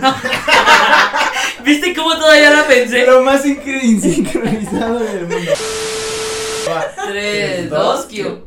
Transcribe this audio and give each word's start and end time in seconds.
No. 0.00 0.14
¿Viste 1.64 1.94
cómo 1.94 2.16
todavía 2.18 2.50
la 2.50 2.66
pensé? 2.66 3.06
Lo 3.06 3.22
más 3.22 3.44
insincronizado 3.46 4.98
del 4.98 5.26
mundo. 5.26 5.52
3, 7.08 7.70
2, 7.70 8.06
Q. 8.06 8.42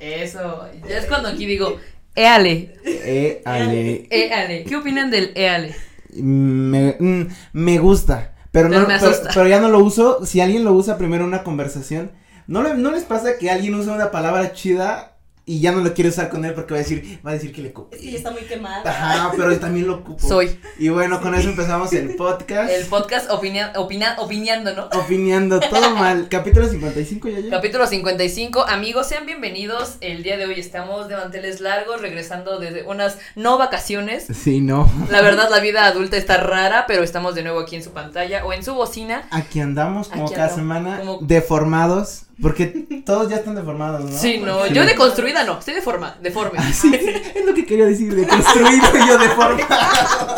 Eso. 0.00 0.66
Ya 0.88 0.98
es 0.98 1.06
cuando 1.06 1.28
aquí 1.28 1.46
digo, 1.46 1.76
éale, 2.14 2.74
Eh, 2.84 3.42
ale. 3.44 4.06
éale. 4.10 4.64
¿Qué 4.64 4.76
opinan 4.76 5.10
del 5.10 5.32
éale? 5.34 5.74
Me, 6.14 6.96
mm, 6.98 7.26
me 7.52 7.78
gusta. 7.78 8.32
Pero, 8.50 8.68
Pero 8.70 8.80
no, 8.82 8.86
pero, 8.88 9.12
pero 9.34 9.48
ya 9.48 9.60
no 9.60 9.68
lo 9.68 9.78
uso. 9.80 10.24
Si 10.24 10.40
alguien 10.40 10.64
lo 10.64 10.72
usa 10.72 10.96
primero 10.96 11.24
en 11.24 11.28
una 11.28 11.44
conversación, 11.44 12.10
¿no, 12.48 12.62
le- 12.64 12.74
¿no 12.74 12.90
les 12.90 13.04
pasa 13.04 13.38
que 13.38 13.48
alguien 13.50 13.74
usa 13.76 13.92
una 13.92 14.10
palabra 14.10 14.52
chida 14.52 15.14
y 15.44 15.60
ya 15.60 15.72
no 15.72 15.80
lo 15.80 15.94
quiere 15.94 16.10
usar 16.10 16.28
con 16.28 16.44
él 16.44 16.52
porque 16.52 16.74
va 16.74 16.80
a 16.80 16.82
decir, 16.82 17.20
va 17.26 17.30
a 17.30 17.32
decir 17.32 17.52
que 17.54 17.62
le 17.62 17.72
copié? 17.72 17.98
Es 17.98 18.04
que 18.04 18.10
ya 18.10 18.18
está 18.18 18.30
muy 18.32 18.42
quemada. 18.42 18.82
Ajá, 18.84 19.32
pero 19.34 19.50
yo 19.50 19.58
también 19.58 19.86
lo 19.86 19.94
ocupo. 19.94 20.28
Soy. 20.28 20.60
Y 20.78 20.90
bueno, 20.90 21.22
con 21.22 21.34
eso 21.34 21.48
empezamos 21.48 21.90
el 21.94 22.16
podcast. 22.16 22.70
El 22.70 22.84
podcast 22.84 23.30
opinia, 23.30 23.72
opina, 23.76 24.16
opinando, 24.18 24.74
¿no? 24.74 24.90
Opinando 25.00 25.58
todo 25.58 25.94
mal. 25.96 26.28
Capítulo 26.30 26.68
55 26.68 27.28
ya 27.30 27.40
ya. 27.40 27.48
Capítulo 27.50 27.86
55, 27.86 28.62
amigos, 28.68 29.06
sean 29.06 29.24
bienvenidos. 29.24 29.96
El 30.02 30.22
día 30.22 30.36
de 30.36 30.44
hoy 30.44 30.60
estamos 30.60 31.08
de 31.08 31.16
manteles 31.16 31.62
largos, 31.62 32.02
regresando 32.02 32.58
desde 32.58 32.82
unas 32.82 33.16
no 33.34 33.56
vacaciones. 33.56 34.26
Sí, 34.38 34.60
no. 34.60 34.86
La 35.10 35.22
verdad, 35.22 35.48
la 35.50 35.60
vida 35.60 35.86
adulta 35.86 36.18
está 36.18 36.36
rara, 36.36 36.84
pero 36.86 37.02
estamos 37.02 37.34
de 37.34 37.42
nuevo 37.44 37.60
aquí 37.60 37.74
en 37.74 37.82
su 37.82 37.92
pantalla 37.92 38.44
o 38.44 38.52
en 38.52 38.62
su 38.62 38.74
bocina. 38.74 39.26
Aquí 39.30 39.60
andamos 39.60 40.08
como 40.08 40.26
Aquí 40.26 40.34
cada 40.34 40.48
andamos, 40.52 40.60
semana 40.84 40.98
como- 40.98 41.18
deformados. 41.26 42.24
Porque 42.40 42.66
todos 43.04 43.28
ya 43.28 43.36
están 43.36 43.54
deformados, 43.56 44.04
¿no? 44.04 44.16
Sí, 44.16 44.38
no, 44.38 44.66
yo 44.66 44.84
deconstruida 44.86 45.44
no, 45.44 45.58
estoy 45.58 45.74
deforma, 45.74 46.16
deforme. 46.22 46.60
Sí, 46.72 46.92
es 47.34 47.44
lo 47.44 47.52
que 47.54 47.66
quería 47.66 47.86
decir, 47.86 48.14
de 48.14 48.26
construido 48.26 48.70
y 49.04 49.08
yo 49.08 49.18
deformado. 49.18 50.36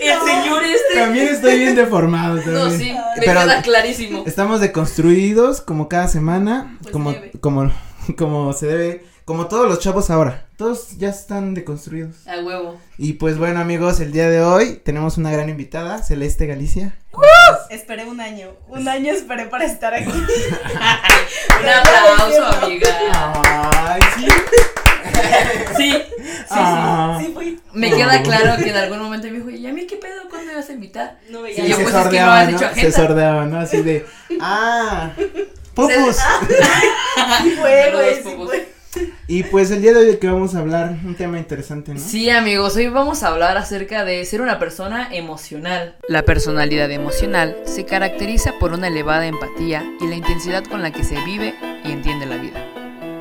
El 0.00 0.18
señor 0.20 0.62
este. 0.64 0.94
También 1.00 1.28
estoy 1.28 1.58
bien 1.58 1.74
deformado. 1.76 2.36
No, 2.36 2.42
también. 2.68 2.78
sí, 2.78 2.92
me 2.92 3.22
Pero 3.24 3.40
queda 3.42 3.62
clarísimo. 3.62 4.22
estamos 4.26 4.60
deconstruidos 4.60 5.60
como 5.60 5.88
cada 5.88 6.08
semana, 6.08 6.76
Pues 6.82 6.92
como, 6.92 7.12
debe. 7.12 7.30
como, 7.40 7.70
como 8.16 8.52
se 8.52 8.66
debe, 8.66 9.04
como 9.24 9.46
todos 9.46 9.68
los 9.68 9.78
chavos 9.78 10.10
ahora. 10.10 10.46
Todos 10.56 10.96
ya 10.98 11.08
están 11.08 11.54
deconstruidos. 11.54 12.26
A 12.26 12.40
huevo. 12.40 12.78
Y 12.98 13.14
pues 13.14 13.38
bueno 13.38 13.60
amigos, 13.60 14.00
el 14.00 14.12
día 14.12 14.28
de 14.28 14.42
hoy 14.42 14.80
tenemos 14.84 15.16
una 15.18 15.30
gran 15.30 15.48
invitada, 15.48 16.02
Celeste 16.02 16.46
Galicia. 16.46 16.98
Esperé 17.70 18.04
un 18.04 18.20
año. 18.20 18.50
Un 18.68 18.88
año 18.88 19.12
esperé 19.12 19.46
para 19.46 19.64
estar 19.64 19.94
aquí. 19.94 20.06
Un 20.10 21.68
aplauso, 21.68 22.46
amiga. 22.64 22.88
Ay, 23.86 24.00
sí. 24.16 24.28
Sí, 25.76 25.92
sí, 25.92 26.02
Ah. 26.50 27.18
Sí, 27.20 27.30
fui. 27.34 27.46
sí. 27.46 27.60
Me 27.72 27.90
queda 27.90 28.22
claro 28.22 28.62
que 28.62 28.70
en 28.70 28.76
algún 28.76 28.98
momento 29.00 29.26
me 29.28 29.34
dijo, 29.38 29.50
¿y 29.50 29.66
a 29.66 29.72
mí 29.72 29.86
qué 29.86 29.96
pedo? 29.96 30.28
¿Cuándo 30.28 30.52
me 30.52 30.56
vas 30.58 30.68
a 30.68 30.72
invitar? 30.72 31.18
No 31.30 31.40
Y 31.40 31.42
veía. 31.44 31.64
Sí, 31.64 31.70
yo, 31.70 31.76
se 31.76 31.82
pues, 31.82 31.94
es 31.94 32.06
que 32.08 32.20
no 32.20 32.30
has 32.32 32.44
¿no? 32.48 32.50
hecho 32.50 32.58
Se 32.60 32.64
agenda. 32.66 32.96
sordeaba, 32.96 33.44
¿no? 33.46 33.60
Así 33.60 33.82
de, 33.82 34.06
ah, 34.40 35.10
pupus. 35.74 36.16
Sí 37.42 37.50
fue, 37.60 37.82
Saludos, 37.84 37.92
güey, 38.04 38.14
sí 38.16 38.22
popos. 38.22 38.48
fue. 38.48 38.71
Y 39.34 39.44
pues 39.44 39.70
el 39.70 39.80
día 39.80 39.94
de 39.94 40.10
hoy 40.10 40.16
que 40.18 40.26
vamos 40.26 40.54
a 40.54 40.58
hablar, 40.58 40.94
un 41.06 41.14
tema 41.14 41.38
interesante, 41.38 41.94
¿no? 41.94 41.98
Sí, 41.98 42.28
amigos, 42.28 42.76
hoy 42.76 42.88
vamos 42.88 43.22
a 43.22 43.28
hablar 43.28 43.56
acerca 43.56 44.04
de 44.04 44.22
ser 44.26 44.42
una 44.42 44.58
persona 44.58 45.08
emocional. 45.10 45.96
La 46.06 46.22
personalidad 46.22 46.90
emocional 46.90 47.56
se 47.64 47.86
caracteriza 47.86 48.52
por 48.60 48.74
una 48.74 48.88
elevada 48.88 49.26
empatía 49.26 49.90
y 50.02 50.06
la 50.06 50.16
intensidad 50.16 50.64
con 50.64 50.82
la 50.82 50.90
que 50.90 51.02
se 51.02 51.18
vive 51.24 51.54
y 51.82 51.92
entiende 51.92 52.26
la 52.26 52.36
vida. 52.36 52.62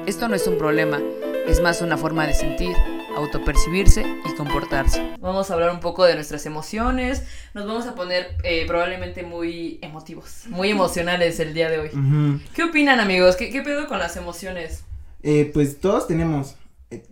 Esto 0.06 0.28
no 0.28 0.36
es 0.36 0.46
un 0.48 0.58
problema, 0.58 1.00
es 1.48 1.62
más 1.62 1.82
una 1.82 1.96
forma 1.96 2.28
de 2.28 2.34
sentir, 2.34 2.76
autopercibirse 3.16 4.04
y 4.30 4.36
comportarse. 4.36 5.14
Vamos 5.22 5.50
a 5.50 5.54
hablar 5.54 5.72
un 5.72 5.80
poco 5.80 6.04
de 6.04 6.16
nuestras 6.16 6.46
emociones, 6.46 7.24
nos 7.54 7.66
vamos 7.66 7.88
a 7.88 7.96
poner 7.96 8.36
eh, 8.44 8.66
probablemente 8.68 9.24
muy 9.24 9.80
emotivos, 9.82 10.42
muy 10.48 10.72
emocionales 10.72 11.40
el 11.40 11.54
día 11.54 11.70
de 11.70 11.80
hoy. 11.80 11.88
Ujú. 11.88 12.42
¿Qué 12.54 12.64
opinan, 12.64 13.00
amigos? 13.00 13.38
¿Qué, 13.38 13.50
qué 13.50 13.62
pedo 13.62 13.88
con 13.88 14.00
las 14.00 14.18
emociones? 14.18 14.84
Eh, 15.24 15.50
pues 15.54 15.80
todos 15.80 16.08
tenemos. 16.08 16.56
eh, 16.90 17.04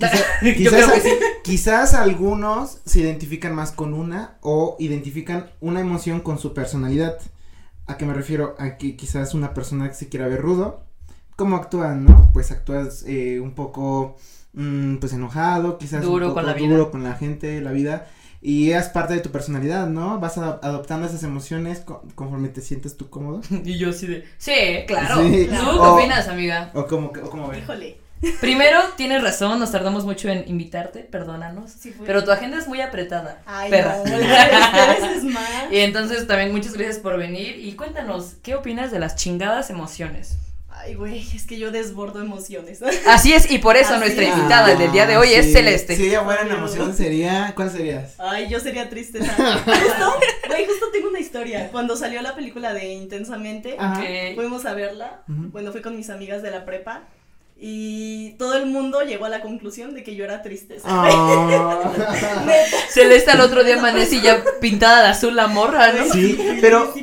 quizá- 0.57 0.93
quizás, 1.43 1.89
sí. 1.91 1.95
algunos 1.95 2.79
se 2.85 2.99
identifican 3.01 3.55
más 3.55 3.71
con 3.71 3.93
una 3.93 4.37
o 4.41 4.75
identifican 4.79 5.49
una 5.61 5.79
emoción 5.79 6.19
con 6.21 6.37
su 6.39 6.53
personalidad. 6.53 7.17
¿A 7.87 7.97
qué 7.97 8.05
me 8.05 8.13
refiero? 8.13 8.55
A 8.59 8.77
que 8.77 8.95
quizás 8.95 9.33
una 9.33 9.53
persona 9.53 9.87
que 9.87 9.95
se 9.95 10.09
quiera 10.09 10.27
ver 10.27 10.41
rudo, 10.41 10.83
¿cómo 11.35 11.55
actúan, 11.55 12.05
no? 12.05 12.29
Pues 12.33 12.51
actúas 12.51 13.03
eh, 13.07 13.39
un 13.39 13.55
poco, 13.55 14.15
mm, 14.53 14.97
pues 14.97 15.13
enojado, 15.13 15.77
quizás 15.77 16.03
Duro 16.03 16.27
un 16.27 16.33
con 16.33 16.43
poco 16.43 16.47
la 16.47 16.53
vida. 16.53 16.67
duro 16.69 16.91
con 16.91 17.03
la 17.03 17.13
gente, 17.15 17.61
la 17.61 17.71
vida. 17.71 18.07
Y 18.41 18.71
es 18.71 18.87
parte 18.87 19.13
de 19.15 19.19
tu 19.19 19.31
personalidad, 19.31 19.87
¿no? 19.87 20.19
Vas 20.19 20.37
ado- 20.37 20.59
adoptando 20.63 21.07
esas 21.07 21.23
emociones 21.23 21.79
co- 21.81 22.03
conforme 22.15 22.47
te 22.49 22.61
sientes 22.61 22.95
tú 22.95 23.09
cómodo. 23.09 23.41
Y 23.65 23.77
yo 23.77 23.89
así 23.89 24.07
de... 24.07 24.25
Sí, 24.37 24.53
claro. 24.87 25.21
Sí. 25.21 25.47
¿Tú 25.49 25.55
qué 25.73 25.87
opinas, 25.87 26.27
amiga? 26.29 26.71
O 26.73 26.85
como, 26.85 27.07
o 27.09 27.29
como 27.29 27.47
ven. 27.49 27.59
Híjole. 27.59 27.97
Primero, 28.41 28.79
tienes 28.97 29.23
razón, 29.23 29.59
nos 29.59 29.71
tardamos 29.71 30.03
mucho 30.03 30.27
en 30.27 30.43
invitarte, 30.47 30.99
perdónanos. 30.99 31.71
Sí 31.71 31.91
fue. 31.91 32.05
Pero 32.05 32.23
tu 32.25 32.31
agenda 32.31 32.57
es 32.57 32.67
muy 32.67 32.81
apretada. 32.81 33.41
Ay, 33.45 33.69
perra. 33.71 33.95
no, 33.97 34.03
ustedes 34.03 35.17
es 35.17 35.23
más. 35.23 35.71
Y 35.71 35.77
entonces 35.77 36.27
también 36.27 36.51
muchas 36.51 36.73
gracias 36.73 36.99
por 36.99 37.17
venir 37.17 37.57
y 37.59 37.73
cuéntanos, 37.73 38.33
¿qué 38.43 38.55
opinas 38.55 38.91
de 38.91 38.99
las 38.99 39.15
chingadas 39.15 39.69
emociones? 39.69 40.35
Ay, 40.81 40.95
güey, 40.95 41.19
es 41.35 41.45
que 41.45 41.59
yo 41.59 41.71
desbordo 41.71 42.21
emociones. 42.21 42.81
Así 43.05 43.33
es, 43.33 43.51
y 43.51 43.57
por 43.57 43.75
eso 43.75 43.91
Así 43.91 43.99
nuestra 43.99 44.23
es. 44.23 44.29
invitada 44.37 44.75
del 44.75 44.91
día 44.93 45.05
de 45.05 45.17
hoy 45.17 45.33
es. 45.33 45.51
Celeste. 45.51 45.95
Si 45.97 46.07
ella 46.07 46.23
fuera 46.23 46.43
en 46.43 46.51
emoción 46.51 46.95
sería, 46.95 47.51
¿cuál 47.53 47.69
serías? 47.69 48.15
Ay, 48.17 48.47
yo 48.49 48.59
sería 48.61 48.89
triste. 48.89 49.19
¿sabes? 49.23 49.61
Justo, 49.65 50.19
güey, 50.47 50.65
justo 50.65 50.85
tengo 50.93 51.09
una 51.09 51.19
historia. 51.19 51.69
Cuando 51.71 51.97
salió 51.97 52.21
la 52.21 52.33
película 52.33 52.73
de 52.73 52.93
Intensamente, 52.93 53.75
fuimos 54.35 54.65
a 54.65 54.73
verla. 54.73 55.23
Ujú. 55.27 55.49
Bueno, 55.51 55.71
fui 55.73 55.81
con 55.81 55.97
mis 55.97 56.09
amigas 56.09 56.41
de 56.41 56.51
la 56.51 56.63
prepa. 56.65 57.03
Y 57.61 58.35
todo 58.37 58.55
el 58.55 58.67
mundo 58.67 59.01
llegó 59.01 59.25
a 59.25 59.29
la 59.29 59.41
conclusión 59.41 59.93
de 59.93 60.01
que 60.01 60.15
yo 60.15 60.23
era 60.23 60.41
triste. 60.41 60.79
¿sabes? 60.79 61.13
Ah. 61.13 61.91
Neta, 62.45 62.77
Celeste 62.89 63.31
al 63.31 63.41
otro 63.41 63.65
día 63.65 63.77
amanece 63.77 64.15
y 64.15 64.21
ya 64.21 64.41
pintada 64.61 65.03
de 65.03 65.09
azul 65.09 65.35
la 65.35 65.47
morra, 65.47 65.91
¿no? 65.91 66.05
Sí, 66.13 66.39
pero, 66.61 66.93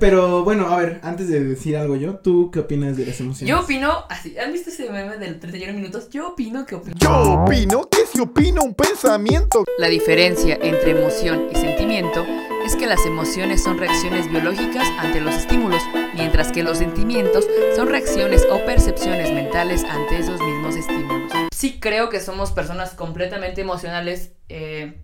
pero 0.00 0.44
bueno, 0.44 0.68
a 0.68 0.76
ver, 0.78 1.00
antes 1.02 1.28
de 1.28 1.44
decir 1.44 1.76
algo 1.76 1.96
yo, 1.96 2.16
¿tú 2.16 2.50
qué 2.50 2.60
opinas 2.60 2.96
de 2.96 3.04
las 3.04 3.20
emociones? 3.20 3.50
Yo 3.50 3.60
opino, 3.60 4.04
así, 4.08 4.38
¿han 4.38 4.50
visto 4.50 4.70
ese 4.70 4.88
meme 4.88 5.18
del 5.18 5.38
31 5.38 5.74
minutos? 5.74 6.08
Yo 6.10 6.28
opino 6.28 6.64
que 6.64 6.74
opino. 6.74 6.96
Yo 6.98 7.32
opino 7.32 7.88
que 7.90 8.06
si 8.06 8.20
opino 8.20 8.62
un 8.62 8.74
pensamiento 8.74 9.64
La 9.78 9.88
diferencia 9.88 10.58
entre 10.62 10.92
emoción 10.92 11.48
y 11.52 11.56
sentimiento 11.56 12.24
es 12.68 12.76
que 12.76 12.86
las 12.86 13.06
emociones 13.06 13.62
son 13.62 13.78
reacciones 13.78 14.28
biológicas 14.28 14.86
ante 14.98 15.22
los 15.22 15.34
estímulos, 15.34 15.80
mientras 16.12 16.52
que 16.52 16.62
los 16.62 16.76
sentimientos 16.76 17.48
son 17.74 17.88
reacciones 17.88 18.46
o 18.50 18.62
percepciones 18.66 19.32
mentales 19.32 19.84
ante 19.84 20.18
esos 20.18 20.38
mismos 20.38 20.76
estímulos. 20.76 21.32
Sí 21.50 21.80
creo 21.80 22.10
que 22.10 22.20
somos 22.20 22.52
personas 22.52 22.90
completamente 22.90 23.62
emocionales. 23.62 24.32
eh, 24.50 25.00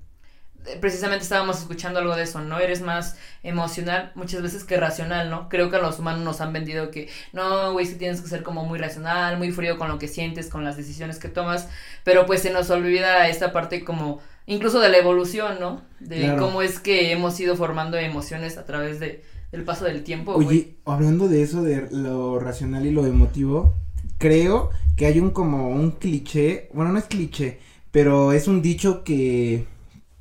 precisamente 0.80 1.22
estábamos 1.22 1.58
escuchando 1.58 2.00
algo 2.00 2.14
de 2.16 2.24
eso, 2.24 2.41
¿no? 2.41 2.58
Eres 2.58 2.82
más 2.82 3.16
emocional 3.42 4.12
muchas 4.14 4.42
veces 4.42 4.64
que 4.64 4.76
racional, 4.76 5.30
¿no? 5.30 5.48
Creo 5.48 5.70
que 5.70 5.76
a 5.76 5.80
los 5.80 5.98
humanos 5.98 6.20
nos 6.20 6.42
han 6.42 6.53
vendido 6.53 6.91
que 6.91 7.08
no, 7.32 7.72
güey, 7.72 7.86
sí 7.86 7.97
tienes 7.97 8.20
que 8.20 8.28
ser 8.28 8.42
como 8.42 8.64
muy 8.64 8.78
racional, 8.78 9.38
muy 9.38 9.53
frío 9.53 9.78
con 9.78 9.88
lo 9.88 9.98
que 9.98 10.08
sientes, 10.08 10.48
con 10.48 10.64
las 10.64 10.76
decisiones 10.76 11.19
que 11.19 11.28
tomas, 11.28 11.69
pero 12.03 12.26
pues 12.26 12.42
se 12.42 12.50
nos 12.50 12.69
olvida 12.69 13.28
esta 13.28 13.53
parte 13.53 13.84
como 13.84 14.20
incluso 14.47 14.81
de 14.81 14.88
la 14.91 14.99
evolución, 14.99 15.59
¿no? 15.60 15.82
De 16.00 16.21
Claro. 16.21 16.43
cómo 16.43 16.62
es 16.62 16.78
que 16.78 17.12
hemos 17.12 17.38
ido 17.41 17.56
formando 17.56 17.97
emociones 17.97 18.59
a 18.59 18.65
través 18.66 19.00
de, 19.00 19.22
del 19.53 19.65
paso 19.65 19.84
del 19.84 20.03
tiempo. 20.05 20.32
Oye, 20.34 20.77
hablando 20.84 21.28
de 21.28 21.43
eso, 21.43 21.62
de 21.62 21.88
lo 21.91 22.38
racional 22.38 22.87
y 22.87 22.91
lo 22.91 23.06
emotivo, 23.06 23.72
creo 24.19 24.71
que 24.97 25.06
hay 25.06 25.19
un 25.21 25.31
como 25.31 25.69
un 25.71 25.93
cliché, 25.93 26.68
bueno, 26.74 26.92
no 26.92 26.98
es 26.98 27.04
cliché, 27.07 27.59
pero 27.91 28.33
es 28.33 28.48
un 28.48 28.63
dicho 28.63 29.03
que, 29.04 29.66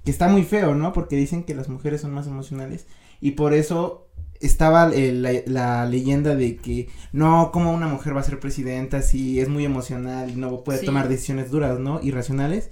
que 0.06 0.12
está 0.12 0.28
muy 0.28 0.44
feo, 0.44 0.76
¿no? 0.76 0.94
Porque 0.94 1.16
dicen 1.16 1.44
que 1.44 1.56
las 1.56 1.70
mujeres 1.70 2.02
son 2.02 2.12
más 2.14 2.28
emocionales 2.28 2.86
y 3.22 3.32
por 3.32 3.54
eso 3.54 4.08
estaba 4.40 4.92
el- 4.94 5.22
la, 5.22 5.32
la 5.46 5.86
leyenda 5.86 6.36
de 6.36 6.58
que 6.58 6.90
no, 7.14 7.52
como 7.54 7.74
una 7.74 7.88
mujer 7.88 8.16
va 8.16 8.20
a 8.22 8.24
ser 8.24 8.40
presidenta 8.40 9.02
si 9.02 9.40
es 9.40 9.48
muy 9.50 9.64
emocional 9.66 10.30
y 10.32 10.36
no 10.36 10.64
puede 10.64 10.80
Sí. 10.80 10.86
tomar 10.86 11.08
decisiones 11.08 11.50
duras, 11.52 11.80
¿no? 11.80 12.02
Irracionales. 12.04 12.70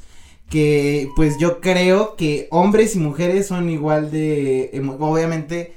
Que 0.52 1.10
pues 1.16 1.38
yo 1.40 1.62
creo 1.62 2.16
que 2.18 2.48
hombres 2.52 2.96
y 2.96 3.00
mujeres 3.00 3.48
son 3.48 3.70
igual 3.70 4.12
de, 4.12 4.70
emo- 4.74 4.98
obviamente, 5.00 5.76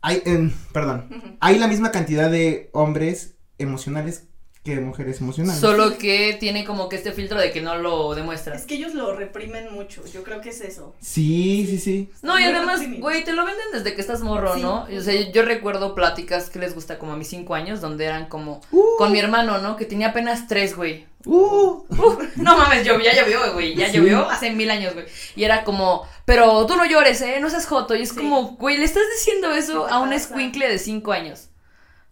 hay, 0.00 0.22
em, 0.24 0.50
perdón, 0.72 1.36
hay 1.40 1.58
la 1.58 1.68
misma 1.68 1.92
cantidad 1.92 2.30
de 2.30 2.70
hombres 2.72 3.34
emocionales 3.58 4.20
que 4.20 4.30
que 4.62 4.78
mujeres 4.78 5.22
emocionales. 5.22 5.58
Solo 5.58 5.96
que 5.96 6.36
tiene 6.38 6.66
como 6.66 6.90
que 6.90 6.96
este 6.96 7.12
filtro 7.12 7.40
de 7.40 7.50
que 7.50 7.62
no 7.62 7.76
lo 7.78 8.14
demuestra. 8.14 8.54
Es 8.54 8.66
que 8.66 8.74
ellos 8.74 8.92
lo 8.94 9.16
reprimen 9.16 9.72
mucho, 9.72 10.02
yo 10.12 10.22
creo 10.22 10.42
que 10.42 10.50
es 10.50 10.60
eso. 10.60 10.94
Sí, 11.00 11.64
sí, 11.66 11.78
sí. 11.78 12.10
No, 12.20 12.38
y 12.38 12.42
además, 12.44 12.82
güey, 12.98 13.24
te 13.24 13.32
lo 13.32 13.46
venden 13.46 13.64
desde 13.72 13.94
que 13.94 14.02
estás 14.02 14.20
morro, 14.20 14.54
Sí. 14.56 14.60
¿no? 14.60 14.84
O 14.94 15.00
sea, 15.00 15.14
yo, 15.14 15.32
yo 15.32 15.42
recuerdo 15.44 15.94
pláticas 15.94 16.50
que 16.50 16.58
les 16.58 16.74
gusta 16.74 16.98
como 16.98 17.12
a 17.12 17.16
mis 17.16 17.28
cinco 17.28 17.54
años, 17.54 17.80
donde 17.80 18.04
eran 18.04 18.26
como 18.28 18.60
Uh. 18.70 18.82
con 18.98 19.12
mi 19.12 19.18
hermano, 19.18 19.58
¿no? 19.62 19.76
Que 19.76 19.86
tenía 19.86 20.08
apenas 20.08 20.46
tres, 20.46 20.76
güey. 20.76 21.06
Uh, 21.26 21.84
No 22.36 22.56
mames, 22.56 22.84
yo, 22.84 22.98
ya 22.98 23.14
llovió, 23.14 23.52
güey, 23.52 23.74
ya 23.74 23.88
Sí. 23.90 23.98
llovió 23.98 24.28
hace 24.30 24.50
mil 24.50 24.70
años, 24.70 24.94
güey. 24.94 25.06
Y 25.36 25.44
era 25.44 25.64
como, 25.64 26.06
pero 26.24 26.64
tú 26.66 26.76
no 26.76 26.84
llores, 26.86 27.20
¿eh? 27.20 27.38
No 27.40 27.50
seas 27.50 27.66
joto. 27.66 27.94
Y 27.94 28.02
es 28.02 28.10
Sí. 28.10 28.16
como, 28.16 28.56
güey, 28.56 28.78
le 28.78 28.84
estás 28.84 29.02
diciendo 29.16 29.52
eso 29.54 29.86
¿Qué 29.86 29.92
a 29.94 29.98
un 29.98 30.12
escuincle 30.12 30.68
de 30.68 30.78
cinco 30.78 31.12
años. 31.12 31.48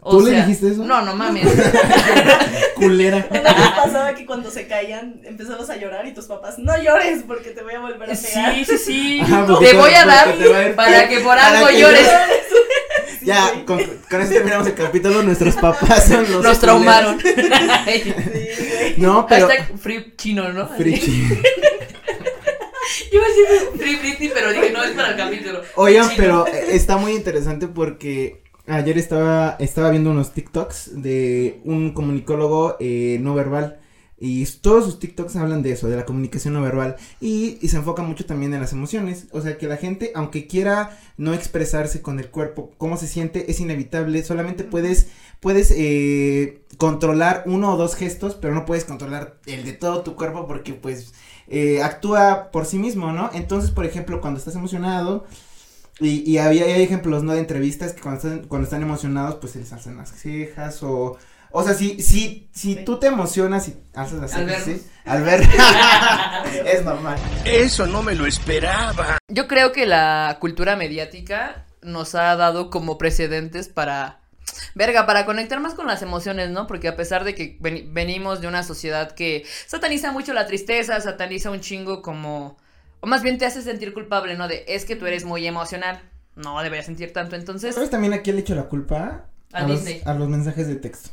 ¿Tú 0.09 0.21
le 0.21 0.31
dijiste 0.31 0.69
eso? 0.71 0.85
No, 0.85 1.03
no 1.03 1.15
mames. 1.15 1.45
culera. 2.77 3.27
¿No 3.33 3.83
pasaba 3.83 4.15
que 4.15 4.27
cuando 4.27 4.51
se 4.51 4.69
caían 4.69 5.21
empezabas 5.25 5.69
a 5.71 5.77
llorar 5.77 6.07
y 6.07 6.15
tus 6.15 6.27
papás, 6.27 6.59
no 6.59 6.77
llores 6.81 7.25
porque 7.27 7.51
te 7.51 7.63
voy 7.63 7.75
a 7.75 7.81
volver 7.81 8.11
a 8.11 8.15
pegar? 8.15 8.55
Sí, 8.55 8.65
sí, 8.65 8.79
sí. 8.79 9.21
Ajá, 9.23 9.45
te 9.59 9.75
voy 9.75 9.95
a 9.95 10.05
dar 10.07 10.75
para 10.77 11.09
que 11.09 11.19
por 11.21 11.37
algo 11.39 11.67
que 11.69 11.81
llores. 11.81 12.09
Sí, 13.19 13.27
Ya, 13.27 13.51
güey. 13.53 13.65
con, 13.65 13.79
con 14.11 14.21
eso 14.21 14.33
terminamos 14.33 14.67
el 14.67 14.75
capítulo. 14.75 15.23
Nuestros 15.23 15.55
papás 15.57 16.09
son 16.09 16.31
los. 16.31 16.43
Nos 16.43 16.59
traumaron. 16.61 17.19
Sí, 17.21 17.33
güey. 17.35 18.95
No, 18.99 19.27
pero. 19.27 19.49
Hashtag 19.49 19.79
free 19.79 20.15
chino, 20.17 20.53
¿no? 20.53 20.69
Frichi. 20.69 21.29
Yo 23.13 23.19
iba 23.19 23.25
a 23.25 23.29
decir 23.29 23.47
Free 23.79 23.97
Britney, 23.97 24.31
pero 24.33 24.51
dije, 24.53 24.71
no, 24.71 24.83
es 24.83 24.93
para 24.93 25.11
el 25.11 25.17
capítulo. 25.17 25.61
Oigan, 25.77 26.09
Chino. 26.11 26.17
pero 26.17 26.47
eh, 26.47 26.69
está 26.71 26.97
muy 26.97 27.13
interesante 27.13 27.69
porque 27.69 28.43
ayer 28.67 28.97
estaba, 28.99 29.57
estaba 29.59 29.91
viendo 29.91 30.11
unos 30.11 30.33
TikToks 30.33 31.03
de 31.03 31.61
un 31.65 31.93
comunicólogo 31.93 32.77
eh, 32.81 33.19
no 33.21 33.35
verbal. 33.35 33.79
Y 34.21 34.45
todos 34.47 34.85
sus 34.85 34.99
TikToks 34.99 35.37
hablan 35.37 35.63
de 35.63 35.73
eso, 35.73 35.89
de 35.89 35.97
la 35.97 36.05
comunicación 36.05 36.55
no 36.55 36.63
verbal. 36.63 36.97
Y, 37.21 37.59
y 37.61 37.69
se 37.69 37.77
enfoca 37.77 38.03
mucho 38.03 38.27
también 38.27 38.53
en 38.53 38.61
las 38.61 38.73
emociones. 38.73 39.29
O 39.31 39.41
sea, 39.41 39.59
que 39.59 39.69
la 39.69 39.77
gente, 39.77 40.11
aunque 40.15 40.49
quiera 40.49 40.99
no 41.17 41.35
expresarse 41.35 42.03
con 42.03 42.19
el 42.19 42.31
cuerpo, 42.31 42.73
cómo 42.79 42.97
se 42.97 43.07
siente, 43.07 43.51
es 43.51 43.61
inevitable. 43.61 44.25
Solamente 44.25 44.65
puedes, 44.65 45.09
puedes 45.39 45.71
eh, 45.71 46.63
controlar 46.79 47.45
uno 47.47 47.75
o 47.75 47.77
dos 47.77 47.95
gestos, 47.95 48.35
pero 48.35 48.55
no 48.55 48.65
puedes 48.65 48.85
controlar 48.85 49.39
el 49.47 49.65
de 49.65 49.73
todo 49.73 50.03
tu 50.03 50.17
cuerpo 50.17 50.49
porque 50.49 50.75
pues 50.75 51.15
eh, 51.47 51.81
actúa 51.83 52.51
por 52.51 52.67
sí 52.67 52.79
mismo, 52.79 53.13
¿no? 53.13 53.31
Entonces, 53.33 53.71
por 53.71 53.85
ejemplo, 53.85 54.21
cuando 54.21 54.39
estás 54.39 54.57
emocionado, 54.57 55.27
y, 56.01 56.29
y 56.29 56.39
había 56.39 56.65
hay 56.65 56.83
ejemplos, 56.83 57.23
¿no? 57.25 57.33
De 57.33 57.41
entrevistas 57.41 57.93
que 57.93 58.01
cuando 58.01 58.19
están, 58.21 58.49
cuando 58.49 58.65
están 58.65 58.83
emocionados, 58.83 59.37
pues 59.37 59.53
se 59.53 59.61
les 59.61 59.73
alzan 59.73 59.97
las 59.97 60.11
cejas 60.11 60.83
o... 60.83 61.17
O 61.51 61.63
sea, 61.63 61.75
si, 61.75 62.01
si, 62.03 62.49
si 62.53 62.75
Sí. 62.75 62.85
tú 62.85 62.99
te 62.99 63.07
emocionas 63.07 63.69
y 63.69 63.77
alzas 63.95 64.21
las 64.21 64.35
Al. 64.35 64.51
Al 65.07 65.23
ver... 65.23 65.41
es 66.67 66.85
normal. 66.85 67.19
Eso 67.45 67.87
no 67.87 68.03
me 68.03 68.15
lo 68.15 68.27
esperaba. 68.27 69.19
Yo 69.29 69.49
creo 69.49 69.73
que 69.73 69.87
la 69.87 70.37
cultura 70.41 70.77
mediática 70.77 71.65
nos 71.83 72.15
ha 72.15 72.37
dado 72.37 72.71
como 72.71 72.99
precedentes 72.99 73.69
para. 73.69 74.21
Verga, 74.75 75.07
para 75.07 75.25
conectar 75.27 75.61
más 75.61 75.75
con 75.75 75.87
las 75.87 76.03
emociones, 76.03 76.51
¿no? 76.51 76.67
Porque 76.67 76.89
a 76.89 76.97
pesar 76.97 77.25
de 77.25 77.35
que 77.35 77.57
ven- 77.61 77.93
venimos 77.95 78.41
de 78.41 78.49
una 78.49 78.63
sociedad 78.63 79.13
que 79.13 79.45
sataniza 79.67 80.11
mucho 80.13 80.33
la 80.33 80.47
tristeza, 80.47 81.01
sataniza 81.01 81.51
un 81.51 81.61
chingo 81.61 82.03
como. 82.03 82.57
O 83.01 83.07
más 83.07 83.23
bien 83.23 83.39
te 83.39 83.47
hace 83.47 83.63
sentir 83.63 83.95
culpable, 83.95 84.37
¿no? 84.37 84.49
De 84.49 84.65
es 84.69 84.85
que 84.85 84.97
tú 84.97 85.07
eres 85.07 85.25
muy 85.25 85.47
emocional. 85.47 86.01
No 86.35 86.61
deberías 86.63 86.87
sentir 86.87 87.13
tanto. 87.13 87.37
Entonces, 87.37 87.75
¿Sabes 87.75 87.91
también 87.91 88.13
a 88.13 88.19
quién 88.23 88.37
le 88.37 88.43
echo 88.43 88.55
la 88.55 88.65
culpa? 88.65 89.25
A 89.53 89.63
los, 89.63 89.83
Disney. 89.85 90.03
a 90.05 90.13
los 90.15 90.29
mensajes 90.29 90.67
de 90.69 90.77
texto. 90.77 91.11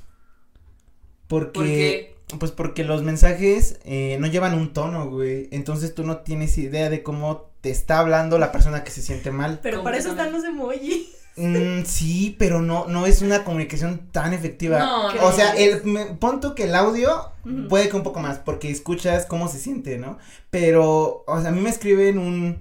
Porque... 1.27 1.53
¿por 1.53 1.65
qué? 1.65 2.15
Pues 2.39 2.51
porque 2.51 2.83
los 2.83 3.03
mensajes 3.03 3.79
eh, 3.85 4.17
no 4.19 4.25
llevan 4.25 4.55
un 4.55 4.73
tono, 4.73 5.07
güey. 5.09 5.47
Entonces 5.51 5.93
tú 5.93 6.03
no 6.03 6.17
tienes 6.17 6.57
idea 6.57 6.89
de 6.89 7.03
cómo 7.03 7.51
te 7.61 7.69
está 7.69 7.99
hablando 7.99 8.39
la 8.39 8.51
persona 8.51 8.83
que 8.83 8.89
se 8.89 9.03
siente 9.03 9.29
mal. 9.29 9.59
Pero 9.61 9.83
para 9.83 9.97
eso 9.97 10.09
están 10.09 10.31
los 10.31 10.43
emojis. 10.43 11.09
Mm, 11.37 11.83
sí, 11.83 12.35
pero 12.39 12.61
no, 12.61 12.87
no 12.87 13.05
es 13.05 13.21
una 13.21 13.43
comunicación 13.43 14.09
tan 14.11 14.33
efectiva. 14.33 14.79
No, 14.79 15.07
o 15.25 15.31
sea, 15.33 15.51
el, 15.53 15.83
me, 15.83 16.05
pon 16.05 16.39
tú 16.39 16.55
que 16.55 16.63
el 16.63 16.75
audio 16.75 17.31
puede 17.69 17.89
que 17.89 17.95
un 17.97 18.03
poco 18.03 18.21
más, 18.21 18.39
porque 18.39 18.71
escuchas 18.71 19.25
cómo 19.25 19.49
se 19.49 19.59
siente, 19.59 19.97
¿no? 19.97 20.17
Pero, 20.49 21.23
o 21.27 21.41
sea, 21.41 21.49
a 21.49 21.53
mí 21.53 21.59
me 21.59 21.69
escriben 21.69 22.17
un, 22.19 22.59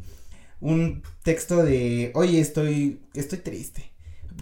un 0.60 1.02
texto 1.22 1.62
de, 1.62 2.10
oye, 2.14 2.40
estoy, 2.40 3.00
estoy 3.14 3.38
triste. 3.38 3.92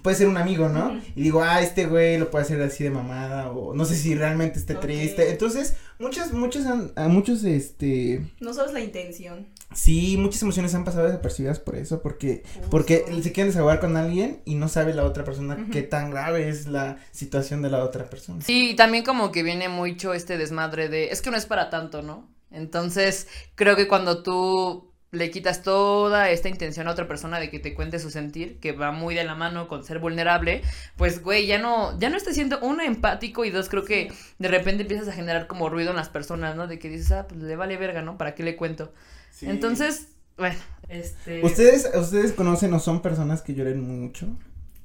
Puede 0.03 0.17
ser 0.17 0.29
un 0.29 0.37
amigo, 0.37 0.69
¿no? 0.69 1.01
Y 1.15 1.23
digo, 1.23 1.43
ah, 1.43 1.61
este 1.63 1.87
güey 1.87 2.19
lo 2.19 2.31
puede 2.31 2.45
hacer 2.45 2.61
así 2.63 2.83
de 2.85 2.91
mamada, 2.91 3.51
o 3.51 3.73
no 3.75 3.85
sé 3.85 3.97
si 3.97 4.15
realmente 4.15 4.59
esté 4.59 4.75
triste. 4.75 5.31
Entonces, 5.31 5.75
muchas, 6.01 6.33
muchas, 6.33 6.67
han- 6.67 6.91
a 6.97 7.07
muchos, 7.09 7.45
este, 7.45 8.21
No 8.41 8.53
sabes 8.53 8.73
la 8.73 8.81
intención. 8.81 9.47
sí, 9.75 10.17
muchas 10.19 10.43
emociones 10.43 10.75
han 10.75 10.85
pasado 10.85 11.07
desapercibidas 11.07 11.61
por 11.61 11.77
eso, 11.77 12.03
porque 12.03 12.43
porque 12.71 13.05
se 13.23 13.33
quieren 13.33 13.51
desahogar 13.53 13.79
con 13.81 13.97
alguien 13.97 14.43
y 14.45 14.57
no 14.57 14.69
sabe 14.69 14.93
la 14.93 15.05
otra 15.05 15.25
persona 15.25 15.67
qué 15.71 15.83
tan 15.83 16.11
grave 16.11 16.49
es 16.49 16.67
la 16.67 16.97
situación 17.13 17.63
de 17.63 17.71
la 17.71 17.85
otra 17.85 18.11
persona. 18.11 18.43
Sí, 18.43 18.71
y 18.71 18.77
también 18.77 19.05
como 19.05 19.31
que 19.33 19.43
viene 19.43 19.69
mucho 19.69 20.13
este 20.15 20.37
desmadre 20.37 20.89
de, 20.89 21.11
es 21.11 21.23
que 21.23 21.31
no 21.31 21.37
es 21.37 21.47
para 21.47 21.71
tanto, 21.71 22.03
¿no? 22.03 22.29
Entonces, 22.51 23.29
creo 23.55 23.77
que 23.77 23.89
cuando 23.89 24.23
tú 24.23 24.92
le 25.13 25.31
quitas 25.31 25.63
toda 25.63 26.31
esta 26.31 26.49
intención 26.49 26.89
a 26.89 26.91
otra 26.93 27.07
persona 27.07 27.39
de 27.39 27.51
que 27.51 27.59
te 27.59 27.75
cuente 27.75 27.99
su 27.99 28.11
sentir, 28.11 28.59
que 28.61 28.73
va 28.73 28.93
muy 28.93 29.15
de 29.15 29.25
la 29.25 29.35
mano 29.35 29.69
con 29.69 29.85
ser 29.85 29.99
vulnerable, 29.99 30.63
pues, 30.97 31.23
güey, 31.23 31.47
ya 31.47 31.59
no, 31.59 31.99
ya 31.99 32.09
no 32.09 32.17
estás 32.17 32.35
siendo, 32.35 32.59
uno, 32.61 32.83
empático 32.83 33.45
y 33.45 33.51
dos, 33.51 33.69
creo 33.69 33.85
que 33.85 34.11
de 34.39 34.49
repente 34.49 34.83
empiezas 34.85 35.09
a 35.09 35.13
generar 35.13 35.47
como 35.47 35.69
ruido 35.69 35.91
en 35.91 35.97
las 35.97 36.09
personas, 36.09 36.57
¿no? 36.57 36.67
De 36.67 36.79
que 36.79 36.89
dices, 36.89 37.13
ah, 37.13 37.27
pues 37.29 37.43
le 37.43 37.57
vale 37.57 37.77
verga, 37.77 38.01
¿no? 38.01 38.17
¿Para 38.17 38.35
qué 38.35 38.43
le 38.43 38.57
cuento? 38.57 38.95
Entonces, 39.43 40.09
bueno, 40.39 40.57
este... 40.89 41.45
¿Ustedes, 41.45 41.91
¿Ustedes 41.95 42.33
conocen 42.33 42.73
o 42.73 42.81
son 42.81 43.03
personas 43.03 43.43
que 43.43 43.53
lloren 43.55 43.81
mucho? 43.83 44.29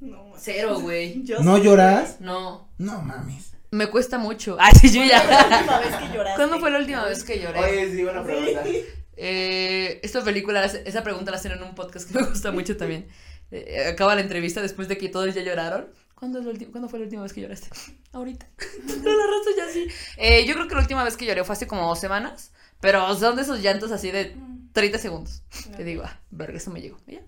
No, 0.00 0.32
Cero, 0.36 0.78
güey. 0.78 1.22
Yo 1.24 1.38
¿No 1.40 1.56
sí. 1.56 1.62
lloras? 1.62 2.20
No, 2.20 2.68
No 2.76 3.00
mames. 3.00 3.54
me 3.70 3.86
cuesta 3.86 4.18
mucho. 4.18 4.58
Ay, 4.60 4.72
sí, 4.78 4.90
yo 4.90 5.00
¿Cuándo 5.06 5.08
fue 5.08 5.40
la 5.40 5.48
ya. 5.48 5.58
última 5.58 5.78
vez 5.80 5.96
que 5.96 6.14
lloraste? 6.14 6.36
¿Cuándo 6.36 6.60
fue 6.60 6.70
la 6.70 6.78
última 6.80 7.04
vez 7.06 7.24
que 7.24 7.40
lloré? 7.40 7.90
sí, 7.92 8.04
una 8.04 8.24
Sí. 8.64 8.84
Eh, 9.20 10.00
esta 10.04 10.22
película, 10.22 10.64
esa 10.64 11.02
pregunta 11.02 11.32
la 11.32 11.38
hacen 11.38 11.52
en 11.52 11.62
un 11.62 11.74
podcast 11.74 12.08
que 12.08 12.18
me 12.18 12.26
gusta 12.26 12.52
mucho 12.52 12.76
también. 12.76 13.08
Eh, 13.50 13.86
acaba 13.86 14.14
la 14.14 14.20
entrevista 14.20 14.60
después 14.60 14.88
de 14.88 14.98
que 14.98 15.08
todos 15.08 15.34
ya 15.34 15.40
lloraron. 15.40 15.88
¿Cuándo, 16.14 16.38
es 16.38 16.44
la 16.44 16.66
¿Cuándo 16.70 16.86
fue 16.90 16.98
la 16.98 17.06
última 17.06 17.22
vez 17.22 17.32
que 17.32 17.40
lloraste? 17.40 17.70
Ahorita. 18.12 18.46
Todo 18.86 19.10
el 19.10 19.16
rato 19.16 19.50
ya 19.56 19.64
así. 19.64 19.86
Eh, 20.18 20.44
yo 20.44 20.52
creo 20.52 20.68
que 20.68 20.74
la 20.74 20.82
última 20.82 21.02
vez 21.02 21.16
que 21.16 21.24
lloré 21.24 21.44
fue 21.44 21.54
hace 21.54 21.66
como 21.66 21.86
dos 21.88 21.98
semanas. 21.98 22.52
Pero 22.80 23.14
son 23.16 23.36
de 23.36 23.42
esos 23.42 23.62
llantos 23.62 23.90
así 23.90 24.10
de 24.10 24.36
30 24.74 24.98
segundos. 24.98 25.42
Te 25.76 25.82
digo, 25.82 26.02
ah, 26.04 26.20
verga, 26.30 26.58
eso 26.58 26.70
me 26.70 26.82
llegó. 26.82 26.98
ya. 27.06 27.20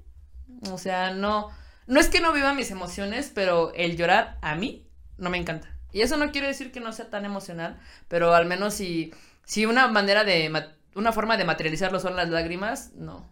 O 0.70 0.76
sea, 0.76 1.12
no. 1.12 1.48
No 1.86 1.98
es 1.98 2.08
que 2.08 2.20
no 2.20 2.32
viva 2.32 2.52
mis 2.52 2.70
emociones, 2.70 3.32
pero 3.34 3.72
el 3.74 3.96
llorar 3.96 4.38
a 4.42 4.54
mí 4.54 4.86
no 5.16 5.30
me 5.30 5.38
encanta. 5.38 5.74
Y 5.92 6.02
eso 6.02 6.16
no 6.16 6.30
quiere 6.30 6.46
decir 6.46 6.70
que 6.70 6.80
no 6.80 6.92
sea 6.92 7.10
tan 7.10 7.24
emocional, 7.24 7.80
pero 8.08 8.34
al 8.34 8.46
menos 8.46 8.74
si, 8.74 9.12
si 9.44 9.66
una 9.66 9.88
manera 9.88 10.24
de. 10.24 10.50
Una 10.94 11.12
forma 11.12 11.36
de 11.36 11.44
materializarlo 11.44 12.00
son 12.00 12.16
las 12.16 12.28
lágrimas, 12.28 12.92
no. 12.94 13.28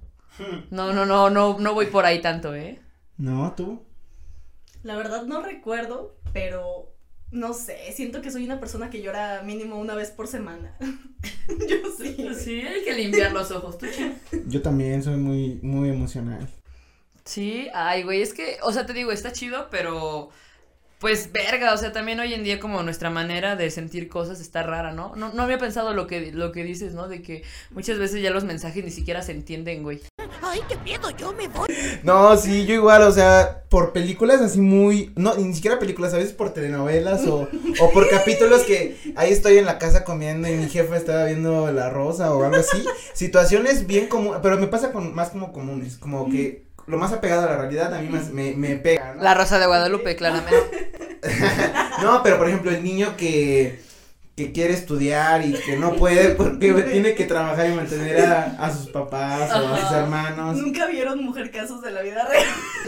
No, 0.70 0.92
no, 0.92 1.04
no, 1.04 1.30
no, 1.30 1.58
no 1.58 1.74
voy 1.74 1.86
por 1.86 2.06
ahí 2.06 2.20
tanto, 2.20 2.54
¿eh? 2.54 2.80
No, 3.16 3.54
tú. 3.56 3.82
La 4.84 4.96
verdad 4.96 5.24
no 5.24 5.42
recuerdo, 5.42 6.16
pero 6.32 6.94
no 7.30 7.52
sé, 7.52 7.92
siento 7.92 8.22
que 8.22 8.30
soy 8.30 8.44
una 8.44 8.60
persona 8.60 8.88
que 8.88 9.02
llora 9.02 9.42
mínimo 9.42 9.78
una 9.78 9.94
vez 9.94 10.10
por 10.10 10.28
semana. 10.28 10.76
Yo 11.48 11.76
sí. 11.96 12.28
Sí, 12.38 12.60
hay 12.60 12.84
que 12.84 12.94
limpiar 12.94 13.32
los 13.32 13.50
ojos. 13.50 13.78
¿Tú? 13.78 13.86
Yo 14.46 14.62
también 14.62 15.02
soy 15.02 15.16
muy, 15.16 15.58
muy 15.62 15.90
emocional. 15.90 16.48
Sí, 17.24 17.68
ay, 17.74 18.04
güey, 18.04 18.22
es 18.22 18.32
que, 18.32 18.56
o 18.62 18.72
sea, 18.72 18.86
te 18.86 18.94
digo, 18.94 19.12
está 19.12 19.32
chido, 19.32 19.68
pero 19.70 20.30
pues 20.98 21.30
verga, 21.32 21.72
o 21.72 21.76
sea, 21.76 21.92
también 21.92 22.18
hoy 22.18 22.34
en 22.34 22.42
día 22.42 22.58
como 22.58 22.82
nuestra 22.82 23.08
manera 23.08 23.54
de 23.54 23.70
sentir 23.70 24.08
cosas 24.08 24.40
está 24.40 24.64
rara, 24.64 24.92
¿no? 24.92 25.14
No, 25.14 25.32
no 25.32 25.42
había 25.42 25.58
pensado 25.58 25.94
lo 25.94 26.08
que, 26.08 26.32
lo 26.32 26.50
que 26.50 26.64
dices, 26.64 26.94
¿no? 26.94 27.08
De 27.08 27.22
que 27.22 27.44
muchas 27.70 27.98
veces 27.98 28.20
ya 28.20 28.30
los 28.30 28.44
mensajes 28.44 28.84
ni 28.84 28.90
siquiera 28.90 29.22
se 29.22 29.32
entienden, 29.32 29.84
güey. 29.84 30.00
¡Ay, 30.42 30.60
qué 30.68 30.76
miedo! 30.78 31.10
Yo 31.16 31.32
me 31.32 31.46
voy. 31.46 31.68
No, 32.02 32.36
sí, 32.36 32.66
yo 32.66 32.74
igual, 32.74 33.02
o 33.02 33.12
sea, 33.12 33.62
por 33.68 33.92
películas 33.92 34.40
así 34.40 34.60
muy, 34.60 35.12
no, 35.14 35.36
ni 35.36 35.54
siquiera 35.54 35.78
películas, 35.78 36.14
a 36.14 36.18
veces 36.18 36.32
por 36.32 36.52
telenovelas 36.52 37.26
o, 37.26 37.48
o 37.80 37.92
por 37.92 38.08
capítulos 38.10 38.62
que 38.62 38.96
ahí 39.14 39.30
estoy 39.32 39.58
en 39.58 39.66
la 39.66 39.78
casa 39.78 40.04
comiendo 40.04 40.48
y 40.48 40.54
mi 40.54 40.68
jefa 40.68 40.96
estaba 40.96 41.26
viendo 41.26 41.70
La 41.70 41.90
Rosa 41.90 42.34
o 42.34 42.42
algo 42.42 42.56
así, 42.56 42.82
situaciones 43.12 43.86
bien 43.86 44.08
comunes, 44.08 44.40
pero 44.42 44.58
me 44.58 44.66
pasa 44.66 44.90
con 44.90 45.14
más 45.14 45.30
como 45.30 45.52
comunes, 45.52 45.96
como 45.96 46.28
que 46.28 46.67
lo 46.88 46.96
más 46.98 47.12
apegado 47.12 47.42
a 47.46 47.50
la 47.52 47.56
realidad 47.58 47.94
a 47.94 48.00
mí 48.00 48.08
más 48.08 48.30
me, 48.30 48.54
me 48.54 48.76
pega, 48.76 49.14
¿no? 49.14 49.22
La 49.22 49.34
Rosa 49.34 49.58
de 49.58 49.66
Guadalupe, 49.66 50.16
claramente. 50.16 50.90
No, 52.02 52.22
pero 52.22 52.38
por 52.38 52.48
ejemplo, 52.48 52.70
el 52.70 52.84
niño 52.84 53.16
que, 53.16 53.80
que 54.36 54.52
quiere 54.52 54.72
estudiar 54.72 55.44
y 55.44 55.52
que 55.54 55.76
no 55.76 55.94
puede 55.94 56.30
porque 56.36 56.72
tiene 56.72 57.14
que 57.16 57.24
trabajar 57.24 57.68
y 57.68 57.72
mantener 57.74 58.20
a, 58.24 58.44
a 58.60 58.70
sus 58.72 58.88
papás 58.90 59.50
o 59.50 59.66
a 59.74 59.80
sus 59.80 59.90
hermanos. 59.92 60.56
Nunca 60.56 60.86
vieron 60.86 61.24
mujer 61.24 61.50
casos 61.50 61.82
de 61.82 61.90
la 61.90 62.02
vida 62.02 62.24
real. 62.28 62.46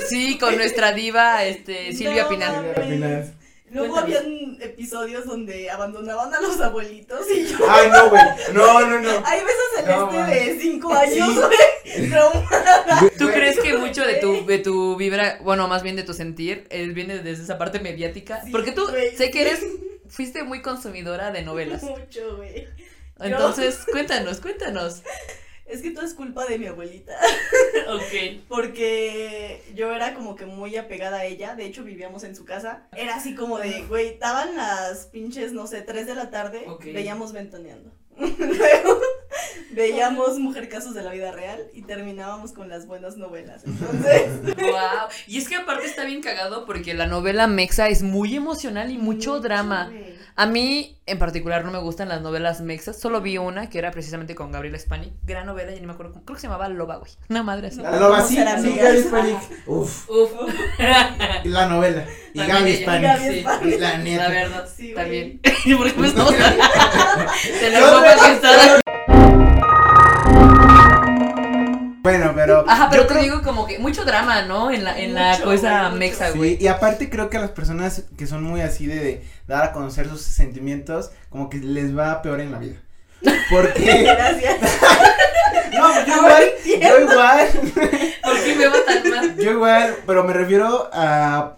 Sí, 0.09 0.38
con 0.38 0.57
nuestra 0.57 0.92
diva, 0.92 1.45
este, 1.45 1.92
Silvia 1.92 2.23
No, 2.23 2.28
Pinal. 2.28 2.54
mames. 2.54 2.76
Al 2.78 2.85
final. 2.85 3.35
Luego 3.71 3.97
habían 3.99 4.59
episodios 4.61 5.27
donde 5.27 5.71
abandonaban 5.71 6.35
a 6.35 6.41
los 6.41 6.61
abuelitos 6.61 7.21
y 7.31 7.47
yo. 7.47 7.59
Ay, 7.69 7.89
no, 7.91 8.11
güey. 8.11 8.23
No, 8.53 8.81
no, 8.87 9.00
no. 9.00 9.23
Hay 9.25 9.41
veces 9.41 9.87
No, 9.87 10.11
celeste 10.11 10.17
man. 10.19 10.31
de 10.31 10.59
5 10.61 10.93
años, 10.93 11.29
Sí. 11.29 11.35
güey. 11.95 12.11
traumada. 12.11 13.00
¿Tú 13.19 13.29
crees 13.29 13.59
que 13.61 13.77
mucho 13.77 14.05
de 14.05 14.15
tu, 14.17 14.45
de 14.45 14.59
tu 14.59 14.97
vibra, 14.97 15.39
bueno, 15.43 15.69
más 15.69 15.83
bien 15.83 15.97
de 15.97 16.03
tu 16.03 16.15
sentir, 16.15 16.67
eh, 16.71 16.87
viene 16.87 17.19
desde 17.19 17.45
esa 17.45 17.59
parte 17.59 17.79
mediática? 17.81 18.43
Sí, 18.45 18.50
Porque 18.50 18.73
tú 18.73 18.87
sé 19.17 19.31
que 19.31 19.43
eres, 19.43 19.61
fuiste 20.09 20.43
muy 20.43 20.62
consumidora 20.62 21.31
de 21.31 21.43
novelas. 21.43 21.83
Mucho, 21.85 22.37
güey. 22.39 22.67
Entonces, 23.21 23.79
cuéntanos, 23.91 24.41
cuéntanos. 24.41 25.03
Es 25.71 25.83
que 25.83 25.91
todo 25.91 26.05
es 26.05 26.15
culpa 26.15 26.47
de 26.47 26.59
mi 26.59 26.67
abuelita. 26.67 27.15
Ok. 27.91 28.43
Porque 28.49 29.62
yo 29.75 29.93
era 29.93 30.15
como 30.15 30.37
que 30.37 30.47
muy 30.47 30.77
apegada 30.77 31.19
a 31.19 31.25
ella. 31.25 31.57
De 31.57 31.65
hecho, 31.67 31.83
vivíamos 31.83 32.23
en 32.23 32.37
su 32.37 32.45
casa. 32.45 32.87
Era 32.97 33.17
así 33.17 33.35
como 33.35 33.59
de, 33.59 33.83
güey, 33.89 34.17
daban 34.19 34.57
las 34.57 35.07
pinches, 35.07 35.53
no 35.53 35.67
sé, 35.67 35.83
3 35.83 36.07
de 36.07 36.15
la 36.15 36.31
tarde. 36.31 36.65
Ok. 36.69 36.85
Veíamos 36.85 37.33
ventaneando. 37.33 37.91
Luego 38.17 39.00
veíamos 39.73 40.39
Mujer 40.39 40.69
Casos 40.69 40.95
de 40.95 41.03
la 41.03 41.12
Vida 41.12 41.33
Real 41.33 41.61
y 41.75 41.83
terminábamos 41.83 42.53
con 42.53 42.69
las 42.69 42.87
buenas 42.87 43.17
novelas. 43.17 43.62
Entonces, 43.65 44.57
Wow. 44.57 45.09
Y 45.27 45.39
es 45.39 45.49
que 45.49 45.57
aparte 45.57 45.87
está 45.87 46.05
bien 46.05 46.21
cagado 46.23 46.67
porque 46.67 46.95
la 46.95 47.07
novela 47.07 47.47
Mexa 47.47 47.89
es 47.89 48.03
muy 48.03 48.35
emocional 48.37 48.91
y 48.91 48.99
mucho 48.99 49.41
drama. 49.41 49.89
güey. 49.91 50.21
A 50.37 50.47
mí, 50.47 50.97
en 51.07 51.19
particular, 51.19 51.65
no 51.65 51.71
me 51.71 51.79
gustan 51.79 52.09
las 52.09 52.23
novelas 52.23 52.61
mexas. 52.62 52.99
Solo 52.99 53.21
vi 53.21 53.37
una 53.37 53.69
que 53.69 53.79
era 53.79 53.91
precisamente 53.91 54.35
con 54.35 54.53
Gabriela 54.53 54.79
Spani. 54.79 55.12
Gran 55.25 55.45
novela, 55.45 55.73
ya 55.73 55.81
ni 55.81 55.87
me 55.87 55.93
acuerdo. 55.93 56.12
cómo- 56.12 56.25
Creo 56.25 56.37
que 56.37 56.41
se 56.41 56.47
llamaba 56.47 56.69
Loba, 56.71 56.97
güey. 56.97 57.11
Una 57.29 57.43
madre 57.43 57.67
así. 57.69 57.81
La 57.83 57.91
loba 57.99 58.23
sí, 58.23 58.37
Vamos 58.37 58.53
a 58.55 58.59
ser 58.61 58.62
sí, 58.73 58.81
amigas. 58.81 59.11
Gaby. 59.11 59.37
Uf. 59.67 60.09
Uf. 60.09 60.31
Y 61.45 61.49
la 61.49 61.67
novela. 61.67 62.07
Y 62.33 62.39
También 62.39 62.57
Gaby 62.59 62.71
ella. 62.71 62.79
Hispanic. 62.79 63.45
Gaby 63.45 63.73
Sí. 63.73 63.79
La 63.79 63.99
neta. 63.99 64.23
La 64.23 64.31
verdad, 64.31 64.69
Sí, 64.75 64.93
güey. 64.95 65.11
bien. 65.11 65.41
¿Y 65.65 65.75
por 65.75 65.93
qué 65.93 66.00
me 66.00 66.07
estamos 66.09 66.33
De 66.33 66.39
la 67.71 67.81
Yo 67.81 67.91
guapa 67.91 68.00
me- 68.17 68.27
que 68.27 68.33
está. 68.35 68.81
Pero. 72.59 72.71
Ajá, 72.71 72.88
pero 72.90 73.02
yo 73.02 73.09
te 73.09 73.14
creo- 73.14 73.23
digo 73.25 73.42
como 73.42 73.66
que 73.66 73.78
mucho 73.78 74.04
drama, 74.04 74.42
¿no? 74.42 74.71
En 74.71 74.85
la, 74.85 74.99
en 74.99 75.14
la 75.14 75.40
cosa 75.40 75.88
güey, 75.88 75.99
mexa, 75.99 76.30
güey. 76.30 76.57
Sí, 76.57 76.64
y 76.64 76.66
aparte 76.66 77.09
creo 77.11 77.30
que 77.30 77.37
a 77.37 77.40
las 77.40 77.50
personas 77.50 78.04
que 78.16 78.26
son 78.26 78.42
muy 78.42 78.61
así 78.61 78.87
de, 78.87 78.97
de 78.97 79.25
dar 79.47 79.64
a 79.64 79.73
conocer 79.73 80.09
sus 80.09 80.23
sentimientos, 80.23 81.11
como 81.28 81.49
que 81.50 81.59
les 81.59 81.97
va 81.97 82.23
peor 82.23 82.40
en 82.40 82.52
la 82.52 82.59
vida. 82.59 82.76
Porque. 83.50 84.02
Gracias. 84.02 84.57
no, 85.73 86.07
yo 86.07 86.16
igual, 86.16 86.45
yo 86.66 87.00
igual, 87.00 87.49
¿Por 88.25 88.45
qué 88.45 88.54
me 88.57 88.66
va 88.66 88.76
tan 88.87 89.11
mal? 89.11 89.37
yo 89.37 89.50
igual, 89.52 89.97
pero 90.07 90.25
me 90.25 90.33
refiero 90.33 90.88
a, 90.92 91.57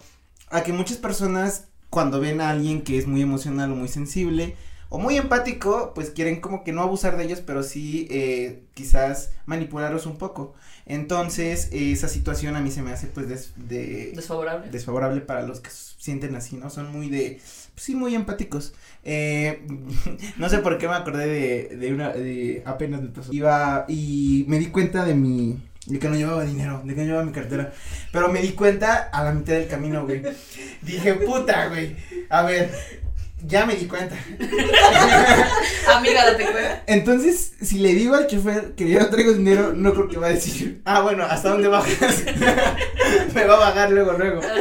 a 0.49 0.63
que 0.63 0.73
muchas 0.73 0.97
personas 0.97 1.65
cuando 1.89 2.19
ven 2.19 2.41
a 2.41 2.49
alguien 2.49 2.81
que 2.83 2.97
es 2.97 3.07
muy 3.07 3.21
emocional 3.21 3.71
o 3.71 3.75
muy 3.75 3.87
sensible 3.87 4.55
o 4.89 4.99
muy 4.99 5.17
empático, 5.17 5.91
pues 5.95 6.11
quieren 6.11 6.39
como 6.39 6.63
que 6.63 6.71
no 6.71 6.81
abusar 6.81 7.17
de 7.17 7.23
ellos, 7.23 7.41
pero 7.45 7.63
sí 7.63 8.07
eh, 8.11 8.63
quizás 8.75 9.31
manipularlos 9.47 10.05
un 10.05 10.17
poco. 10.17 10.53
Entonces, 10.85 11.69
esa 11.71 12.07
situación 12.07 12.55
a 12.55 12.61
mí 12.61 12.69
se 12.71 12.81
me 12.81 12.91
hace 12.91 13.07
pues 13.07 13.27
des- 13.29 13.53
de, 13.55 14.11
Desfavorable. 14.15 14.69
desfavorable 14.69 15.21
para 15.21 15.43
los 15.43 15.59
que 15.61 15.69
sienten 15.71 16.35
así, 16.35 16.57
¿no? 16.57 16.69
Son 16.69 16.91
muy 16.91 17.09
de, 17.09 17.39
pues 17.73 17.85
sí, 17.85 17.95
muy 17.95 18.15
empáticos. 18.15 18.73
Eh, 19.03 19.65
no 20.37 20.49
sé 20.49 20.59
por 20.59 20.77
qué 20.77 20.87
me 20.87 20.95
acordé 20.95 21.27
de, 21.27 21.77
de 21.77 21.93
una, 21.93 22.09
de 22.09 22.61
apenas 22.65 23.01
me 23.01 23.09
pasó. 23.09 23.31
Iba 23.33 23.85
y 23.87 24.45
me 24.47 24.59
di 24.59 24.67
cuenta 24.67 25.05
de 25.05 25.15
mi, 25.15 25.57
de 25.87 25.99
que 25.99 26.09
no 26.09 26.15
llevaba 26.15 26.43
dinero, 26.43 26.81
de 26.83 26.93
que 26.93 27.01
no 27.01 27.07
llevaba 27.07 27.25
mi 27.25 27.31
cartera. 27.31 27.71
Pero 28.11 28.29
me 28.29 28.41
di 28.41 28.49
cuenta 28.51 29.09
a 29.11 29.23
la 29.23 29.31
mitad 29.31 29.53
del 29.53 29.67
camino, 29.67 30.05
güey. 30.05 30.21
Dije, 30.81 31.13
puta, 31.15 31.67
güey. 31.69 31.95
A 32.29 32.43
ver, 32.43 32.71
ya 33.45 33.65
me 33.65 33.75
di 33.75 33.85
cuenta. 33.87 34.15
Amiga, 35.95 36.25
date 36.25 36.43
cuenta. 36.43 36.83
Entonces, 36.87 37.53
si 37.61 37.79
le 37.79 37.93
digo 37.93 38.15
al 38.15 38.27
chofer 38.27 38.73
que 38.75 38.89
yo 38.89 38.99
no 38.99 39.09
traigo 39.09 39.33
dinero, 39.33 39.73
no 39.73 39.93
creo 39.93 40.07
que 40.07 40.17
va 40.17 40.27
a 40.27 40.31
decir, 40.31 40.81
ah, 40.85 41.01
bueno, 41.01 41.23
¿hasta 41.23 41.49
dónde 41.49 41.67
bajas? 41.67 42.23
me 43.35 43.45
va 43.45 43.55
a 43.55 43.59
bajar 43.59 43.91
luego, 43.91 44.13
luego. 44.13 44.41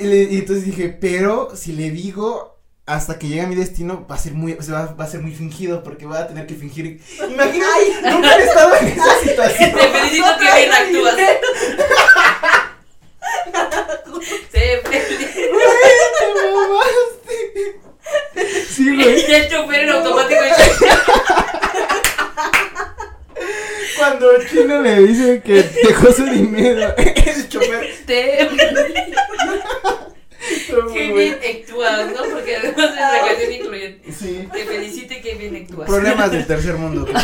Y, 0.00 0.04
le- 0.04 0.22
y 0.30 0.36
entonces 0.38 0.64
dije, 0.64 0.90
pero 0.90 1.56
si 1.56 1.72
le 1.72 1.90
digo 1.90 2.56
hasta 2.86 3.18
que 3.18 3.26
llegue 3.26 3.40
a 3.40 3.46
mi 3.48 3.56
destino, 3.56 4.06
va 4.08 4.14
a 4.14 4.18
ser 4.18 4.32
muy, 4.32 4.52
o 4.52 4.62
sea, 4.62 4.74
va, 4.74 4.94
va 4.94 5.04
a 5.04 5.08
ser 5.08 5.20
muy 5.22 5.34
fingido 5.34 5.82
porque 5.82 6.06
voy 6.06 6.16
a 6.18 6.28
tener 6.28 6.46
que 6.46 6.54
fingir. 6.54 7.00
Imagínate, 7.18 8.02
nunca 8.08 8.36
he 8.38 8.44
estado 8.44 8.76
en 8.80 8.86
esa 8.88 9.18
situación. 9.24 9.72
Te 9.72 9.88
felicito 9.88 10.26
que 10.38 10.56
bien 10.56 10.72
actúas. 10.72 11.16
Te 14.52 14.78
felicito. 14.88 15.58
Te 16.18 16.26
mamaste. 16.54 17.80
Sí, 18.70 18.94
güey. 18.94 19.30
Y 19.30 19.34
el 19.34 19.48
chofer 19.50 19.80
en 19.84 19.90
automático 19.90 20.40
Cuando 23.96 24.30
el 24.32 24.48
chino 24.48 24.80
le 24.80 25.02
dice 25.02 25.42
que 25.44 25.62
dejó 25.62 26.12
su 26.12 26.24
dinero, 26.24 26.94
el 26.96 27.48
chofer. 27.48 27.94
te 28.06 28.48
Qué 30.92 31.12
bien 31.12 31.38
actúas, 31.62 32.06
¿no? 32.12 32.22
Porque 32.32 32.56
además 32.56 32.90
es 32.90 32.96
la 32.96 33.26
canción 33.26 33.52
incluyente. 33.52 34.12
Sí. 34.12 34.48
Te 34.52 34.64
felicito 34.64 35.14
y 35.14 35.20
qué 35.20 35.34
bien 35.34 35.56
actúas. 35.56 35.88
Problemas 35.88 36.30
del 36.30 36.46
tercer 36.46 36.74
mundo. 36.76 37.04
que. 37.04 37.12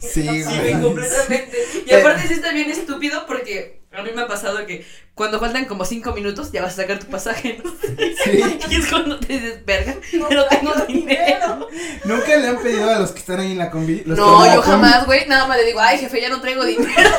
Sí, 0.00 0.22
Sí, 0.22 0.42
güey. 0.44 0.80
completamente. 0.80 1.58
Y 1.84 1.92
aparte 1.92 2.28
sí 2.28 2.34
está 2.34 2.52
bien 2.52 2.70
estúpido 2.70 3.26
porque 3.26 3.77
a 3.90 4.02
mí 4.02 4.10
me 4.14 4.22
ha 4.22 4.26
pasado 4.28 4.64
que 4.66 4.86
cuando 5.14 5.40
faltan 5.40 5.64
como 5.64 5.84
cinco 5.84 6.12
minutos 6.12 6.52
ya 6.52 6.62
vas 6.62 6.74
a 6.74 6.82
sacar 6.82 6.98
tu 6.98 7.06
pasaje, 7.06 7.60
¿no? 7.64 7.70
Sí. 8.22 8.58
Y 8.70 8.74
es 8.76 8.86
cuando 8.86 9.18
te 9.18 9.32
dices, 9.32 9.64
verga, 9.64 9.96
No 10.12 10.28
pero 10.28 10.46
tengo 10.46 10.72
dinero. 10.86 11.68
Nunca 12.04 12.36
le 12.36 12.48
han 12.48 12.58
pedido 12.58 12.90
a 12.90 12.98
los 12.98 13.10
que 13.12 13.18
están 13.20 13.40
ahí 13.40 13.52
en 13.52 13.58
la 13.58 13.70
combi. 13.70 14.02
los 14.04 14.18
No, 14.18 14.44
yo 14.46 14.60
combi, 14.60 14.70
jamás, 14.70 15.06
güey, 15.06 15.26
nada 15.26 15.46
más 15.46 15.56
le 15.56 15.64
digo, 15.64 15.80
ay, 15.80 15.98
jefe, 15.98 16.20
ya 16.20 16.28
no 16.28 16.40
traigo 16.40 16.64
dinero. 16.64 17.10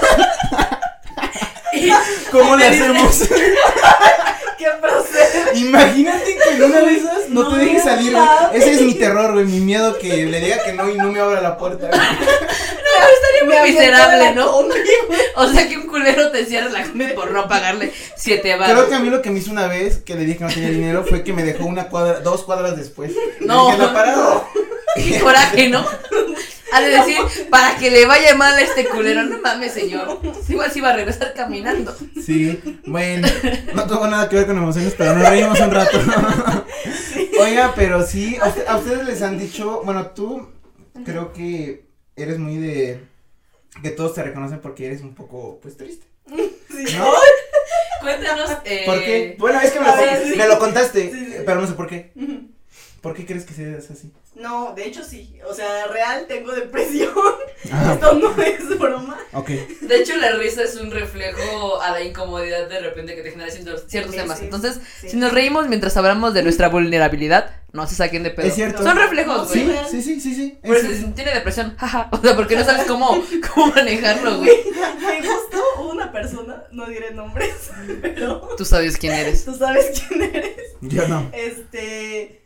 Y 1.73 1.89
¿Cómo 2.31 2.55
le 2.55 2.65
hacemos? 2.67 3.19
¿Qué 4.57 4.67
procede? 4.81 5.57
Imagínate 5.57 6.37
que 6.37 6.55
en 6.55 6.63
una 6.63 6.79
de 6.81 6.93
esas 6.95 7.29
no, 7.29 7.43
No 7.43 7.55
te 7.55 7.63
deje 7.63 7.79
salir, 7.79 8.11
güey. 8.11 8.27
Ese 8.53 8.73
es 8.73 8.81
mi 8.81 8.93
terror, 8.93 9.33
güey. 9.33 9.45
Mi 9.45 9.59
miedo 9.59 9.97
que 9.97 10.25
le 10.25 10.39
diga 10.39 10.63
que 10.63 10.73
no 10.73 10.89
y 10.89 10.95
no 10.95 11.11
me 11.11 11.19
abra 11.19 11.41
la 11.41 11.57
puerta. 11.57 11.89
estaría 13.13 13.61
muy 13.61 13.71
miserable, 13.71 14.33
¿no? 14.35 14.59
O 15.35 15.47
sea, 15.47 15.67
que 15.69 15.77
un 15.77 15.87
culero 15.87 16.31
te 16.31 16.45
cierre 16.45 16.69
la 16.71 16.83
combi 16.83 17.07
por 17.09 17.31
no 17.31 17.47
pagarle 17.47 17.91
siete 18.15 18.41
Creo 18.55 18.59
baros. 18.59 18.85
que 18.85 18.95
a 18.95 18.99
mí 18.99 19.09
lo 19.09 19.21
que 19.21 19.29
me 19.29 19.39
hizo 19.39 19.51
una 19.51 19.67
vez 19.67 19.97
que 19.97 20.15
le 20.15 20.25
dije 20.25 20.37
que 20.39 20.43
no 20.43 20.49
tenía 20.49 20.69
dinero 20.69 21.05
fue 21.07 21.23
que 21.23 21.31
me 21.33 21.43
dejó 21.43 21.65
una 21.65 21.87
cuadra, 21.89 22.19
dos 22.19 22.43
cuadras 22.43 22.75
después. 22.77 23.11
No. 23.39 23.67
dije, 23.67 23.77
"La 23.77 23.93
parada". 23.93 24.43
Qué 24.95 25.19
coraje, 25.19 25.69
¿no? 25.69 25.85
Ha 26.71 26.81
de 26.81 26.89
decir, 26.89 27.17
para 27.49 27.77
que 27.77 27.89
le 27.89 28.05
vaya 28.05 28.35
mal 28.35 28.53
a 28.55 28.61
este 28.61 28.85
culero. 28.85 29.23
No 29.23 29.39
mames, 29.39 29.73
señor. 29.73 30.19
Igual 30.49 30.71
se 30.71 30.79
iba 30.79 30.89
a 30.89 30.93
regresar 30.93 31.33
caminando. 31.33 31.95
Sí, 32.23 32.59
bueno, 32.85 33.27
no 33.73 33.87
tuvo 33.87 34.07
nada 34.07 34.27
que 34.29 34.35
ver 34.35 34.45
con 34.47 34.57
emociones, 34.57 34.93
pero 34.97 35.15
nos 35.15 35.29
reímos 35.29 35.59
un 35.59 35.71
rato. 35.71 35.99
Oiga, 37.39 37.73
pero 37.75 38.05
sí, 38.05 38.37
a, 38.41 38.47
usted- 38.49 38.67
a 38.67 38.77
ustedes 38.77 39.05
les 39.05 39.21
han 39.21 39.39
dicho, 39.39 39.81
bueno, 39.83 40.07
tú 40.07 40.49
creo 41.05 41.31
que 41.33 41.85
eres 42.23 42.37
muy 42.39 42.57
de 42.57 42.99
que 43.81 43.91
todos 43.91 44.13
te 44.13 44.23
reconocen 44.23 44.59
porque 44.59 44.85
eres 44.87 45.01
un 45.01 45.15
poco, 45.15 45.59
pues, 45.61 45.77
triste. 45.77 46.05
Sí. 46.69 46.95
¿No? 46.97 47.11
Cuéntanos. 48.01 48.51
Eh, 48.63 48.83
¿Por 48.85 48.99
qué? 48.99 49.35
Bueno, 49.39 49.59
es 49.59 49.71
que 49.71 49.79
me 49.79 49.87
lo, 49.87 49.95
ver, 49.97 50.23
sí. 50.23 50.35
me 50.37 50.47
lo 50.47 50.59
contaste, 50.59 51.11
Sí, 51.11 51.25
sí. 51.25 51.33
pero 51.45 51.59
no 51.59 51.67
sé 51.67 51.73
por 51.73 51.87
qué. 51.87 52.11
¿Por 53.01 53.13
qué 53.15 53.25
crees 53.25 53.43
que 53.43 53.53
seas 53.53 53.89
así? 53.91 54.13
No, 54.39 54.73
de 54.75 54.85
hecho 54.87 55.03
sí. 55.03 55.37
O 55.47 55.53
sea, 55.53 55.85
real 55.87 56.25
tengo 56.27 56.51
depresión. 56.51 57.11
Ah, 57.73 57.91
Esto 57.93 58.13
no 58.13 58.41
es 58.41 58.79
broma. 58.79 59.19
ok. 59.33 59.49
De 59.49 59.97
hecho, 59.97 60.15
la 60.15 60.31
risa 60.31 60.63
es 60.63 60.77
un 60.77 60.89
reflejo 60.91 61.79
a 61.81 61.91
la 61.91 62.01
incomodidad 62.01 62.69
de 62.69 62.79
repente 62.79 63.15
que 63.15 63.21
te 63.21 63.31
genera 63.31 63.51
ciertos, 63.51 63.83
ciertos 63.87 64.13
Sí, 64.15 64.21
temas. 64.21 64.39
sí, 64.39 64.45
Entonces, 64.45 64.79
sí. 65.01 65.09
si 65.09 65.17
nos 65.17 65.33
reímos 65.33 65.67
mientras 65.67 65.95
hablamos 65.97 66.33
de 66.33 66.41
nuestra 66.41 66.69
vulnerabilidad, 66.69 67.51
no 67.73 67.85
se 67.85 67.95
saquen 67.95 68.23
de 68.23 68.29
pedo. 68.31 68.47
Es 68.47 68.55
cierto. 68.55 68.81
Son 68.81 68.95
reflejos, 68.97 69.49
güey. 69.49 69.67
Sí, 69.67 69.75
sí, 69.91 70.01
sí, 70.01 70.21
sí, 70.21 70.35
sí. 70.35 70.59
Pues 70.63 70.85
Es- 70.85 71.13
tiene 71.15 71.33
depresión, 71.33 71.75
jaja. 71.77 72.07
O 72.13 72.17
sea, 72.21 72.35
porque 72.37 72.55
no 72.55 72.63
sabes 72.63 72.85
cómo, 72.87 73.21
cómo 73.53 73.67
manejarlo, 73.73 74.37
güey. 74.37 74.51
Me 75.01 75.17
gustó 75.27 75.61
una 75.91 76.11
persona, 76.13 76.63
no 76.71 76.85
diré 76.87 77.11
nombres, 77.11 77.71
pero 78.01 78.55
Tú 78.57 78.63
sabes 78.63 78.97
quién 78.97 79.13
eres. 79.13 79.43
tú 79.43 79.53
sabes 79.53 80.01
quién 80.07 80.23
eres. 80.23 80.55
Yo 80.79 81.07
no. 81.09 81.29
Este, 81.33 82.41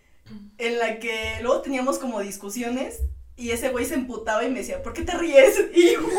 en 0.67 0.79
la 0.79 0.99
que 0.99 1.37
luego 1.41 1.61
teníamos 1.61 1.99
como 1.99 2.19
discusiones 2.21 3.01
y 3.35 3.49
ese 3.49 3.69
güey 3.69 3.85
se 3.85 3.95
emputaba 3.95 4.43
y 4.43 4.49
me 4.49 4.59
decía, 4.59 4.83
¿por 4.83 4.93
qué 4.93 5.01
te 5.01 5.17
ríes? 5.17 5.59
Y 5.73 5.95
güey, 5.95 6.15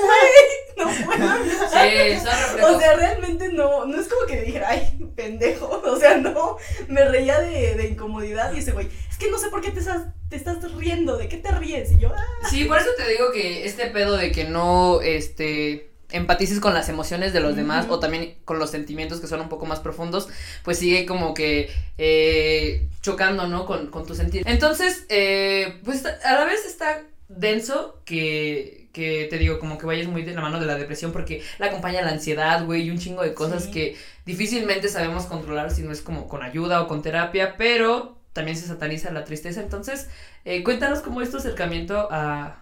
no 0.76 0.84
puedo. 0.84 1.34
Sí. 1.70 2.28
O 2.62 2.78
sea, 2.78 2.96
realmente 2.96 3.52
no, 3.52 3.84
no 3.84 4.00
es 4.00 4.08
como 4.08 4.26
que 4.26 4.42
dijera, 4.42 4.70
ay, 4.70 5.12
pendejo. 5.14 5.82
O 5.84 5.96
sea, 5.96 6.16
no, 6.16 6.56
me 6.88 7.04
reía 7.04 7.40
de, 7.40 7.74
de 7.76 7.88
incomodidad 7.88 8.52
y 8.52 8.58
ese 8.58 8.72
güey, 8.72 8.88
es 9.08 9.16
que 9.16 9.30
no 9.30 9.38
sé 9.38 9.48
por 9.48 9.60
qué 9.60 9.70
te 9.70 9.78
estás, 9.80 10.08
te 10.28 10.36
estás 10.36 10.72
riendo, 10.74 11.16
¿de 11.16 11.28
qué 11.28 11.36
te 11.36 11.52
ríes? 11.52 11.92
Y 11.92 11.98
yo, 11.98 12.12
ah, 12.14 12.48
Sí, 12.50 12.64
por 12.64 12.78
eso 12.78 12.90
te 12.96 13.08
digo 13.08 13.30
que 13.32 13.64
este 13.64 13.86
pedo 13.86 14.16
de 14.16 14.32
que 14.32 14.44
no, 14.44 15.00
este, 15.00 15.93
empatices 16.14 16.60
con 16.60 16.72
las 16.74 16.88
emociones 16.88 17.32
de 17.32 17.40
los 17.40 17.56
demás 17.56 17.86
o 17.88 17.98
también 17.98 18.36
con 18.44 18.58
los 18.58 18.70
sentimientos 18.70 19.20
que 19.20 19.26
son 19.26 19.40
un 19.40 19.48
poco 19.48 19.66
más 19.66 19.80
profundos, 19.80 20.28
pues 20.62 20.78
sigue 20.78 21.06
como 21.06 21.34
que 21.34 21.70
eh, 21.98 22.88
chocando, 23.02 23.46
¿no? 23.48 23.66
Con, 23.66 23.88
con 23.88 24.06
tu 24.06 24.14
sentir. 24.14 24.42
Entonces, 24.46 25.04
eh, 25.08 25.80
pues 25.84 26.04
a 26.06 26.32
la 26.32 26.44
vez 26.44 26.64
está 26.66 27.02
denso 27.28 28.00
que, 28.04 28.88
que 28.92 29.26
te 29.28 29.38
digo, 29.38 29.58
como 29.58 29.76
que 29.76 29.86
vayas 29.86 30.06
muy 30.06 30.22
de 30.22 30.34
la 30.34 30.40
mano 30.40 30.60
de 30.60 30.66
la 30.66 30.76
depresión 30.76 31.12
porque 31.12 31.42
la 31.58 31.66
acompaña 31.66 32.02
la 32.02 32.10
ansiedad, 32.12 32.64
güey, 32.64 32.82
y 32.82 32.90
un 32.90 32.98
chingo 32.98 33.22
de 33.22 33.34
cosas 33.34 33.64
Sí. 33.64 33.70
que 33.72 33.96
difícilmente 34.24 34.88
sabemos 34.88 35.24
controlar 35.26 35.70
si 35.70 35.82
no 35.82 35.90
es 35.92 36.00
como 36.00 36.28
con 36.28 36.42
ayuda 36.42 36.80
o 36.82 36.88
con 36.88 37.02
terapia, 37.02 37.56
pero 37.56 38.18
también 38.32 38.56
se 38.56 38.66
sataniza 38.66 39.10
la 39.12 39.24
tristeza. 39.24 39.60
Entonces, 39.60 40.08
eh, 40.44 40.62
cuéntanos 40.62 41.00
cómo 41.00 41.22
es 41.22 41.30
tu 41.30 41.36
acercamiento 41.38 42.08
a, 42.10 42.60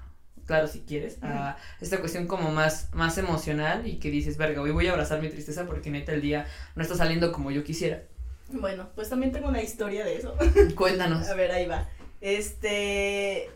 claro, 0.52 0.68
si 0.68 0.80
quieres, 0.80 1.16
a 1.22 1.56
esta 1.80 1.98
cuestión 1.98 2.26
como 2.26 2.50
más, 2.50 2.90
más 2.92 3.16
emocional 3.16 3.86
y 3.86 3.96
que 3.96 4.10
dices, 4.10 4.36
verga, 4.36 4.60
hoy 4.60 4.70
voy 4.70 4.86
a 4.86 4.90
abrazar 4.90 5.22
mi 5.22 5.30
tristeza 5.30 5.64
porque 5.64 5.88
neta 5.88 6.12
el 6.12 6.20
día 6.20 6.46
no 6.74 6.82
está 6.82 6.94
saliendo 6.94 7.32
como 7.32 7.50
yo 7.50 7.64
quisiera. 7.64 8.02
Bueno, 8.50 8.90
pues 8.94 9.08
también 9.08 9.32
tengo 9.32 9.48
una 9.48 9.62
historia 9.62 10.04
de 10.04 10.16
eso. 10.16 10.36
Cuéntanos. 10.76 11.26
A 11.26 11.34
ver, 11.34 11.52
ahí 11.52 11.64
va. 11.64 11.88
Este. 12.20 13.48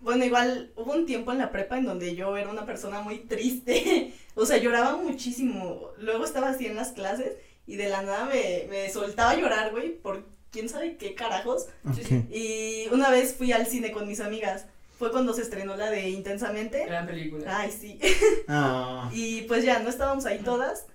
Bueno, 0.00 0.24
igual 0.24 0.70
hubo 0.76 0.92
un 0.92 1.06
tiempo 1.06 1.32
en 1.32 1.38
la 1.38 1.50
prepa 1.50 1.76
en 1.76 1.86
donde 1.86 2.14
yo 2.14 2.36
era 2.36 2.48
una 2.50 2.64
persona 2.64 3.00
muy 3.00 3.18
triste. 3.18 4.14
O 4.36 4.46
sea, 4.46 4.58
lloraba 4.58 4.94
muchísimo. 4.96 5.88
Luego 5.98 6.24
estaba 6.24 6.50
así 6.50 6.66
en 6.66 6.76
las 6.76 6.92
clases 6.92 7.32
y 7.66 7.74
de 7.74 7.88
la 7.88 8.02
nada 8.02 8.26
me, 8.26 8.66
me 8.70 8.88
soltaba 8.88 9.32
a 9.32 9.36
llorar, 9.36 9.72
güey, 9.72 9.96
por 9.96 10.24
quién 10.52 10.68
sabe 10.68 10.96
qué 10.96 11.16
carajos. 11.16 11.66
Ok. 11.84 12.30
Y 12.30 12.86
una 12.92 13.10
vez 13.10 13.34
fui 13.34 13.50
al 13.50 13.66
cine 13.66 13.90
con 13.90 14.06
mis 14.06 14.20
amigas. 14.20 14.66
Fue 14.98 15.10
cuando 15.12 15.32
se 15.32 15.42
estrenó 15.42 15.76
la 15.76 15.90
de 15.90 16.08
Intensamente. 16.10 16.84
Gran 16.86 17.06
película. 17.06 17.44
Ay, 17.58 17.70
sí. 17.78 17.98
Ah. 18.48 19.08
Y 19.12 19.42
pues 19.42 19.62
ya, 19.64 19.78
no 19.80 19.88
estábamos 19.90 20.26
ahí 20.26 20.38
todas. 20.38 20.86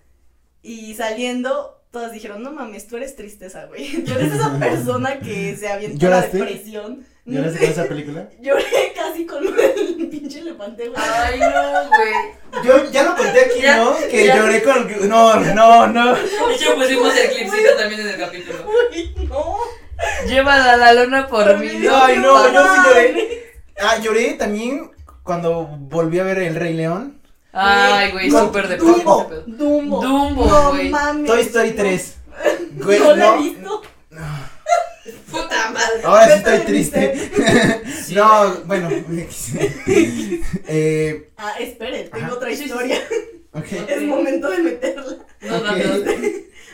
Y 0.62 0.93
saliendo, 0.95 1.81
todas 1.91 2.12
dijeron, 2.12 2.41
no 2.43 2.51
mames, 2.51 2.88
tú 2.88 2.98
eres 2.98 3.15
tristeza, 3.15 3.65
güey. 3.65 4.03
Tú 4.05 4.12
eres 4.13 4.33
esa 4.33 4.57
persona 4.60 5.19
que 5.19 5.55
se 5.55 5.69
avienta 5.69 5.95
la 5.95 6.15
¿Lloraste? 6.17 6.38
depresión. 6.38 7.05
¿Lloraste 7.25 7.60
con 7.60 7.69
esa 7.69 7.86
película? 7.86 8.29
Lloré 8.41 8.93
casi 8.95 9.25
con 9.25 9.45
el 9.48 10.07
pinche 10.10 10.39
elefante, 10.39 10.89
güey. 10.89 11.01
Ay, 11.01 11.39
no, 11.39 11.89
güey. 11.89 12.65
Yo 12.65 12.91
ya 12.91 13.03
lo 13.03 13.15
conté 13.15 13.39
aquí, 13.41 13.62
Ya, 13.62 13.77
¿no? 13.77 13.95
Que 14.10 14.25
ya. 14.27 14.36
lloré 14.38 14.63
con. 14.63 15.07
No, 15.07 15.36
no, 15.39 15.88
no. 15.88 16.15
De 16.15 16.55
hecho, 16.55 16.75
pusimos 16.75 17.15
el 17.15 17.29
clipcito 17.29 17.75
también 17.77 18.01
en 18.01 18.07
el 18.10 18.17
capítulo. 18.17 18.65
Uy, 18.91 19.15
no. 19.29 19.57
Llévala 20.27 20.74
a 20.74 20.77
la 20.77 20.93
luna 20.93 21.27
por 21.27 21.57
mí. 21.60 21.69
No, 21.79 22.03
ay, 22.03 22.17
no, 22.17 22.51
yo 22.51 22.62
sí 22.63 22.81
lloré. 22.89 23.32
Ah, 23.80 23.98
lloré 24.00 24.34
también 24.34 24.92
cuando 25.24 25.65
volví 25.68 26.20
a 26.20 26.24
ver 26.24 26.39
El 26.39 26.56
Rey 26.56 26.74
León. 26.74 27.20
Ay, 27.51 28.12
güey, 28.12 28.32
súper 28.32 28.68
de 28.68 28.77
Dumbo, 28.77 29.30
Dumbo. 29.46 30.01
Dumbo, 30.01 30.46
no 30.48 30.70
güey. 30.72 30.89
mames. 30.89 31.30
Toy 31.30 31.42
Story 31.42 31.72
3. 31.74 32.15
Güey, 32.77 33.00
no 33.00 33.15
la 33.15 33.25
he 33.25 33.30
no. 33.30 33.38
visto. 33.44 33.82
Puta 35.32 35.70
madre. 35.72 36.01
Ahora 36.03 36.25
sí 36.27 36.34
estoy 36.38 36.60
triste. 36.60 37.32
No, 38.13 38.56
bueno. 38.65 38.89
eh, 39.88 41.30
Ah, 41.38 41.53
espere, 41.60 42.03
tengo 42.06 42.25
Ajá. 42.25 42.34
otra 42.36 42.51
historia. 42.51 43.00
ok. 43.53 43.72
Es 43.88 44.01
momento 44.03 44.50
de 44.50 44.58
meterla. 44.60 45.18
No, 45.42 45.60
no, 45.60 45.72
no. 45.77 46.12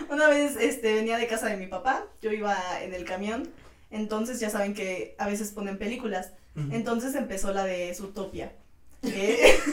Una 0.10 0.27
vez 0.27 0.56
este, 0.60 0.94
venía 0.96 1.18
de 1.18 1.27
casa 1.27 1.48
de 1.48 1.56
mi 1.58 1.68
papá, 1.68 2.06
yo 2.22 2.32
iba 2.32 2.58
en 2.82 2.94
el 2.94 3.06
camión, 3.06 3.48
entonces 3.91 4.39
ya 4.39 4.50
saben 4.50 4.74
que 4.74 5.15
a 5.18 5.27
veces 5.27 5.51
ponen 5.51 5.77
películas. 5.77 6.32
Entonces 6.71 7.15
empezó 7.15 7.51
la 7.53 7.63
de 7.65 7.93
Zootopia. 7.95 8.51
que- 9.01 9.57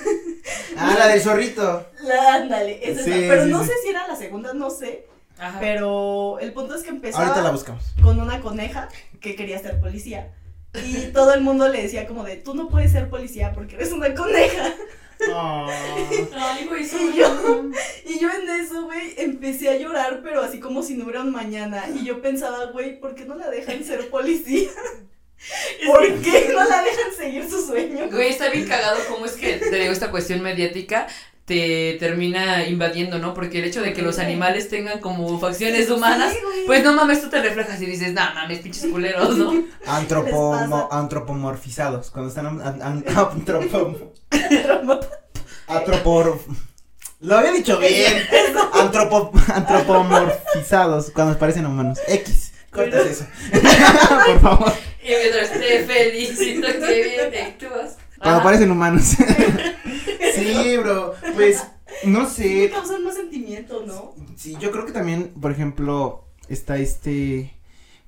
Ah, 0.76 0.94
la 0.98 1.08
del 1.08 1.20
zorrito. 1.20 1.86
la, 2.02 2.34
ándale, 2.34 2.78
es 2.82 3.02
Sí, 3.04 3.10
esa. 3.10 3.28
Pero 3.28 3.44
sí, 3.44 3.50
no 3.50 3.62
sí. 3.62 3.68
sé 3.70 3.74
si 3.82 3.88
era 3.90 4.06
la 4.06 4.16
segunda, 4.16 4.52
no 4.52 4.70
sé. 4.70 5.06
Ajá. 5.38 5.58
Pero 5.60 6.38
el 6.40 6.52
punto 6.52 6.74
es 6.74 6.82
que 6.82 6.90
empezaba 6.90 7.24
Ahorita 7.26 7.42
la 7.42 7.50
buscamos. 7.50 7.84
con 8.02 8.20
una 8.20 8.40
coneja 8.40 8.88
que 9.20 9.34
quería 9.36 9.58
ser 9.58 9.80
policía. 9.80 10.32
Y 10.84 11.06
todo 11.12 11.32
el 11.32 11.40
mundo 11.40 11.68
le 11.68 11.82
decía 11.82 12.06
como 12.06 12.24
de, 12.24 12.36
tú 12.36 12.54
no 12.54 12.68
puedes 12.68 12.92
ser 12.92 13.08
policía 13.08 13.52
porque 13.54 13.76
eres 13.76 13.92
una 13.92 14.14
coneja. 14.14 14.74
Oh. 15.32 15.66
Ay, 16.36 16.66
güey, 16.66 16.84
Y 16.84 17.16
yo, 17.18 17.70
y 18.06 18.18
yo 18.18 18.28
en 18.30 18.50
eso, 18.60 18.84
güey, 18.84 19.14
empecé 19.16 19.70
a 19.70 19.76
llorar, 19.78 20.20
pero 20.22 20.42
así 20.42 20.60
como 20.60 20.82
si 20.82 20.94
no 20.94 21.04
hubiera 21.04 21.22
un 21.22 21.32
mañana. 21.32 21.84
Y 21.94 22.04
yo 22.04 22.20
pensaba, 22.20 22.66
güey, 22.66 23.00
¿por 23.00 23.14
qué 23.14 23.24
no 23.24 23.34
la 23.34 23.48
dejan 23.48 23.82
ser 23.84 24.10
policía? 24.10 24.68
¿Por 25.86 26.14
qué 26.22 26.48
no 26.52 26.64
la 26.64 26.82
dejan 26.82 27.12
seguir 27.16 27.48
su 27.48 27.64
sueño? 27.66 28.08
Güey, 28.10 28.30
está 28.30 28.48
bien 28.50 28.66
cagado 28.66 28.98
cómo 29.08 29.26
es 29.26 29.32
que, 29.32 29.54
te 29.54 29.76
digo, 29.76 29.92
esta 29.92 30.10
cuestión 30.10 30.42
mediática 30.42 31.06
te 31.44 31.96
termina 32.00 32.66
invadiendo, 32.66 33.20
¿no? 33.20 33.32
Porque 33.32 33.60
el 33.60 33.66
hecho 33.66 33.80
de 33.80 33.92
que 33.92 34.02
los 34.02 34.18
animales 34.18 34.68
tengan 34.68 34.98
como 34.98 35.38
facciones 35.38 35.88
humanas, 35.90 36.32
Sí, 36.32 36.38
pues 36.66 36.82
no 36.82 36.92
mames, 36.94 37.20
tú 37.20 37.28
te 37.30 37.40
reflejas 37.40 37.80
y 37.80 37.86
dices, 37.86 38.12
no 38.12 38.20
mames, 38.34 38.58
pinches 38.58 38.86
culeros, 38.90 39.36
¿no? 39.36 39.52
Antropomo- 39.86 40.88
antropomorfizados. 40.90 42.10
Cuando 42.10 42.30
están 42.30 42.46
an-. 42.46 43.04
Lo 47.20 47.36
había 47.38 47.52
dicho 47.52 47.78
bien. 47.78 48.26
Antropo, 48.72 49.30
antropomorfizados. 49.54 51.10
Cuando 51.12 51.38
parecen 51.38 51.66
humanos. 51.66 51.98
X. 52.08 52.45
Cortas 52.76 53.06
eso. 53.06 53.26
Por 54.26 54.40
favor. 54.40 54.72
Y 55.02 55.08
mientras 55.08 55.50
te 55.52 55.84
felicito 55.84 56.66
que 56.66 57.30
bien 57.30 57.44
actúas. 57.46 57.96
Cuando 58.18 58.42
parecen 58.42 58.70
humanos. 58.70 59.04
sí, 60.34 60.76
bro. 60.78 61.14
Pues, 61.34 61.62
no 62.04 62.20
Me 62.22 62.28
sé. 62.30 62.70
causan 62.70 63.04
más 63.04 63.14
sentimiento, 63.14 63.84
¿no? 63.86 64.14
Sí, 64.36 64.56
yo 64.60 64.70
creo 64.70 64.86
que 64.86 64.92
también, 64.92 65.32
por 65.40 65.50
ejemplo, 65.50 66.28
está 66.48 66.76
este. 66.76 67.52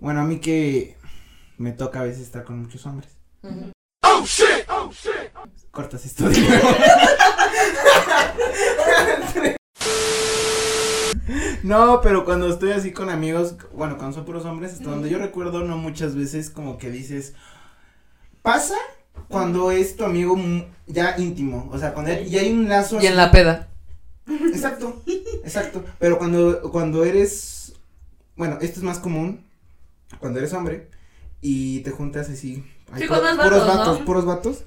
Bueno, 0.01 0.21
a 0.21 0.25
mí 0.25 0.39
que 0.39 0.97
me 1.57 1.73
toca 1.73 2.01
a 2.01 2.05
veces 2.05 2.23
estar 2.23 2.45
con 2.45 2.61
muchos 2.63 2.85
hombres. 2.87 3.11
Ujú. 3.43 3.73
Cortas 5.71 6.05
esto. 6.05 6.25
No, 11.63 12.01
pero 12.03 12.25
cuando 12.25 12.49
estoy 12.49 12.73
así 12.73 12.93
con 12.93 13.11
amigos, 13.11 13.57
bueno, 13.75 13.97
cuando 13.97 14.15
son 14.15 14.25
puros 14.25 14.45
hombres, 14.45 14.73
hasta 14.73 14.91
donde 14.91 15.11
yo 15.11 15.19
recuerdo, 15.19 15.63
no 15.63 15.77
muchas 15.77 16.15
veces 16.15 16.51
como 16.51 16.79
que 16.79 16.91
dices, 16.91 17.35
pasa 18.43 18.77
cuando 19.29 19.71
es 19.71 19.97
tu 19.97 20.05
amigo 20.05 20.37
ya 20.87 21.17
íntimo, 21.19 21.69
o 21.73 21.79
sea, 21.79 21.93
cuando 21.93 22.13
ya 22.23 22.41
hay 22.41 22.53
un 22.53 22.69
lazo. 22.69 23.01
Y 23.01 23.07
en 23.07 23.17
la 23.17 23.31
peda. 23.31 23.69
Exacto, 24.53 25.03
exacto, 25.43 25.85
pero 25.99 26.19
cuando, 26.19 26.71
cuando 26.71 27.05
eres, 27.05 27.75
bueno, 28.37 28.59
esto 28.61 28.81
es 28.81 28.85
más 28.85 28.99
común, 28.99 29.45
cuando 30.21 30.39
eres 30.39 30.53
hombre 30.53 30.91
y 31.41 31.81
te 31.81 31.91
juntas 31.91 32.29
así, 32.29 32.65
hay 32.93 33.03
Sí, 33.03 33.09
con 33.09 33.19
puros 33.19 33.37
vatos, 33.37 33.67
¿no? 33.67 33.79
vatos, 33.79 33.99
puros 34.01 34.25
vatos, 34.25 34.65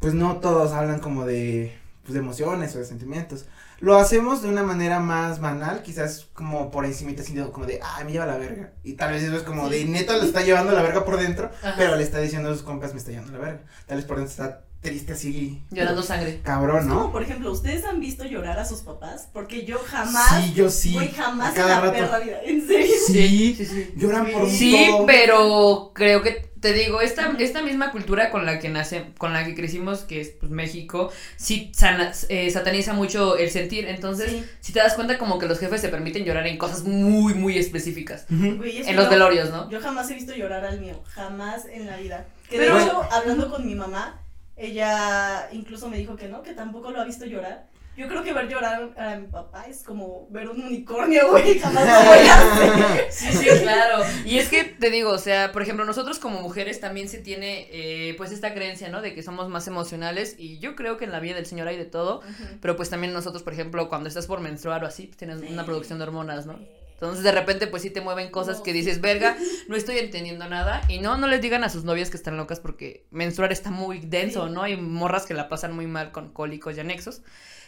pues 0.00 0.14
no 0.14 0.36
todos 0.36 0.72
hablan 0.72 1.00
como 1.00 1.24
de, 1.24 1.74
pues, 2.02 2.14
de 2.14 2.20
emociones 2.20 2.74
o 2.74 2.78
de 2.78 2.84
sentimientos. 2.84 3.46
Lo 3.84 3.98
hacemos 3.98 4.40
de 4.40 4.48
una 4.48 4.62
manera 4.62 4.98
más 4.98 5.40
banal, 5.40 5.82
quizás 5.82 6.26
como 6.32 6.70
por 6.70 6.86
encima, 6.86 7.12
de- 7.12 7.50
como 7.52 7.66
de, 7.66 7.80
ay, 7.82 8.04
me 8.06 8.12
lleva 8.12 8.24
la 8.24 8.38
verga. 8.38 8.72
Y 8.82 8.94
tal 8.94 9.12
vez 9.12 9.22
eso 9.22 9.36
es 9.36 9.42
como 9.42 9.68
de, 9.68 9.84
neta, 9.84 10.16
le 10.16 10.24
está 10.24 10.40
llevando 10.42 10.72
la 10.72 10.80
verga 10.82 11.04
por 11.04 11.18
dentro, 11.18 11.50
Ajá. 11.62 11.74
pero 11.76 11.94
le 11.96 12.02
está 12.02 12.18
diciendo 12.20 12.48
a 12.48 12.54
sus 12.54 12.62
compas, 12.62 12.92
me 12.94 12.98
está 12.98 13.10
llevando 13.10 13.32
la 13.32 13.38
verga. 13.44 13.60
Tal 13.86 13.98
vez 13.98 14.06
por 14.06 14.16
dentro 14.16 14.30
está 14.32 14.64
triste 14.80 15.12
así. 15.12 15.62
Llorando 15.70 16.02
sangre. 16.02 16.40
Cabrón, 16.42 16.88
como, 16.88 16.94
¿no? 17.04 17.12
por 17.12 17.22
ejemplo, 17.22 17.50
¿ustedes 17.52 17.84
han 17.84 18.00
visto 18.00 18.24
llorar 18.24 18.58
a 18.58 18.64
sus 18.66 18.80
papás? 18.80 19.28
Porque 19.32 19.64
yo 19.66 19.78
jamás, 19.78 20.44
Sí, 20.44 20.52
yo 20.54 20.70
sí. 20.70 20.92
güey, 20.94 21.10
jamás 21.10 21.48
a 21.48 21.50
en 21.50 21.54
cada 21.56 21.68
la 21.76 21.80
rato. 21.80 21.92
perra 21.92 22.18
vida. 22.20 22.38
¿En 22.42 22.66
serio? 22.66 22.94
Sí, 23.06 23.54
Sí, 23.56 23.64
sí. 23.66 23.92
lloran 23.96 24.26
por 24.30 24.48
Sí, 24.50 24.86
todo. 24.90 25.06
pero 25.06 25.90
creo 25.94 26.22
que 26.22 26.43
te 26.64 26.72
digo, 26.72 27.02
esta, 27.02 27.30
esta 27.38 27.60
misma 27.60 27.90
cultura 27.92 28.30
con 28.30 28.46
la 28.46 28.58
que 28.58 28.70
nace, 28.70 29.04
con 29.18 29.34
la 29.34 29.44
que 29.44 29.54
crecimos, 29.54 30.00
que 30.00 30.22
es 30.22 30.30
pues, 30.30 30.50
México, 30.50 31.12
sí 31.36 31.70
sana- 31.76 32.10
eh, 32.30 32.50
sataniza 32.50 32.94
mucho 32.94 33.36
el 33.36 33.50
sentir. 33.50 33.86
Entonces, 33.86 34.30
Sí. 34.30 34.44
si 34.60 34.72
te 34.72 34.78
das 34.80 34.94
cuenta, 34.94 35.18
como 35.18 35.38
que 35.38 35.46
los 35.46 35.58
jefes 35.58 35.82
se 35.82 35.90
permiten 35.90 36.24
llorar 36.24 36.46
en 36.46 36.56
cosas 36.56 36.84
muy, 36.84 37.34
muy 37.34 37.58
específicas. 37.58 38.22
Es 38.22 38.86
En 38.88 38.96
los 38.96 39.04
yo- 39.04 39.10
velorios, 39.10 39.50
¿no? 39.50 39.68
Yo 39.68 39.78
jamás 39.82 40.10
he 40.10 40.14
visto 40.14 40.34
llorar 40.34 40.64
al 40.64 40.80
mío, 40.80 41.02
jamás 41.08 41.66
en 41.66 41.86
la 41.86 41.98
vida. 41.98 42.24
Que 42.48 42.56
Pero- 42.56 42.76
de 42.78 42.82
hecho, 42.82 43.02
hablando 43.12 43.50
con 43.50 43.66
mi 43.66 43.74
mamá, 43.74 44.22
ella 44.56 45.48
incluso 45.52 45.88
me 45.90 45.98
dijo 45.98 46.16
que 46.16 46.28
no, 46.28 46.42
que 46.42 46.54
tampoco 46.54 46.90
lo 46.92 47.00
ha 47.00 47.04
visto 47.04 47.26
llorar. 47.26 47.66
Yo 47.96 48.08
creo 48.08 48.24
que 48.24 48.32
ver 48.32 48.48
llorar 48.48 48.92
a 48.96 49.14
mi 49.16 49.28
papá 49.28 49.66
es 49.68 49.84
como 49.84 50.26
ver 50.30 50.48
un 50.48 50.60
unicornio, 50.62 51.30
güey, 51.30 51.58
jamás 51.60 51.84
lo 51.86 52.10
voy 52.10 52.26
a 52.26 52.34
hacer. 52.34 53.06
Sí, 53.12 53.32
sí, 53.32 53.46
claro. 53.62 54.04
Y 54.24 54.38
es 54.38 54.48
que 54.48 54.64
te 54.64 54.90
digo, 54.90 55.10
o 55.10 55.18
sea, 55.18 55.52
por 55.52 55.62
ejemplo, 55.62 55.84
nosotros 55.84 56.18
como 56.18 56.40
mujeres 56.40 56.80
también 56.80 57.08
se 57.08 57.18
tiene 57.18 57.68
eh, 57.70 58.14
pues 58.16 58.32
esta 58.32 58.52
creencia, 58.52 58.88
¿no? 58.88 59.00
De 59.00 59.14
que 59.14 59.22
somos 59.22 59.48
más 59.48 59.68
emocionales 59.68 60.34
y 60.38 60.58
yo 60.58 60.74
creo 60.74 60.96
que 60.96 61.04
en 61.04 61.12
la 61.12 61.20
vida 61.20 61.36
del 61.36 61.46
Señor 61.46 61.68
hay 61.68 61.76
de 61.76 61.84
todo, 61.84 62.20
pero 62.60 62.74
pues 62.76 62.90
también 62.90 63.12
nosotros, 63.12 63.42
por 63.44 63.52
ejemplo, 63.52 63.88
cuando 63.88 64.08
estás 64.08 64.26
por 64.26 64.40
menstruar 64.40 64.82
o 64.82 64.86
así, 64.88 65.06
pues, 65.06 65.16
tienes 65.16 65.40
una 65.48 65.64
producción 65.64 65.98
de 65.98 66.04
hormonas, 66.04 66.46
¿no? 66.46 66.58
Entonces 66.94 67.24
de 67.24 67.32
repente 67.32 67.66
pues 67.66 67.82
sí 67.82 67.90
te 67.90 68.00
mueven 68.00 68.30
cosas 68.30 68.60
que 68.60 68.72
dices, 68.72 69.00
verga, 69.00 69.36
no 69.68 69.76
estoy 69.76 69.98
entendiendo 69.98 70.48
nada. 70.48 70.80
Y 70.88 71.00
no, 71.00 71.18
no 71.18 71.26
les 71.26 71.40
digan 71.42 71.62
a 71.64 71.68
sus 71.68 71.84
novias 71.84 72.08
que 72.08 72.16
están 72.16 72.36
locas 72.36 72.60
porque 72.60 73.04
menstruar 73.10 73.52
está 73.52 73.70
muy 73.70 73.98
denso, 73.98 74.46
Sí. 74.46 74.52
¿no? 74.52 74.62
Hay 74.62 74.76
morras 74.76 75.26
que 75.26 75.34
la 75.34 75.48
pasan 75.48 75.72
muy 75.74 75.86
mal 75.86 76.12
con 76.12 76.32
cólicos 76.32 76.76
y 76.76 76.80
anexos. 76.80 77.20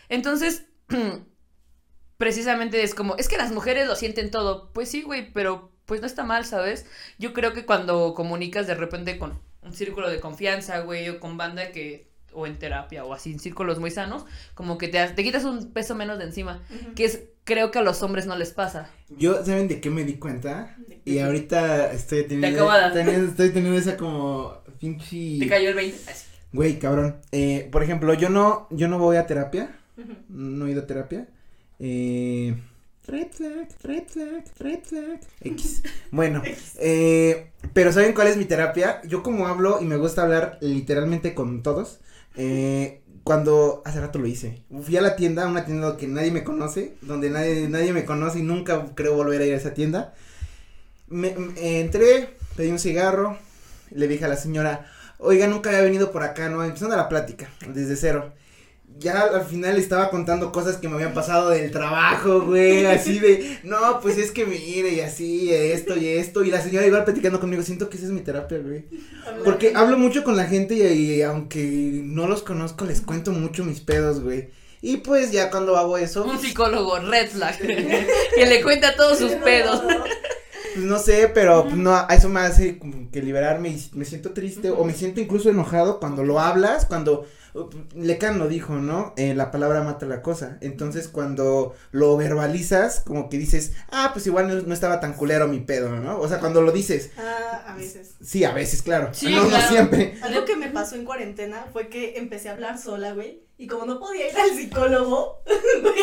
Entonces, 0.09 0.65
precisamente 2.19 2.83
es 2.83 2.95
como, 2.95 3.17
es 3.17 3.29
que 3.29 3.37
las 3.37 3.53
mujeres 3.53 3.87
lo 3.87 3.97
sienten 3.97 4.31
todo. 4.31 4.71
Pues 4.73 4.91
sí, 4.91 5.03
güey, 5.03 5.33
pero 5.33 5.73
pues 5.85 6.01
no 6.01 6.07
está 6.07 6.25
mal, 6.25 6.45
¿sabes? 6.45 6.87
Yo 7.19 7.33
creo 7.33 7.53
que 7.53 7.65
cuando 7.65 8.15
comunicas 8.15 8.67
de 8.67 8.75
repente 8.75 9.19
con 9.19 9.39
un 9.63 9.73
círculo 9.73 10.11
de 10.11 10.21
confianza, 10.21 10.81
güey, 10.81 11.09
o 11.09 11.21
con 11.21 11.37
banda 11.37 11.73
que 11.73 12.09
o 12.33 12.47
en 12.47 12.59
terapia 12.59 13.03
o 13.05 13.15
así 13.15 13.33
en 13.33 13.39
círculos 13.39 13.79
muy 13.79 13.91
sanos, 13.91 14.25
como 14.55 14.77
que 14.79 14.89
te, 14.89 15.07
te 15.09 15.25
quitas 15.25 15.45
un 15.45 15.73
peso 15.73 15.95
menos 15.95 16.19
de 16.19 16.25
encima, 16.25 16.63
que 16.95 17.05
es 17.07 17.23
creo 17.45 17.71
que 17.71 17.79
a 17.79 17.83
los 17.83 18.03
hombres 18.03 18.27
no 18.27 18.37
les 18.37 18.51
pasa. 18.53 18.91
Yo, 19.09 19.43
¿saben 19.45 19.69
de 19.69 19.81
qué 19.81 19.89
me 19.89 20.05
di 20.05 20.17
cuenta? 20.19 20.77
Y 21.05 21.21
ahorita 21.21 21.93
estoy 21.93 22.25
teniendo, 22.25 22.69
teniendo- 22.93 23.31
estoy 23.31 23.51
teniendo 23.51 23.79
esa 23.79 23.97
como 23.97 24.61
pinche 24.79 25.39
Te 25.39 25.49
cayó 25.49 25.71
el 25.71 25.77
20. 25.77 26.11
Así. 26.11 26.27
Güey, 26.53 26.79
cabrón. 26.79 27.21
Eh, 27.33 27.69
por 27.73 27.83
ejemplo, 27.83 28.13
yo 28.15 28.29
no, 28.29 28.67
yo 28.71 28.89
no 28.89 28.99
voy 28.99 29.17
a 29.17 29.27
terapia. 29.27 29.71
No 30.29 30.67
he 30.67 30.73
ido 30.73 30.83
a 30.83 30.87
terapia. 30.87 31.29
Eh, 31.79 32.57
red 33.07 33.29
flag, 33.33 33.69
red 33.83 34.05
flag, 34.09 34.45
red 34.59 34.81
flag. 34.85 35.21
X. 35.43 35.83
Bueno, 36.11 36.43
eh, 36.79 37.51
pero 37.73 37.93
¿saben 37.93 38.15
cuál 38.15 38.29
es 38.29 38.37
mi 38.37 38.45
terapia? 38.47 39.03
Yo 39.07 39.23
como 39.23 39.47
hablo 39.47 39.79
y 39.81 39.85
me 39.85 39.97
gusta 39.97 40.23
hablar 40.23 40.59
literalmente 40.61 41.35
con 41.35 41.63
todos. 41.63 42.01
Eh, 42.37 43.03
cuando 43.25 43.83
hace 43.85 44.01
rato 44.01 44.19
lo 44.19 44.27
hice. 44.27 44.63
Fui 44.83 44.97
a 44.97 45.01
la 45.03 45.17
tienda, 45.17 45.45
a 45.45 45.49
una 45.49 45.65
tienda 45.65 45.97
que 45.97 46.07
nadie 46.07 46.31
me 46.31 46.45
conoce, 46.45 46.95
donde 47.03 47.29
nadie, 47.31 47.69
nadie 47.69 47.93
me 47.93 48.05
conoce 48.05 48.39
y 48.39 48.43
nunca 48.43 48.87
creo 48.95 49.15
volver 49.17 49.43
a 49.43 49.47
ir 49.47 49.55
a 49.55 49.57
esa 49.57 49.75
tienda. 49.75 50.15
Me, 51.09 51.35
me- 51.37 51.81
entré, 51.81 52.31
pedí 52.57 52.71
un 52.71 52.79
cigarro, 52.79 53.39
le 53.91 54.09
dije 54.09 54.25
a 54.25 54.29
la 54.29 54.37
señora, 54.37 54.91
oiga, 55.19 55.47
nunca 55.47 55.71
había 55.71 55.83
venido 55.83 56.11
por 56.13 56.23
acá, 56.23 56.49
¿no? 56.49 56.65
Empezando 56.65 56.97
la 56.97 57.09
plática, 57.09 57.49
desde 57.73 57.97
cero. 57.97 58.33
Ya 58.99 59.21
al 59.23 59.45
final 59.45 59.77
estaba 59.77 60.09
contando 60.11 60.53
cosas 60.53 60.77
que 60.79 60.89
me 60.89 60.95
habían 60.95 61.13
pasado 61.13 61.51
del 61.51 61.71
trabajo, 61.71 62.41
güey, 62.41 62.87
así 62.87 63.19
de, 63.19 63.59
no, 63.63 64.01
pues 64.01 64.17
es 64.17 64.31
que 64.31 64.47
mire, 64.47 64.91
y 64.95 65.01
así, 65.01 65.53
esto 65.53 65.97
y 65.97 66.09
esto, 66.09 66.43
y 66.45 66.51
la 66.51 66.63
señora 66.63 66.87
igual 66.87 67.05
platicando 67.05 67.39
conmigo, 67.39 67.63
siento 67.63 67.91
que 67.91 67.99
esa 67.99 68.07
es 68.07 68.13
mi 68.13 68.23
terapia, 68.23 68.59
güey. 68.59 68.87
Porque 69.45 69.73
hablo 69.75 69.99
mucho 69.99 70.25
con 70.25 70.37
la 70.37 70.47
gente 70.47 70.75
y, 70.75 71.17
y 71.17 71.23
aunque 71.23 72.01
no 72.05 72.27
los 72.27 72.43
conozco, 72.43 72.87
les 72.87 73.03
cuento 73.03 73.33
mucho 73.33 73.65
mis 73.65 73.81
pedos, 73.81 74.23
güey. 74.23 74.49
Y 74.81 74.99
pues 74.99 75.33
ya 75.33 75.51
cuando 75.51 75.77
hago 75.77 75.99
eso, 75.99 76.25
Un 76.25 76.39
psicólogo, 76.39 76.99
red 77.01 77.29
flag, 77.29 77.59
que 77.59 78.47
le 78.47 78.63
cuenta 78.63 78.95
todos 78.97 79.19
sus 79.19 79.33
pedos. 79.45 79.83
Pues 80.77 80.87
no 80.87 80.99
sé, 80.99 81.31
pero 81.35 81.65
pues, 81.65 81.77
no, 81.77 81.95
a 81.95 82.07
eso 82.11 82.29
me 82.29 82.41
hace 82.41 82.79
como 82.79 83.11
que 83.11 83.23
liberarme 83.23 83.71
y 83.71 83.91
me 83.95 84.05
siento 84.05 84.33
triste 84.33 84.71
o 84.71 84.85
me 84.85 84.93
siento 84.95 85.21
incluso 85.21 85.49
enojado 85.51 85.99
cuando 86.01 86.23
lo 86.25 86.39
hablas, 86.41 86.85
cuando 86.87 87.27
uh, 87.55 87.69
Lecan 87.95 88.39
lo 88.39 88.49
dijo, 88.49 88.75
¿no? 88.75 89.15
Eh, 89.17 89.35
la 89.35 89.51
palabra 89.51 89.83
mata 89.83 90.07
la 90.07 90.23
cosa. 90.23 90.59
Entonces 90.61 91.09
cuando 91.09 91.75
lo 91.93 92.17
verbalizas, 92.17 93.01
como 93.01 93.29
que 93.29 93.39
dices, 93.39 93.73
ah, 93.91 94.11
pues 94.13 94.27
igual 94.27 94.49
no, 94.49 94.55
no 94.63 94.75
estaba 94.75 95.01
tan 95.01 95.15
culero 95.15 95.49
mi 95.49 95.61
pedo, 95.61 95.97
¿no? 95.97 96.21
O 96.21 96.29
sea, 96.29 96.39
cuando 96.41 96.63
lo 96.63 96.73
dices, 96.73 97.11
Ah, 97.19 97.65
a 97.69 97.75
veces. 97.77 98.15
sí, 98.23 98.45
a 98.45 98.53
veces, 98.53 98.83
claro. 98.83 99.11
Sí, 99.13 99.31
no, 99.35 99.45
no 99.45 99.49
claro. 99.49 99.69
siempre. 99.69 100.19
Algo 100.23 100.45
que 100.45 100.57
me 100.57 100.69
pasó 100.69 100.95
en 100.97 101.05
cuarentena 101.05 101.67
fue 101.73 101.89
que 101.89 102.19
empecé 102.19 102.49
a 102.51 102.53
hablar 102.53 102.79
sola, 102.79 103.13
güey. 103.15 103.46
Y 103.59 103.67
como 103.67 103.87
no 103.87 103.99
podía 103.99 104.29
ir 104.31 104.37
al 104.37 104.51
psicólogo, 104.51 105.41
güey, 105.83 105.95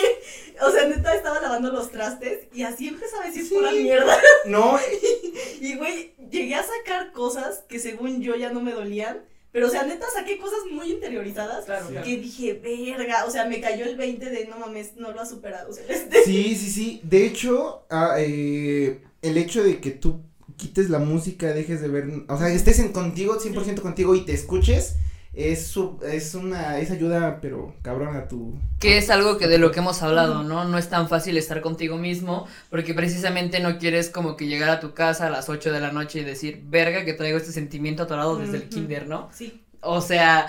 o 0.62 0.72
sea, 0.72 0.88
neta 0.88 1.16
estaba 1.16 1.39
lavando 1.39 1.72
los 1.72 1.92
trastes 1.92 2.48
y 2.52 2.63
así 2.63 2.88
empezaba 2.88 3.24
a 3.24 3.28
decir 3.28 3.46
Sí. 3.46 3.54
pura 3.54 3.72
mierda. 3.72 4.18
No, 4.46 4.80
Y, 5.62 5.76
güey, 5.76 6.13
llegué 6.32 6.56
a 6.56 6.63
sacar 6.63 7.12
cosas 7.13 7.63
que 7.70 7.80
según 7.80 8.22
yo 8.22 8.36
ya 8.36 8.52
no 8.52 8.60
me 8.62 8.72
dolían. 8.72 9.24
Pero, 9.52 9.68
o 9.68 9.70
sea, 9.70 9.84
neta 9.84 10.08
saqué 10.12 10.39
cosas 10.39 10.60
muy 10.72 10.92
interiorizadas. 10.92 11.66
Claro, 11.66 11.88
claro. 11.88 12.04
Que 12.04 12.18
dije, 12.18 12.54
verga. 12.54 13.24
O 13.26 13.30
sea, 13.30 13.46
me 13.46 13.62
cayó 13.62 13.86
el 13.86 13.96
20 13.96 14.32
de 14.32 14.48
no 14.48 14.58
mames, 14.58 14.96
no 14.96 15.12
lo 15.12 15.22
has 15.22 15.30
superado. 15.30 15.70
O 15.70 15.74
sea, 15.74 15.86
este. 15.88 16.24
Sí, 16.24 16.56
sí, 16.56 16.72
sí. 16.72 17.02
De 17.04 17.24
hecho, 17.28 17.86
ah, 17.92 18.16
eh, 18.18 19.04
el 19.22 19.38
hecho 19.38 19.63
de 19.63 19.80
que 19.80 19.92
tú 19.92 20.22
quites 20.58 20.89
la 20.89 20.98
música, 20.98 21.54
dejes 21.54 21.82
de 21.82 21.88
ver, 21.88 22.06
o 22.28 22.38
sea, 22.39 22.50
estés 22.50 22.80
en 22.80 22.92
contigo, 22.94 23.39
100% 23.39 23.82
contigo 23.82 24.16
y 24.16 24.26
te 24.26 24.34
escuches, 24.34 24.96
es 25.34 25.67
su, 25.67 26.00
es 26.04 26.36
una, 26.36 26.78
es 26.78 26.91
ayuda, 26.91 27.39
pero 27.41 27.74
cabrón 27.82 28.15
a 28.15 28.28
tu... 28.28 28.54
Que 28.80 28.98
es 28.98 29.10
algo 29.10 29.38
que 29.38 29.48
de 29.48 29.58
lo 29.58 29.72
que 29.72 29.80
hemos 29.80 30.04
hablado, 30.04 30.43
¿no? 30.43 30.65
No 30.65 30.78
es 30.78 30.89
tan 30.89 31.10
fácil 31.10 31.38
estar 31.38 31.62
contigo 31.62 31.98
mismo, 31.98 32.48
porque 32.69 32.93
precisamente 32.93 33.60
no 33.60 33.80
quieres 33.80 34.10
como 34.10 34.38
que 34.38 34.46
llegar 34.46 34.69
a 34.69 34.80
tu 34.80 34.93
casa 34.93 35.28
a 35.28 35.30
las 35.32 35.50
8 35.50 35.72
de 35.72 35.80
la 35.80 35.91
noche 35.91 36.19
y 36.19 36.24
decir, 36.24 36.62
verga, 36.65 37.04
que 37.04 37.13
traigo 37.13 37.38
este 37.38 37.52
sentimiento 37.52 38.04
atorado 38.04 38.38
desde 38.38 38.58
el 38.58 38.69
kinder, 38.69 39.08
¿no? 39.08 39.30
Sí. 39.34 39.63
O 39.82 40.02
sea, 40.02 40.48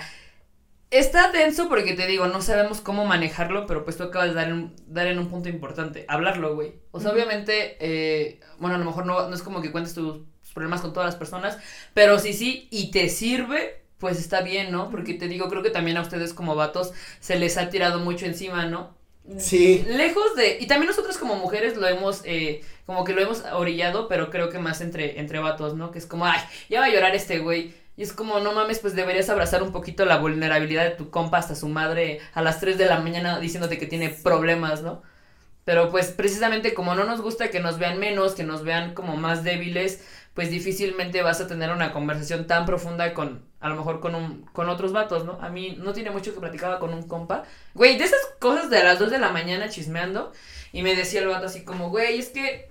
está 0.91 1.31
denso 1.31 1.67
porque 1.67 1.93
te 1.93 2.05
digo, 2.05 2.27
no 2.27 2.41
sabemos 2.41 2.79
cómo 2.79 3.05
manejarlo, 3.05 3.65
pero 3.65 3.83
pues 3.83 3.97
tú 3.97 4.03
acabas 4.03 4.29
de 4.29 4.35
dar 4.35 4.49
en, 4.49 4.75
dar 4.87 5.07
en 5.07 5.17
un 5.17 5.29
punto 5.29 5.49
importante, 5.49 6.05
hablarlo, 6.07 6.53
güey. 6.53 6.73
O 6.91 6.99
sea, 6.99 7.11
obviamente, 7.11 7.77
eh, 7.79 8.39
bueno, 8.59 8.75
a 8.75 8.79
lo 8.79 8.85
mejor 8.85 9.07
no, 9.07 9.27
no 9.27 9.35
es 9.35 9.41
como 9.41 9.63
que 9.63 9.71
cuentes 9.71 9.95
tus 9.95 10.21
problemas 10.53 10.81
con 10.81 10.93
todas 10.93 11.07
las 11.07 11.15
personas, 11.15 11.57
pero 11.95 12.19
sí, 12.19 12.33
sí, 12.33 12.67
y 12.71 12.91
te 12.91 13.09
sirve, 13.09 13.84
pues 14.05 14.19
está 14.19 14.41
bien, 14.41 14.71
¿no? 14.71 14.91
Porque 14.91 15.15
te 15.15 15.27
digo, 15.27 15.49
creo 15.49 15.63
que 15.63 15.71
también 15.71 15.97
a 15.97 16.01
ustedes 16.01 16.31
como 16.31 16.53
vatos 16.53 16.93
se 17.19 17.39
les 17.39 17.57
ha 17.57 17.71
tirado 17.71 17.97
mucho 17.97 18.27
encima, 18.27 18.67
¿no? 18.67 18.95
Sí. 19.39 19.83
Lejos 19.87 20.35
de, 20.35 20.59
y 20.61 20.67
también 20.67 20.89
nosotros 20.89 21.17
como 21.17 21.33
mujeres 21.37 21.75
lo 21.75 21.87
hemos, 21.87 22.21
eh, 22.23 22.61
como 22.85 23.03
que 23.03 23.13
lo 23.13 23.21
hemos 23.23 23.43
orillado, 23.51 24.07
pero 24.07 24.29
creo 24.29 24.51
que 24.51 24.59
más 24.59 24.81
entre, 24.81 25.19
entre 25.19 25.39
vatos, 25.39 25.73
¿no? 25.73 25.89
Que 25.89 25.97
es 25.97 26.05
como, 26.05 26.27
ay, 26.27 26.39
ya 26.69 26.81
va 26.81 26.85
a 26.85 26.89
llorar 26.89 27.15
este 27.15 27.39
güey. 27.39 27.73
Y 27.97 28.03
es 28.03 28.13
como, 28.13 28.39
no 28.39 28.53
mames, 28.53 28.77
pues 28.77 28.93
deberías 28.93 29.27
abrazar 29.31 29.63
un 29.63 29.71
poquito 29.71 30.05
la 30.05 30.17
vulnerabilidad 30.17 30.83
de 30.83 30.91
tu 30.91 31.09
compa 31.09 31.39
hasta 31.39 31.55
su 31.55 31.67
madre 31.67 32.19
a 32.35 32.43
las 32.43 32.59
3 32.59 32.77
de 32.77 32.85
la 32.85 32.99
mañana 32.99 33.39
diciéndote 33.39 33.79
que 33.79 33.87
tiene 33.87 34.09
problemas, 34.09 34.83
¿no? 34.83 35.01
Pero 35.63 35.89
pues 35.89 36.11
precisamente 36.11 36.75
como 36.75 36.93
no 36.93 37.05
nos 37.05 37.21
gusta 37.21 37.49
que 37.49 37.59
nos 37.59 37.79
vean 37.79 37.97
menos, 37.97 38.35
que 38.35 38.43
nos 38.43 38.63
vean 38.63 38.93
como 38.93 39.17
más 39.17 39.43
débiles, 39.43 40.05
pues 40.35 40.51
difícilmente 40.51 41.23
vas 41.23 41.39
a 41.39 41.47
tener 41.47 41.71
una 41.71 41.93
conversación 41.93 42.45
tan 42.45 42.65
profunda 42.65 43.13
con, 43.13 43.45
a 43.61 43.69
lo 43.69 43.77
mejor 43.77 44.01
con 44.01 44.15
un, 44.15 44.41
con 44.51 44.69
otros 44.69 44.91
vatos, 44.91 45.23
¿no? 45.23 45.39
A 45.41 45.49
mí 45.49 45.77
no 45.79 45.93
tiene 45.93 46.11
mucho 46.11 46.33
que 46.33 46.41
platicaba 46.41 46.77
con 46.77 46.93
un 46.93 47.03
compa. 47.07 47.43
Güey, 47.73 47.97
de 47.97 48.03
esas 48.03 48.19
cosas 48.39 48.69
de 48.69 48.83
las 48.83 48.99
2 48.99 49.11
de 49.11 49.17
la 49.17 49.31
mañana 49.31 49.69
chismeando, 49.69 50.33
y 50.73 50.83
me 50.83 50.93
decía 50.93 51.21
el 51.21 51.29
vato 51.29 51.45
así 51.45 51.63
como, 51.63 51.89
güey, 51.89 52.19
es 52.19 52.29
que 52.29 52.69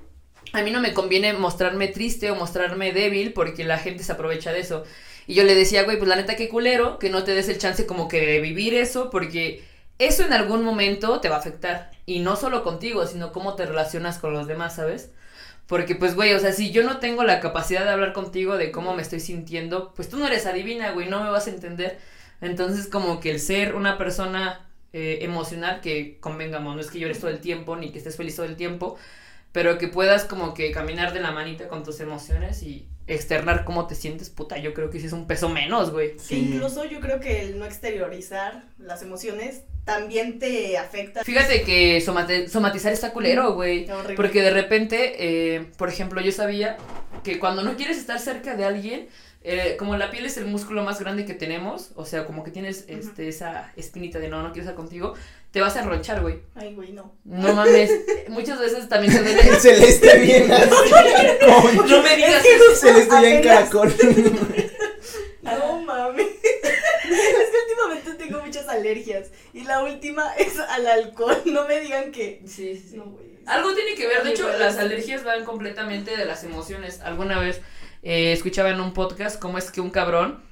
a 0.53 0.61
mí 0.61 0.71
no 0.71 0.81
me 0.83 0.93
conviene 0.93 1.33
mostrarme 1.33 1.89
triste 1.89 2.31
o 2.31 2.37
mostrarme 2.37 2.93
débil 2.93 3.33
porque 3.33 3.65
la 3.65 3.79
gente 3.79 4.05
se 4.05 4.13
aprovecha 4.13 4.53
de 4.53 4.61
eso. 4.61 4.85
Y 5.27 5.33
yo 5.33 5.43
le 5.43 5.55
decía, 5.55 5.85
güey, 5.85 5.97
pues 5.97 6.09
la 6.09 6.17
neta 6.17 6.37
qué 6.37 6.51
culero 6.51 6.99
que 6.99 7.09
no 7.09 7.25
te 7.25 7.35
des 7.35 7.49
el 7.49 7.57
chance 7.57 7.87
como 7.87 8.09
que 8.09 8.21
de 8.21 8.41
vivir 8.41 8.75
eso 8.75 9.09
porque 9.09 9.65
eso 9.99 10.23
en 10.23 10.35
algún 10.35 10.63
momento 10.63 11.21
te 11.21 11.31
va 11.31 11.37
a 11.37 11.39
afectar. 11.39 11.91
Y 12.05 12.21
no 12.21 12.37
solo 12.37 12.63
contigo, 12.63 13.07
sino 13.07 13.33
cómo 13.33 13.55
te 13.55 13.65
relacionas 13.65 14.19
con 14.19 14.35
los 14.35 14.47
demás, 14.47 14.77
¿sabes? 14.77 15.13
Porque 15.67 15.95
pues, 15.95 16.15
güey, 16.15 16.35
o 16.35 16.39
sea, 16.39 16.53
si 16.53 16.71
yo 16.71 16.83
no 16.83 16.99
tengo 16.99 17.25
la 17.25 17.41
capacidad 17.41 17.85
de 17.85 17.91
hablar 17.91 18.13
contigo 18.13 18.57
de 18.57 18.71
cómo 18.71 18.95
me 18.95 19.03
estoy 19.03 19.21
sintiendo, 19.21 19.93
pues 19.95 20.09
tú 20.09 20.19
no 20.19 20.27
eres 20.27 20.47
adivina, 20.47 20.93
güey, 20.93 21.09
no 21.09 21.23
me 21.23 21.31
vas 21.31 21.47
a 21.47 21.51
entender. 21.51 21.99
Entonces, 22.41 22.87
como 22.89 23.21
que 23.21 23.31
el 23.31 23.41
ser 23.41 23.75
una 23.75 23.97
persona 23.97 24.69
eh, 24.93 25.21
emocional, 25.23 25.81
que 25.81 26.19
convengamos, 26.21 26.75
no 26.75 26.81
es 26.81 26.91
que 26.91 26.99
llores 26.99 27.19
todo 27.19 27.31
el 27.31 27.41
tiempo, 27.41 27.77
ni 27.77 27.91
que 27.91 27.99
estés 27.99 28.17
feliz 28.17 28.37
todo 28.37 28.47
el 28.47 28.57
tiempo, 28.57 28.97
pero 29.53 29.79
que 29.79 29.89
puedas 29.89 30.25
como 30.25 30.55
que 30.55 30.71
caminar 30.71 31.13
de 31.15 31.21
la 31.21 31.33
manita 31.33 31.69
con 31.69 31.83
tus 31.83 32.01
emociones 32.01 32.63
y 32.63 32.87
externar 33.07 33.65
cómo 33.65 33.87
te 33.87 33.95
sientes, 33.95 34.31
puta, 34.31 34.57
yo 34.59 34.73
creo 34.75 34.91
que 34.91 34.99
sí 35.01 35.07
es 35.07 35.13
un 35.13 35.27
peso 35.27 35.49
menos, 35.49 35.91
güey. 35.91 36.19
Sí. 36.19 36.51
incluso 36.53 36.85
yo 36.85 37.01
creo 37.01 37.21
que 37.21 37.43
el 37.43 37.59
no 37.59 37.65
exteriorizar 37.67 38.65
las 38.79 39.03
emociones 39.03 39.63
también 39.85 40.39
te 40.39 40.79
afecta. 40.79 41.23
Fíjate 41.25 41.63
que 41.63 41.99
somate- 42.01 42.49
somatizar 42.49 42.93
está 42.93 43.13
culero, 43.13 43.53
güey. 43.53 43.91
Horrible. 43.91 44.15
Porque 44.17 44.41
de 44.41 44.51
repente, 44.51 45.17
eh, 45.57 45.67
por 45.77 45.91
ejemplo, 45.91 46.21
yo 46.23 46.33
sabía 46.33 46.79
que 47.23 47.39
cuando 47.39 47.63
no 47.63 47.77
quieres 47.77 47.99
estar 47.99 48.19
cerca 48.19 48.57
de 48.57 48.65
alguien, 48.65 49.09
eh, 49.43 49.77
como 49.79 49.95
la 49.99 50.11
piel 50.11 50.25
es 50.25 50.39
el 50.39 50.47
músculo 50.47 50.83
más 50.85 50.99
grande 51.01 51.27
que 51.27 51.35
tenemos, 51.35 51.91
o 51.97 52.07
sea, 52.07 52.25
como 52.25 52.43
que 52.45 52.51
tienes 52.51 52.87
este, 52.89 53.29
esa 53.29 53.73
espinita 53.77 54.19
de 54.19 54.29
no, 54.31 54.43
no 54.43 54.53
quiero 54.53 54.63
estar 54.63 54.75
contigo, 54.75 55.13
te 55.55 55.61
vas 55.61 55.77
a 55.77 55.83
enronchar, 55.83 56.21
güey. 56.21 56.41
Ay, 56.57 56.75
güey, 56.75 56.91
no. 56.91 57.15
No 57.23 57.55
mames. 57.55 57.89
Muchas 58.27 58.59
veces 58.59 58.89
también 58.89 59.13
se 59.13 59.23
duele. 59.23 59.41
El 59.41 59.57
celeste 59.61 60.19
bien 60.19 60.51
así. 60.51 60.69
No 61.89 62.03
me 62.03 62.17
digas 62.17 62.35
Es 62.35 62.43
que 62.43 62.55
eso. 62.57 62.75
celeste 62.75 63.15
ya 63.23 63.29
en 63.37 63.43
caracol. 63.43 63.95
No 65.43 65.81
mames. 65.83 66.27
es 66.27 66.41
que 67.11 67.57
últimamente 67.69 68.15
tengo 68.15 68.41
muchas 68.45 68.67
alergias. 68.67 69.31
Y 69.53 69.63
la 69.63 69.85
última 69.85 70.35
es 70.35 70.59
al 70.59 70.87
alcohol. 70.89 71.41
No 71.45 71.69
me 71.69 71.79
digan 71.81 72.11
que. 72.11 72.43
Sí, 72.47 72.75
sí, 72.77 72.89
sí. 72.91 72.97
No, 72.97 73.05
güey. 73.05 73.27
Algo 73.47 73.75
tiene 73.75 73.95
que 73.95 74.09
ver, 74.09 74.25
de 74.25 74.31
hecho, 74.31 74.49
las 74.59 74.77
alergias 74.79 75.23
van 75.23 75.45
completamente 75.45 76.17
de 76.17 76.25
las 76.25 76.43
emociones. 76.43 77.01
Alguna 77.03 77.39
vez 77.39 77.61
eh, 78.03 78.33
escuchaba 78.33 78.71
en 78.71 78.81
un 78.81 78.93
podcast 78.93 79.39
cómo 79.39 79.59
es 79.59 79.71
que 79.71 79.81
un 79.83 79.91
cabrón, 79.91 80.43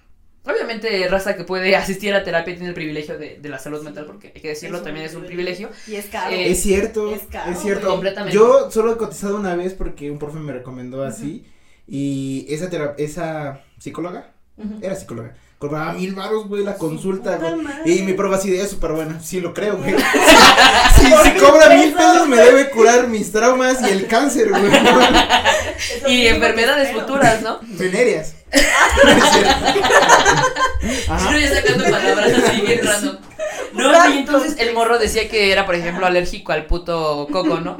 obviamente 0.44 1.06
raza 1.08 1.36
que 1.36 1.44
puede 1.44 1.74
asistir 1.76 2.14
a 2.14 2.24
terapia 2.24 2.54
tiene 2.54 2.68
el 2.68 2.74
privilegio 2.74 3.18
de, 3.18 3.38
de 3.40 3.48
la 3.48 3.58
salud 3.58 3.78
Sí. 3.78 3.84
mental, 3.84 4.06
porque 4.06 4.32
hay 4.34 4.40
que 4.40 4.48
decirlo, 4.48 4.80
también 4.82 5.06
es 5.06 5.14
un 5.14 5.24
privilegio. 5.24 5.70
Y 5.86 5.94
es 5.96 6.06
caro. 6.06 6.34
Eh, 6.34 6.50
Es 6.50 6.62
cierto, 6.62 7.14
Es 7.14 7.22
caro, 7.22 7.52
es 7.52 7.58
cierto. 7.60 7.88
Completamente. 7.88 8.34
Yo 8.36 8.70
solo 8.70 8.92
he 8.92 8.96
cotizado 8.96 9.36
una 9.36 9.54
vez 9.56 9.74
porque 9.74 10.10
un 10.10 10.18
profe 10.18 10.38
me 10.38 10.52
recomendó 10.52 11.02
así. 11.04 11.44
Y 11.86 12.46
esa 12.48 12.70
tera- 12.70 12.94
esa 12.98 13.62
psicóloga, 13.78 14.32
era 14.80 14.94
psicóloga, 14.94 15.34
cobraba 15.62 15.92
mil 15.92 16.12
baros, 16.12 16.48
güey, 16.48 16.64
la 16.64 16.74
consulta, 16.74 17.36
güey. 17.36 17.54
Y 17.84 18.02
mi 18.02 18.14
probabilidad 18.14 18.64
es 18.64 18.70
súper 18.72 18.90
buena, 18.90 19.22
sí 19.22 19.40
lo 19.40 19.54
creo, 19.54 19.76
güey. 19.76 19.94
si, 20.96 21.06
si 21.06 21.38
cobra 21.38 21.68
mil 21.68 21.92
pesos 21.92 22.26
me 22.26 22.36
debe 22.36 22.68
curar 22.70 23.06
mis 23.06 23.30
traumas 23.30 23.80
y 23.82 23.92
el 23.92 24.08
cáncer, 24.08 24.48
güey. 24.50 24.64
Y 26.08 26.26
enfermedades 26.26 26.92
futuras, 26.92 27.42
¿no? 27.42 27.60
Venerias. 27.62 28.34
Ajá. 31.08 31.32
Yo 31.32 31.38
ya 31.38 31.54
sacando 31.54 31.84
palabras 31.84 32.32
así 32.44 32.60
bien 32.60 32.80
random. 32.84 33.16
No, 33.74 33.88
güey, 33.88 34.18
entonces 34.18 34.56
el 34.58 34.74
morro 34.74 34.98
decía 34.98 35.28
que 35.28 35.52
era, 35.52 35.64
por 35.64 35.76
ejemplo, 35.76 36.06
alérgico 36.06 36.50
al 36.50 36.66
puto 36.66 37.28
coco, 37.30 37.60
¿no? 37.60 37.76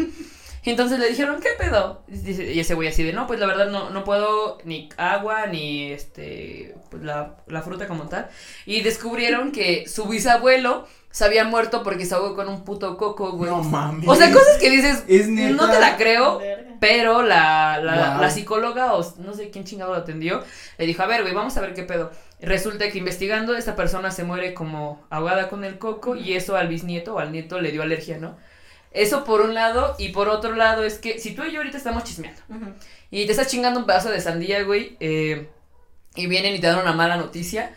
Y 0.65 0.71
entonces 0.71 0.99
le 1.01 1.09
dijeron, 1.09 1.41
¿qué 1.41 1.49
pedo? 1.59 2.05
Y 2.09 2.61
ese 2.61 2.75
güey 2.75 2.89
así 2.89 3.03
de, 3.03 3.13
no, 3.13 3.27
pues 3.27 3.41
la 3.41 3.47
verdad 3.47 3.69
no, 3.71 3.91
no 3.91 4.05
puedo 4.05 4.59
ni 4.65 4.89
agua, 4.97 5.47
ni 5.47 5.91
este, 5.91 6.75
pues 6.91 7.03
la, 7.03 7.37
la 7.49 7.63
fruta 7.63 7.89
como 7.89 8.05
tal. 8.09 8.29
Y 8.65 8.81
descubrieron 8.83 9.51
que 9.51 9.89
su 9.89 10.05
bisabuelo 10.07 10.87
se 11.11 11.25
había 11.25 11.45
muerto 11.45 11.83
porque 11.83 12.07
se 12.07 12.15
ahogó 12.15 12.37
con 12.37 12.49
un 12.49 12.65
puto 12.65 12.97
coco, 12.97 13.33
güey. 13.33 13.51
No 13.51 13.63
mames. 13.63 14.09
o 14.09 14.15
sea, 14.15 14.33
cosas 14.33 14.59
que 14.59 14.71
dices, 14.71 15.03
Es 15.09 15.27
neta. 15.29 15.51
no 15.55 15.69
te 15.71 15.81
la 15.81 15.97
creo, 15.97 16.41
pero 16.81 17.23
la, 17.23 17.79
la, 17.83 18.13
Wow. 18.13 18.21
la 18.23 18.31
psicóloga, 18.31 18.95
o 18.95 19.15
no 19.19 19.35
sé 19.35 19.51
quién 19.51 19.65
chingado 19.65 19.91
lo 19.93 19.99
atendió, 19.99 20.43
le 20.79 20.87
dijo, 20.87 21.03
a 21.03 21.07
ver, 21.07 21.23
güey, 21.23 21.35
vamos 21.35 21.57
a 21.57 21.61
ver 21.61 21.75
qué 21.75 21.83
pedo. 21.83 22.13
Resulta 22.41 22.89
que 22.89 22.99
investigando, 22.99 23.57
esta 23.57 23.75
persona 23.77 24.11
se 24.13 24.25
muere 24.25 24.55
como 24.55 25.05
ahogada 25.11 25.49
con 25.49 25.65
el 25.65 25.79
coco 25.79 26.15
y 26.17 26.35
eso 26.35 26.57
al 26.57 26.69
bisnieto 26.69 27.15
o 27.17 27.19
al 27.19 27.31
nieto 27.33 27.61
le 27.61 27.73
dio 27.73 27.83
alergia, 27.83 28.19
¿no? 28.19 28.37
Eso 28.95 29.25
por 29.25 29.41
un 29.41 29.55
lado, 29.55 29.95
y 29.99 30.11
por 30.11 30.29
otro 30.29 30.55
lado 30.55 30.85
es 30.85 30.99
que 30.99 31.19
si 31.19 31.35
tú 31.35 31.45
y 31.45 31.53
yo 31.53 31.59
ahorita 31.61 31.79
estamos 31.79 32.05
chismeando 32.05 32.41
y 33.11 33.25
te 33.27 33.33
estás 33.33 33.47
chingando 33.49 33.81
un 33.81 33.87
pedazo 33.87 34.11
de 34.11 34.21
sandía, 34.21 34.63
güey, 34.65 34.97
eh, 35.01 35.49
y 36.15 36.27
vienen 36.27 36.55
y 36.55 36.61
te 36.61 36.67
dan 36.67 36.79
una 36.79 36.93
mala 36.93 37.17
noticia, 37.17 37.75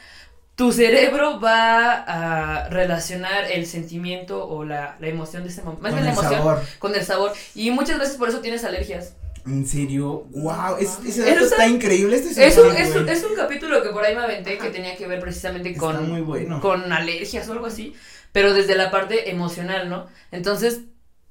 tu 0.56 0.71
cerebro 0.71 1.39
va 1.39 1.93
a 2.08 2.69
relacionar 2.69 3.51
el 3.51 3.65
sentimiento 3.65 4.47
o 4.47 4.63
la, 4.65 4.97
la 4.99 5.08
emoción 5.08 5.43
de 5.43 5.49
ese 5.49 5.62
momento, 5.62 5.84
más 5.84 5.91
Con 5.93 6.01
bien 6.01 6.06
la 6.06 6.12
el 6.12 6.17
emoción 6.19 6.41
sabor. 6.41 6.62
con 6.80 6.95
el 6.95 7.06
sabor, 7.06 7.34
y 7.56 7.71
muchas 7.71 7.99
veces 7.99 8.15
por 8.17 8.30
eso 8.30 8.39
tienes 8.39 8.63
alergias. 8.63 9.13
¿En 9.45 9.67
serio? 9.67 10.25
Wow, 10.32 10.78
es, 10.80 10.97
ese 11.06 11.30
está- 11.34 11.67
increíble. 11.67 12.15
Este 12.17 12.47
Es 12.47 12.58
un, 12.58 12.75
es, 12.75 12.95
un, 12.95 13.08
es 13.08 13.23
un 13.23 13.36
capítulo 13.36 13.84
que 13.84 13.89
por 13.89 14.04
ahí 14.04 14.15
me 14.15 14.23
aventé 14.23 14.58
que 14.58 14.69
tenía 14.71 14.95
que 14.97 15.06
ver 15.08 15.19
precisamente 15.19 15.75
con, 15.78 16.10
muy 16.10 16.21
bueno. 16.21 16.60
con 16.62 16.91
alergias 16.91 17.47
o 17.47 17.51
algo 17.51 17.67
así, 17.67 17.93
pero 18.32 18.54
desde 18.54 18.75
la 18.75 18.89
parte 18.89 19.30
emocional, 19.30 19.88
¿no? 19.88 20.08
Entonces, 20.32 20.80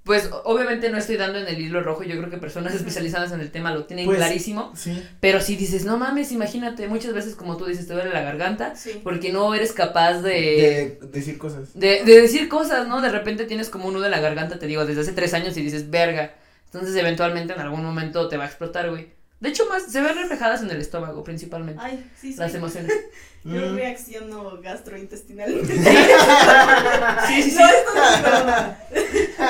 pues 0.04 0.28
obviamente 0.44 0.90
no 0.90 0.98
estoy 0.98 1.16
dando 1.16 1.38
en 1.38 1.48
el 1.48 1.58
hilo 1.60 1.82
rojo, 1.82 2.02
yo 2.02 2.16
creo 2.18 2.28
que 2.30 2.36
personas 2.36 2.74
especializadas 2.74 3.32
en 3.32 3.40
el 3.40 3.50
tema 3.50 3.72
lo 3.74 3.84
tienen 3.86 4.04
Pues, 4.04 4.18
clarísimo, 4.18 4.70
Sí. 4.76 5.02
pero 5.20 5.40
si 5.40 5.56
dices, 5.56 5.84
no 5.86 5.96
mames, 5.96 6.30
imagínate, 6.30 6.86
muchas 6.88 7.14
veces 7.14 7.34
como 7.34 7.56
tú 7.56 7.64
dices, 7.64 7.86
te 7.86 7.94
duele 7.94 8.10
la 8.12 8.20
garganta 8.22 8.76
Sí. 8.76 9.00
porque 9.02 9.32
no 9.32 9.54
eres 9.54 9.72
capaz 9.72 10.20
de... 10.20 10.98
De 11.00 11.08
decir 11.10 11.38
cosas. 11.38 11.70
De, 11.72 12.02
de 12.04 12.20
decir 12.20 12.48
cosas, 12.48 12.86
¿no? 12.86 13.00
De 13.00 13.08
repente 13.08 13.44
tienes 13.46 13.70
como 13.70 13.88
un 13.88 13.94
nudo 13.94 14.04
en 14.04 14.10
la 14.10 14.20
garganta, 14.20 14.58
te 14.58 14.66
digo, 14.66 14.84
desde 14.84 15.00
hace 15.00 15.12
tres 15.12 15.32
años 15.32 15.56
y 15.56 15.62
dices, 15.62 15.88
verga. 15.90 16.34
Entonces, 16.66 16.94
eventualmente, 16.96 17.52
en 17.54 17.60
algún 17.60 17.82
momento 17.84 18.28
te 18.28 18.36
va 18.36 18.44
a 18.44 18.46
explotar, 18.48 18.90
güey. 18.90 19.08
De 19.40 19.48
hecho, 19.50 19.66
más 19.68 19.82
se 19.90 20.00
ven 20.00 20.14
reflejadas 20.16 20.62
en 20.62 20.70
el 20.70 20.80
estómago, 20.80 21.22
principalmente. 21.22 21.82
Ay, 21.84 22.10
sí, 22.18 22.32
sí. 22.32 22.38
Las 22.38 22.54
emociones. 22.54 22.92
Yo 23.44 23.60
Mm. 23.60 23.76
reacciono 23.76 24.58
gastrointestinalmente. 24.62 25.74
Sí, 27.28 27.42
sí, 27.42 27.50
sí. 27.50 27.58
No, 27.58 27.66
esto 27.68 27.94
no 27.94 28.04
es 28.08 28.22
broma. 28.22 28.78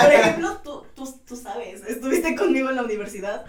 Por 0.02 0.12
ejemplo, 0.12 0.60
tú, 0.64 0.82
tú, 0.96 1.20
tú 1.28 1.36
sabes, 1.36 1.80
estuviste 1.86 2.34
conmigo 2.34 2.70
en 2.70 2.76
la 2.76 2.82
universidad. 2.82 3.44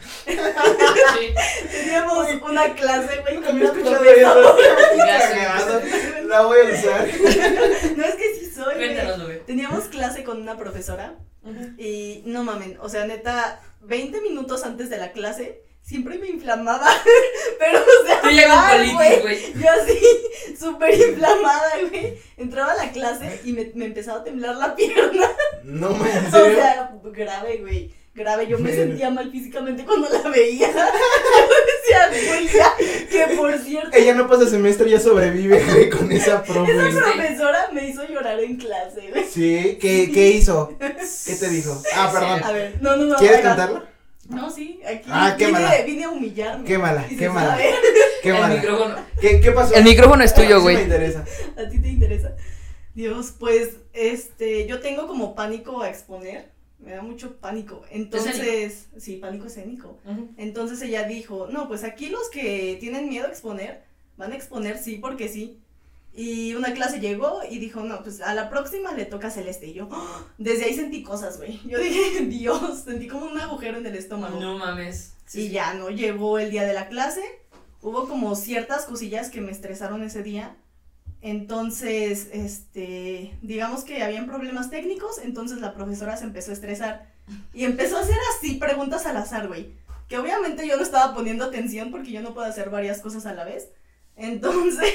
Teníamos 1.72 2.28
una 2.48 2.74
clase, 2.76 3.22
güey, 3.22 3.42
con 3.42 3.56
una 3.60 3.72
profesora. 3.72 4.54
La 6.28 6.42
voy 6.46 6.58
a 6.60 6.74
usar. 6.74 7.08
No 7.98 8.04
es 8.06 8.16
que 8.16 8.36
sí 8.40 8.52
soy. 8.54 8.76
Cuéntanos, 8.76 9.24
güey. 9.24 9.44
Teníamos 9.46 9.86
clase 9.86 10.24
con 10.24 10.42
una 10.42 10.58
profesora 10.58 11.16
y 11.78 12.24
no 12.26 12.44
mamen, 12.44 12.78
o 12.82 12.90
sea, 12.90 13.06
neta, 13.06 13.60
20 13.82 14.20
minutos 14.22 14.64
antes 14.64 14.90
de 14.90 14.98
la 14.98 15.12
clase 15.12 15.62
siempre 15.86 16.18
me 16.18 16.28
inflamaba. 16.30 16.88
Pero, 17.60 17.80
o 17.80 18.08
sea, 18.08 18.22
con 18.22 18.36
mal, 18.36 18.78
colitis, 18.78 19.22
güey. 19.22 19.54
Yo 19.54 19.70
así, 19.72 20.00
súper 20.60 20.94
inflamada, 21.00 21.72
güey. 21.90 22.18
Entraba 22.38 22.72
a 22.74 22.86
la 22.86 22.92
clase 22.92 23.42
y 23.46 23.54
me, 23.54 23.72
me 23.76 23.86
empezaba 23.86 24.20
a 24.20 24.24
temblar 24.24 24.56
la 24.56 24.76
pierna. 24.76 25.30
No 25.64 25.90
me 25.92 26.10
O 26.28 26.32
sea, 26.32 26.92
grave, 27.04 27.58
güey. 27.62 27.94
Grave, 28.16 28.48
yo 28.48 28.58
me 28.58 28.72
sentía 28.74 29.10
mal 29.10 29.30
físicamente 29.30 29.84
cuando 29.84 30.08
la 30.08 30.30
veía. 30.30 30.70
Yo 30.72 32.06
decía, 32.08 32.30
güey, 32.30 32.48
ya, 32.48 32.74
que 33.28 33.36
por 33.36 33.58
cierto, 33.60 33.90
Ella 33.92 34.14
no 34.14 34.30
pasa 34.30 34.48
semestre, 34.50 34.90
ya 34.90 35.02
sobrevive, 35.02 35.62
güey, 35.62 35.90
con 35.90 36.10
esa 36.14 36.42
profe. 36.42 36.72
esa 36.72 37.02
profesora 37.12 37.70
me 37.74 37.90
hizo 37.90 38.08
llorar 38.08 38.40
en 38.40 38.56
clase, 38.56 39.10
güey. 39.12 39.26
Sí, 39.26 39.78
¿qué, 39.82 40.10
¿qué 40.14 40.30
hizo? 40.30 40.78
¿Qué 40.80 41.36
te 41.36 41.50
dijo? 41.50 41.82
Ah, 41.94 42.06
A 42.06 42.12
perdón. 42.14 42.54
ver, 42.54 42.78
no, 42.80 42.96
no, 42.96 43.04
no. 43.04 43.16
¿Quieres 43.18 43.42
cantarlo? 43.42 43.84
No, 44.28 44.50
sí, 44.50 44.80
aquí 44.88 45.08
Ah, 45.08 45.36
vine, 45.38 45.52
quémala. 45.52 45.82
vine 45.86 46.04
a 46.04 46.10
humillarme. 46.10 46.66
Quémala, 46.66 47.08
quémala. 47.08 47.52
sabe. 47.52 47.70
¿Qué 48.24 48.30
el 48.30 48.36
mala? 48.36 48.56
micrófono. 48.56 48.96
¿Qué, 49.22 49.40
¿Qué 49.40 49.52
pasó? 49.52 49.76
El 49.76 49.84
micrófono 49.84 50.24
es 50.24 50.34
tuyo, 50.34 50.62
güey. 50.62 50.78
me 50.78 50.84
interesa. 50.84 51.24
A 51.58 51.70
ti 51.70 51.80
te 51.80 51.88
interesa. 51.90 52.36
Dios, 52.96 53.34
pues, 53.38 53.78
este, 53.94 54.66
yo 54.68 54.80
tengo 54.80 55.06
como 55.08 55.36
pánico 55.36 55.82
a 55.82 55.90
exponer. 55.90 56.52
Me 56.80 56.92
da 56.94 57.02
mucho 57.02 57.38
pánico. 57.38 57.84
Entonces, 57.92 58.88
sí, 58.98 59.18
pánico 59.18 59.46
escénico. 59.48 60.00
Entonces 60.38 60.82
ella 60.82 61.04
dijo, 61.08 61.48
no, 61.52 61.68
pues 61.68 61.84
aquí 61.84 62.10
los 62.10 62.30
que 62.30 62.78
tienen 62.80 63.10
miedo 63.10 63.26
a 63.28 63.30
exponer, 63.30 63.84
van 64.18 64.32
a 64.32 64.36
exponer 64.36 64.78
sí 64.78 64.98
porque 64.98 65.28
sí. 65.30 65.62
Y 66.18 66.54
una 66.54 66.74
clase 66.74 67.02
llegó 67.02 67.42
y 67.50 67.60
dijo, 67.60 67.82
no, 67.82 68.02
pues 68.02 68.22
a 68.22 68.34
la 68.34 68.50
próxima 68.50 68.94
le 68.94 69.06
toca 69.06 69.28
a 69.28 69.32
Celeste. 69.32 69.68
Y 69.68 69.74
yo, 69.74 69.90
¡ah! 69.92 70.24
desde 70.38 70.66
ahí 70.66 70.74
sentí 70.74 71.04
cosas, 71.04 71.38
güey. 71.38 71.60
Yo 71.68 71.78
dije, 71.78 72.22
Dios, 72.28 72.84
sentí 72.86 73.08
como 73.08 73.26
un 73.26 73.38
agujero 73.38 73.80
en 73.80 73.86
el 73.86 73.96
estómago. 73.96 74.40
No 74.40 74.58
mames. 74.58 75.14
Y 75.34 75.50
ya, 75.50 75.74
¿no? 75.74 75.90
Llegó 75.90 76.40
el 76.40 76.52
día 76.52 76.64
de 76.64 76.74
la 76.74 76.88
clase. 76.88 77.22
Hubo 77.82 78.08
como 78.08 78.36
ciertas 78.36 78.86
cosillas 78.86 79.30
que 79.30 79.42
me 79.42 79.52
estresaron 79.52 80.04
ese 80.04 80.24
día. 80.24 80.56
Entonces, 81.22 82.30
este, 82.32 83.38
digamos 83.42 83.84
que 83.84 84.04
habían 84.04 84.28
problemas 84.28 84.70
técnicos, 84.70 85.18
entonces 85.18 85.60
la 85.60 85.74
profesora 85.74 86.16
se 86.18 86.24
empezó 86.24 86.52
a 86.52 86.54
estresar 86.54 87.16
y 87.52 87.64
empezó 87.64 87.98
a 87.98 88.02
hacer 88.02 88.18
así 88.38 88.56
preguntas 88.56 89.06
al 89.06 89.18
azar, 89.18 89.48
güey. 89.48 89.74
Que 90.08 90.20
obviamente 90.20 90.68
yo 90.68 90.78
no 90.78 90.84
estaba 90.84 91.16
poniendo 91.16 91.44
atención 91.46 91.92
porque 91.92 92.12
yo 92.12 92.22
no 92.22 92.34
puedo 92.34 92.48
hacer 92.48 92.70
varias 92.70 93.02
cosas 93.02 93.26
a 93.26 93.34
la 93.34 93.44
vez. 93.44 93.70
Entonces, 94.16 94.94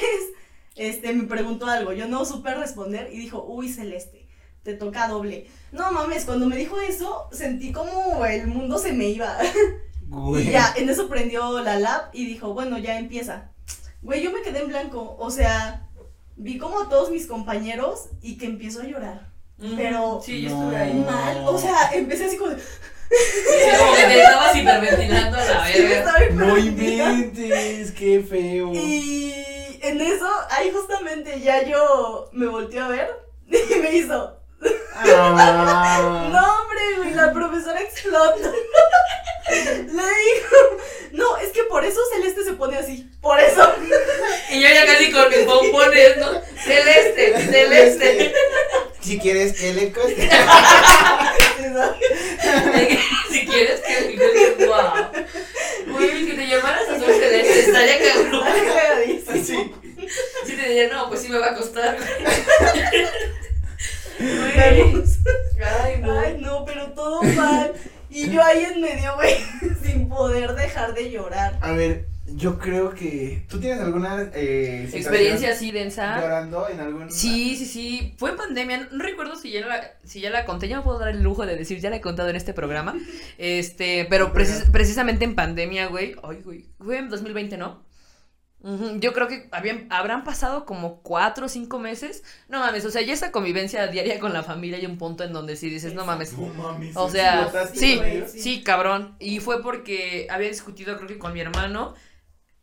este, 0.75 1.13
me 1.13 1.23
preguntó 1.25 1.65
algo, 1.67 1.93
yo 1.93 2.07
no 2.07 2.25
supe 2.25 2.53
responder 2.55 3.09
y 3.11 3.17
dijo, 3.19 3.43
uy, 3.47 3.69
Celeste, 3.71 4.27
te 4.63 4.73
toca 4.73 5.07
doble. 5.07 5.47
No 5.71 5.91
mames, 5.91 6.25
cuando 6.25 6.45
me 6.47 6.55
dijo 6.55 6.79
eso, 6.81 7.27
sentí 7.31 7.71
como 7.71 8.25
el 8.25 8.47
mundo 8.47 8.77
se 8.77 8.93
me 8.93 9.05
iba. 9.09 9.37
Güey. 10.07 10.49
Y 10.49 10.51
ya, 10.51 10.73
en 10.75 10.89
eso 10.89 11.07
prendió 11.07 11.61
la 11.61 11.79
lab 11.79 12.09
y 12.11 12.25
dijo, 12.25 12.53
bueno, 12.53 12.77
ya 12.77 12.99
empieza. 12.99 13.49
Güey, 14.01 14.21
yo 14.21 14.31
me 14.33 14.41
quedé 14.41 14.59
en 14.59 14.67
blanco. 14.67 15.15
O 15.17 15.31
sea, 15.31 15.87
vi 16.35 16.57
como 16.57 16.81
a 16.81 16.89
todos 16.89 17.11
mis 17.11 17.27
compañeros 17.27 18.09
y 18.21 18.37
que 18.37 18.45
empiezo 18.47 18.81
a 18.81 18.85
llorar. 18.85 19.29
Pero 19.77 20.19
Sí, 20.21 20.41
yo 20.41 20.49
No. 20.49 20.63
estuve 20.63 20.77
ahí. 20.81 20.93
mal. 21.09 21.43
O 21.47 21.57
sea, 21.57 21.91
empecé 21.93 22.25
así 22.25 22.35
como 22.35 22.49
de. 22.51 22.57
Sí, 22.59 23.77
como 23.79 23.95
que 23.95 24.03
te 24.03 24.21
estabas 24.21 24.55
hiperventilando 24.57 25.37
a 25.37 25.45
la 25.45 25.63
verga. 25.65 26.13
No 26.33 26.57
inventes, 26.57 27.91
qué 27.91 28.19
feo. 28.27 28.73
Y 28.73 29.33
en 29.81 30.01
eso, 30.01 30.27
ahí 30.49 30.71
justamente 30.71 31.39
ya 31.39 31.63
yo 31.63 32.29
me 32.33 32.47
volteé 32.47 32.79
a 32.79 32.87
ver 32.87 33.09
y 33.47 33.75
me 33.79 33.95
hizo. 33.95 34.40
Ah. 35.03 36.29
No, 36.31 36.61
hombre, 36.61 36.81
güey, 36.97 37.13
la 37.13 37.33
profesora 37.33 37.81
explotó. 37.81 38.53
Le 39.49 39.85
dijo, 39.87 40.55
no, 41.11 41.37
es 41.37 41.49
que 41.49 41.63
por 41.63 41.83
eso 41.83 41.99
Celeste 42.13 42.43
se 42.43 42.53
pone 42.53 42.77
así. 42.77 43.09
Por 43.21 43.39
eso. 43.39 43.73
Y 44.49 44.61
yo 44.61 44.67
ya 44.67 44.85
casi 44.85 45.11
con 45.11 45.29
mis 45.29 45.45
bombones, 45.45 46.17
¿no? 46.17 46.41
Celeste, 46.63 47.33
celeste. 47.51 48.33
Si 49.01 49.17
quieres, 49.19 49.61
el 49.63 49.79
eco. 49.79 50.01
si 53.31 53.45
quieres 53.45 53.81
que 53.81 54.01
digas, 54.07 54.31
wow. 54.67 55.09
Güey, 55.87 56.25
que 56.27 56.33
te 56.33 56.47
llamaras 56.47 56.87
azul 56.87 57.13
celeste, 57.13 57.59
estaría 57.59 57.99
cabrón. 58.13 58.45
Cagadísimo. 58.65 59.43
Sí. 59.43 59.73
Si 60.45 60.55
te 60.55 60.67
diría, 60.67 60.87
no, 60.89 61.09
pues 61.09 61.21
sí 61.21 61.29
me 61.29 61.39
va 61.39 61.47
a 61.51 61.55
costar. 61.55 61.97
Güey. 64.19 65.03
Ay, 65.83 66.01
no. 66.01 66.19
Ay, 66.19 66.37
no, 66.39 66.65
pero 66.65 66.91
todo 66.93 67.21
mal. 67.23 67.71
Y 68.09 68.29
yo 68.29 68.43
ahí 68.43 68.65
en 68.73 68.81
medio, 68.81 69.15
güey, 69.15 69.35
sin 69.83 70.09
poder 70.09 70.53
dejar 70.55 70.93
de 70.93 71.09
llorar. 71.11 71.57
A 71.61 71.71
ver, 71.71 72.07
yo 72.27 72.59
creo 72.59 72.89
que. 72.93 73.45
¿Tú 73.47 73.59
tienes 73.59 73.79
alguna 73.79 74.29
eh, 74.33 74.89
Experiencia 74.93 75.51
así 75.51 75.71
densa. 75.71 76.19
llorando 76.19 76.67
en 76.67 76.79
algún. 76.81 77.11
Sí, 77.11 77.55
sí, 77.55 77.65
sí. 77.65 78.13
Fue 78.17 78.31
en 78.31 78.37
pandemia. 78.37 78.89
No 78.91 79.03
recuerdo 79.03 79.35
si 79.37 79.51
ya 79.51 79.65
la, 79.65 79.91
si 80.03 80.19
ya 80.19 80.29
la 80.29 80.45
conté. 80.45 80.67
Ya 80.67 80.77
me 80.77 80.83
puedo 80.83 80.99
dar 80.99 81.09
el 81.09 81.21
lujo 81.23 81.45
de 81.45 81.55
decir, 81.55 81.79
ya 81.79 81.89
la 81.89 81.95
he 81.97 82.01
contado 82.01 82.29
en 82.29 82.35
este 82.35 82.53
programa. 82.53 82.95
Este, 83.37 84.05
pero 84.09 84.33
precis- 84.33 84.69
precisamente 84.71 85.23
en 85.25 85.35
pandemia, 85.35 85.87
güey. 85.87 86.15
Ay, 86.23 86.41
güey. 86.43 86.65
Fue 86.79 86.97
en 86.97 87.09
2020, 87.09 87.57
¿no? 87.57 87.83
Yo 88.99 89.13
creo 89.13 89.27
que 89.27 89.47
habían, 89.51 89.87
habrán 89.89 90.23
pasado 90.23 90.65
como 90.65 91.01
cuatro 91.01 91.47
o 91.47 91.49
cinco 91.49 91.79
meses. 91.79 92.23
No 92.47 92.59
mames, 92.59 92.85
o 92.85 92.91
sea, 92.91 93.01
ya 93.01 93.13
esa 93.13 93.31
convivencia 93.31 93.87
diaria 93.87 94.19
con 94.19 94.33
la 94.33 94.43
familia 94.43 94.77
hay 94.77 94.85
un 94.85 94.99
punto 94.99 95.23
en 95.23 95.33
donde 95.33 95.55
sí 95.55 95.69
dices, 95.69 95.95
no 95.95 96.05
mames. 96.05 96.33
mames. 96.33 96.95
O 96.95 97.09
sea, 97.09 97.51
sí, 97.73 97.99
sí, 98.27 98.61
cabrón. 98.61 99.15
Y 99.19 99.39
fue 99.39 99.63
porque 99.63 100.27
había 100.29 100.47
discutido, 100.47 100.95
creo 100.97 101.07
que 101.07 101.17
con 101.17 101.33
mi 101.33 101.39
hermano. 101.39 101.95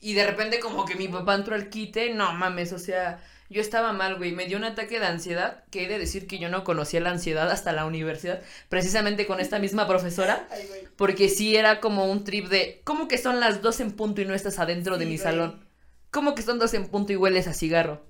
Y 0.01 0.15
de 0.15 0.25
repente, 0.25 0.61
como 0.61 0.85
que 0.85 0.95
mi 0.95 1.09
papá 1.09 1.35
entró 1.35 1.57
al 1.57 1.69
quite. 1.69 2.15
No 2.15 2.33
mames, 2.33 2.73
o 2.73 2.79
sea, 2.79 3.21
yo 3.49 3.61
estaba 3.61 3.93
mal, 3.93 4.17
güey. 4.17 4.31
Me 4.31 4.47
dio 4.47 4.57
un 4.57 4.65
ataque 4.65 5.01
de 5.01 5.07
ansiedad. 5.07 5.65
Que 5.71 5.85
he 5.85 5.89
de 5.89 5.99
decir 5.99 6.29
que 6.29 6.39
yo 6.39 6.49
no 6.49 6.63
conocía 6.63 7.01
la 7.01 7.11
ansiedad 7.11 7.51
hasta 7.51 7.73
la 7.73 7.85
universidad. 7.85 8.41
Precisamente 8.69 9.27
con 9.27 9.41
esta 9.41 9.59
misma 9.59 9.89
profesora. 9.89 10.47
Porque 10.97 11.29
sí 11.29 11.57
era 11.57 11.81
como 11.81 12.05
un 12.05 12.23
trip 12.23 12.47
de. 12.47 12.81
¿Cómo 12.85 13.09
que 13.09 13.19
son 13.19 13.41
las 13.41 13.63
dos 13.63 13.81
en 13.81 13.91
punto 13.91 14.21
y 14.21 14.25
no 14.25 14.35
estás 14.35 14.61
adentro 14.61 14.99
de 14.99 15.07
mi 15.07 15.19
salón? 15.19 15.68
¿Cómo 16.11 16.35
que 16.35 16.43
son 16.43 16.59
dos 16.59 16.75
en 16.75 16.87
punto 16.89 17.13
y 17.13 17.17
hueles 17.17 17.47
a 17.47 17.55
cigarro? 17.55 18.03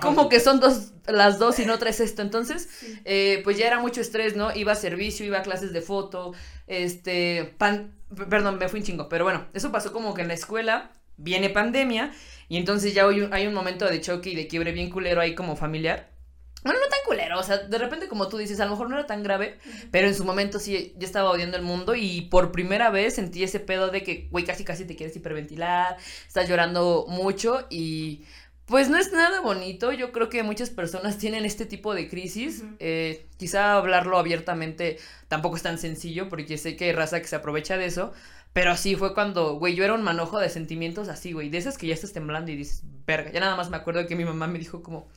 ¿Cómo 0.00 0.28
que 0.28 0.40
son 0.40 0.60
dos, 0.60 0.92
las 1.06 1.38
dos 1.38 1.58
y 1.58 1.66
no 1.66 1.78
traes 1.78 2.00
esto? 2.00 2.22
Entonces, 2.22 2.68
eh, 3.04 3.40
pues 3.42 3.58
ya 3.58 3.66
era 3.66 3.80
mucho 3.80 4.00
estrés, 4.00 4.36
¿no? 4.36 4.54
Iba 4.54 4.72
a 4.72 4.76
servicio, 4.76 5.26
iba 5.26 5.38
a 5.38 5.42
clases 5.42 5.72
de 5.72 5.80
foto, 5.80 6.34
este, 6.66 7.54
pan, 7.58 7.94
perdón, 8.30 8.58
me 8.58 8.68
fui 8.68 8.80
un 8.80 8.86
chingo, 8.86 9.08
pero 9.08 9.24
bueno, 9.24 9.46
eso 9.54 9.72
pasó 9.72 9.92
como 9.92 10.14
que 10.14 10.22
en 10.22 10.28
la 10.28 10.34
escuela 10.34 10.92
viene 11.16 11.50
pandemia 11.50 12.12
y 12.48 12.58
entonces 12.58 12.94
ya 12.94 13.08
hay 13.08 13.22
un, 13.22 13.32
hay 13.32 13.46
un 13.46 13.54
momento 13.54 13.86
de 13.86 14.00
choque 14.00 14.30
y 14.30 14.36
de 14.36 14.46
quiebre 14.46 14.72
bien 14.72 14.90
culero 14.90 15.20
ahí 15.20 15.34
como 15.34 15.56
familiar. 15.56 16.17
Bueno, 16.64 16.80
no 16.80 16.88
tan 16.88 16.98
culero, 17.06 17.38
o 17.38 17.42
sea, 17.42 17.58
de 17.58 17.78
repente 17.78 18.08
como 18.08 18.28
tú 18.28 18.36
dices, 18.36 18.58
a 18.58 18.64
lo 18.64 18.72
mejor 18.72 18.90
no 18.90 18.96
era 18.96 19.06
tan 19.06 19.22
grave, 19.22 19.58
pero 19.92 20.08
en 20.08 20.14
su 20.14 20.24
momento 20.24 20.58
sí, 20.58 20.92
yo 20.98 21.06
estaba 21.06 21.30
odiando 21.30 21.56
el 21.56 21.62
mundo 21.62 21.94
y 21.94 22.22
por 22.22 22.50
primera 22.50 22.90
vez 22.90 23.14
sentí 23.14 23.44
ese 23.44 23.60
pedo 23.60 23.90
de 23.90 24.02
que, 24.02 24.28
güey, 24.32 24.44
casi 24.44 24.64
casi 24.64 24.84
te 24.84 24.96
quieres 24.96 25.14
hiperventilar, 25.14 25.96
estás 26.26 26.48
llorando 26.48 27.06
mucho 27.08 27.66
y 27.70 28.24
pues 28.68 28.90
no 28.90 28.98
es 28.98 29.12
nada 29.12 29.40
bonito. 29.40 29.92
Yo 29.92 30.12
creo 30.12 30.28
que 30.28 30.42
muchas 30.42 30.70
personas 30.70 31.18
tienen 31.18 31.44
este 31.44 31.66
tipo 31.66 31.94
de 31.94 32.08
crisis. 32.08 32.64
Eh, 32.78 33.26
quizá 33.38 33.74
hablarlo 33.74 34.18
abiertamente 34.18 34.98
tampoco 35.26 35.56
es 35.56 35.62
tan 35.62 35.78
sencillo 35.78 36.28
porque 36.28 36.58
sé 36.58 36.76
que 36.76 36.84
hay 36.84 36.92
raza 36.92 37.20
que 37.20 37.26
se 37.28 37.36
aprovecha 37.36 37.78
de 37.78 37.86
eso. 37.86 38.12
Pero 38.52 38.76
sí, 38.76 38.94
fue 38.94 39.14
cuando, 39.14 39.54
güey, 39.54 39.74
yo 39.74 39.84
era 39.84 39.94
un 39.94 40.02
manojo 40.02 40.38
de 40.38 40.48
sentimientos 40.48 41.08
así, 41.08 41.32
güey, 41.32 41.48
de 41.48 41.58
esas 41.58 41.78
que 41.78 41.86
ya 41.86 41.94
estás 41.94 42.12
temblando 42.12 42.50
y 42.50 42.56
dices, 42.56 42.82
verga. 43.06 43.30
Ya 43.30 43.40
nada 43.40 43.56
más 43.56 43.70
me 43.70 43.76
acuerdo 43.76 44.06
que 44.06 44.16
mi 44.16 44.24
mamá 44.24 44.46
me 44.46 44.58
dijo 44.58 44.82
como, 44.82 45.08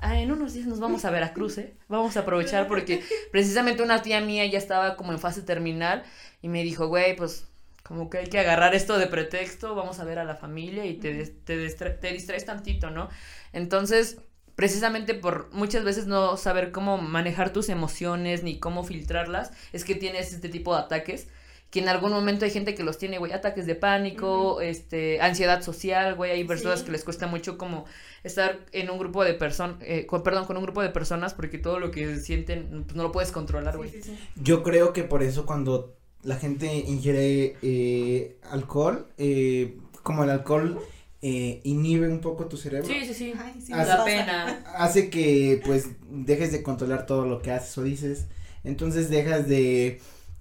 ah, 0.00 0.18
en 0.20 0.30
unos 0.32 0.54
días 0.54 0.66
nos 0.66 0.80
vamos 0.80 1.04
a 1.04 1.10
Veracruz, 1.10 1.58
¿eh? 1.58 1.74
Vamos 1.88 2.16
a 2.16 2.20
aprovechar 2.20 2.66
porque 2.68 3.02
precisamente 3.32 3.82
una 3.82 4.02
tía 4.02 4.20
mía 4.20 4.46
ya 4.46 4.58
estaba 4.58 4.96
como 4.96 5.12
en 5.12 5.18
fase 5.18 5.42
terminal 5.42 6.02
y 6.42 6.48
me 6.48 6.62
dijo, 6.62 6.88
güey, 6.88 7.16
pues 7.16 7.46
como 7.82 8.08
que 8.10 8.18
hay 8.18 8.26
que 8.28 8.38
agarrar 8.38 8.74
esto 8.74 8.98
de 8.98 9.06
pretexto, 9.06 9.74
vamos 9.74 9.98
a 10.00 10.04
ver 10.04 10.18
a 10.18 10.24
la 10.24 10.36
familia 10.36 10.86
y 10.86 10.94
te, 10.94 11.12
des- 11.14 11.44
te, 11.44 11.56
distra- 11.58 11.98
te 11.98 12.12
distraes 12.12 12.44
tantito, 12.44 12.90
¿no? 12.90 13.08
Entonces, 13.52 14.18
precisamente 14.54 15.14
por 15.14 15.50
muchas 15.52 15.84
veces 15.84 16.06
no 16.06 16.36
saber 16.36 16.70
cómo 16.72 16.98
manejar 16.98 17.52
tus 17.52 17.68
emociones 17.68 18.42
ni 18.42 18.58
cómo 18.60 18.84
filtrarlas, 18.84 19.52
es 19.72 19.84
que 19.84 19.94
tienes 19.94 20.32
este 20.32 20.48
tipo 20.48 20.74
de 20.74 20.82
ataques. 20.82 21.28
Que 21.70 21.78
en 21.80 21.88
algún 21.88 22.10
momento 22.10 22.44
hay 22.44 22.50
gente 22.50 22.74
que 22.74 22.82
los 22.82 22.98
tiene, 22.98 23.18
güey, 23.18 23.32
ataques 23.32 23.64
de 23.64 23.76
pánico, 23.76 24.60
este, 24.60 25.20
ansiedad 25.20 25.62
social, 25.62 26.16
güey, 26.16 26.32
hay 26.32 26.44
personas 26.44 26.80
Sí. 26.80 26.86
que 26.86 26.92
les 26.92 27.04
cuesta 27.04 27.28
mucho 27.28 27.56
como 27.58 27.84
estar 28.24 28.58
en 28.72 28.90
un 28.90 28.98
grupo 28.98 29.22
de 29.22 29.34
personas, 29.34 29.76
perdón, 30.24 30.46
con 30.46 30.56
un 30.56 30.64
grupo 30.64 30.82
de 30.82 30.88
personas 30.90 31.32
porque 31.32 31.58
todo 31.58 31.78
lo 31.78 31.90
que 31.92 32.16
sienten, 32.16 32.82
pues 32.84 32.96
no 32.96 33.04
lo 33.04 33.12
puedes 33.12 33.30
controlar, 33.30 33.76
güey. 33.76 33.90
Sí, 33.90 34.02
sí, 34.02 34.10
sí. 34.10 34.18
Yo 34.42 34.62
creo 34.64 34.92
que 34.92 35.04
por 35.04 35.22
eso 35.22 35.46
cuando 35.46 35.94
la 36.22 36.36
gente 36.36 36.66
ingiere 36.74 37.56
eh, 37.62 38.36
alcohol, 38.50 39.06
eh, 39.16 39.78
como 40.02 40.24
el 40.24 40.30
alcohol 40.30 40.80
eh, 41.22 41.60
inhibe 41.64 42.08
un 42.08 42.20
poco 42.20 42.46
tu 42.46 42.56
cerebro, 42.56 42.88
Sí, 42.88 43.04
sí, 43.06 43.14
sí. 43.14 43.32
Ay, 43.38 43.60
sí, 43.60 43.72
La 43.72 44.04
pena. 44.04 44.64
hace 44.76 45.08
que 45.08 45.60
pues 45.64 45.86
dejes 46.10 46.50
de 46.50 46.62
controlar 46.62 47.06
todo 47.06 47.26
lo 47.26 47.40
que 47.42 47.52
haces 47.52 47.76
o 47.78 47.82
dices, 47.82 48.26
entonces 48.64 49.08
dejas 49.08 49.46
de, 49.48 50.00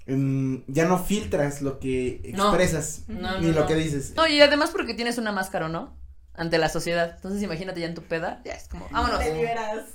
mm, 0.09 0.63
ya 0.67 0.85
no 0.85 0.97
filtras 1.03 1.61
lo 1.61 1.79
que 1.79 2.21
expresas, 2.23 3.03
No, 3.07 3.39
ni 3.39 3.47
no, 3.47 3.53
lo 3.53 3.59
no. 3.61 3.65
que 3.67 3.75
dices. 3.75 4.13
No, 4.15 4.27
y 4.27 4.41
además 4.41 4.71
porque 4.71 4.93
tienes 4.93 5.17
una 5.17 5.31
máscara, 5.31 5.69
¿no? 5.69 5.97
Ante 6.35 6.57
la 6.57 6.69
sociedad. 6.69 7.11
Entonces 7.17 7.43
imagínate 7.43 7.81
ya 7.81 7.87
en 7.87 7.95
tu 7.95 8.01
peda, 8.03 8.41
ya 8.45 8.53
es 8.53 8.69
como, 8.69 8.87
vámonos. 8.91 9.19
Te 9.19 9.33
liberas. 9.35 9.87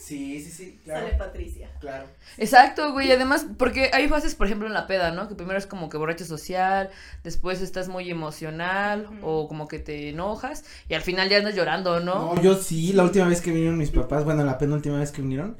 Sí, 0.00 0.40
sí, 0.42 0.50
sí, 0.50 0.80
Sale 0.84 1.12
Patricia. 1.12 1.70
claro. 1.78 2.06
Exacto, 2.38 2.92
güey. 2.92 3.12
Además, 3.12 3.46
porque 3.56 3.90
hay 3.92 4.08
fases, 4.08 4.34
por 4.34 4.48
ejemplo, 4.48 4.66
en 4.66 4.72
la 4.72 4.88
peda, 4.88 5.12
¿no? 5.12 5.28
Que 5.28 5.36
primero 5.36 5.56
es 5.56 5.66
como 5.68 5.88
que 5.88 5.96
borracho 5.98 6.24
social, 6.24 6.90
después 7.22 7.60
estás 7.60 7.86
muy 7.88 8.10
emocional 8.10 9.08
o 9.22 9.46
como 9.46 9.68
que 9.68 9.78
te 9.78 10.08
enojas 10.08 10.64
y 10.88 10.94
al 10.94 11.02
final 11.02 11.28
ya 11.28 11.38
andas 11.38 11.54
llorando, 11.54 12.00
¿no? 12.00 12.34
No, 12.34 12.42
yo 12.42 12.56
sí, 12.56 12.92
la 12.94 13.04
última 13.04 13.28
vez 13.28 13.40
que 13.40 13.52
vinieron 13.52 13.78
mis 13.78 13.90
papás, 13.90 14.24
bueno, 14.24 14.42
la 14.42 14.58
penúltima 14.58 14.98
vez 14.98 15.12
que 15.12 15.22
vinieron, 15.22 15.56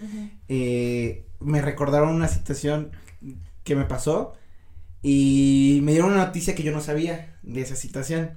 eh, 0.48 1.24
me 1.38 1.62
recordaron 1.62 2.08
una 2.08 2.26
situación 2.26 2.90
que 3.64 3.76
me 3.76 3.84
pasó 3.84 4.34
y 5.02 5.80
me 5.82 5.92
dieron 5.92 6.12
una 6.12 6.26
noticia 6.26 6.54
que 6.54 6.62
yo 6.62 6.72
no 6.72 6.80
sabía 6.80 7.36
de 7.42 7.60
esa 7.60 7.76
situación. 7.76 8.32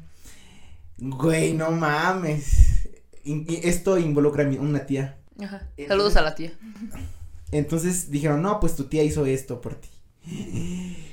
Güey, 0.97 1.53
no 1.53 1.71
mames. 1.71 2.88
In- 3.23 3.45
esto 3.63 3.97
involucra 3.97 4.43
a 4.45 4.47
una 4.47 4.85
tía. 4.85 5.17
Ajá. 5.41 5.61
Entonces- 5.77 5.88
Saludos 5.88 6.15
a 6.17 6.21
la 6.21 6.35
tía. 6.35 6.53
Entonces 7.51 8.09
dijeron, 8.11 8.41
no, 8.41 8.59
pues 8.59 8.75
tu 8.75 8.85
tía 8.85 9.03
hizo 9.03 9.25
esto 9.25 9.61
por 9.61 9.75
ti. 9.75 9.89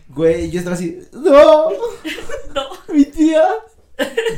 Güey, 0.09 0.51
yo 0.51 0.59
estaba 0.59 0.77
así, 0.77 0.99
no, 1.13 1.71
No. 2.55 2.63
mi 2.95 3.05
tía. 3.07 3.43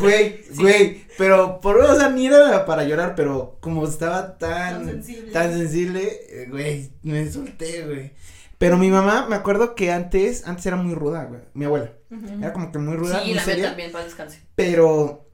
Güey, 0.01 0.41
güey, 0.57 1.05
pero 1.17 1.61
por 1.61 1.79
o 1.79 1.97
sea, 1.97 2.11
ni 2.11 2.27
era 2.27 2.67
para 2.67 2.85
llorar, 2.85 3.15
pero 3.15 3.57
como 3.61 3.87
estaba 3.87 4.37
tan, 4.37 4.75
Tan 4.75 4.87
sensible. 4.87 5.31
tan 5.33 5.53
sensible, 5.53 6.21
eh, 6.29 6.47
güey, 6.51 6.91
me 7.03 7.31
solté, 7.31 7.85
güey. 7.87 8.13
Pero 8.59 8.79
mi 8.79 8.91
mamá, 8.91 9.27
me 9.29 9.37
acuerdo 9.37 9.75
que 9.75 9.91
antes, 9.93 10.47
antes 10.47 10.65
era 10.67 10.77
muy 10.77 10.95
ruda, 10.95 11.25
güey, 11.25 11.41
mi 11.55 11.65
abuela, 11.65 11.93
era 12.39 12.53
como 12.53 12.71
que 12.73 12.79
muy 12.79 12.97
ruda, 12.97 13.21
Sí, 13.21 13.27
muy 13.27 13.35
la 13.35 13.45
seria, 13.45 13.69
también, 13.69 13.93
para 13.93 14.05
descanse. 14.05 14.41
pero 14.55 15.29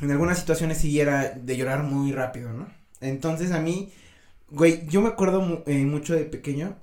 en 0.00 0.10
algunas 0.10 0.38
situaciones 0.38 0.78
sí 0.78 1.00
era 1.00 1.30
de 1.30 1.56
llorar 1.56 1.82
muy 1.82 2.12
rápido, 2.12 2.52
¿no? 2.52 2.66
Entonces 3.00 3.52
a 3.52 3.60
mí, 3.60 3.92
güey, 4.50 4.86
yo 4.88 5.00
me 5.00 5.08
acuerdo 5.08 5.62
eh, 5.66 5.84
mucho 5.84 6.14
de 6.14 6.24
pequeño, 6.24 6.76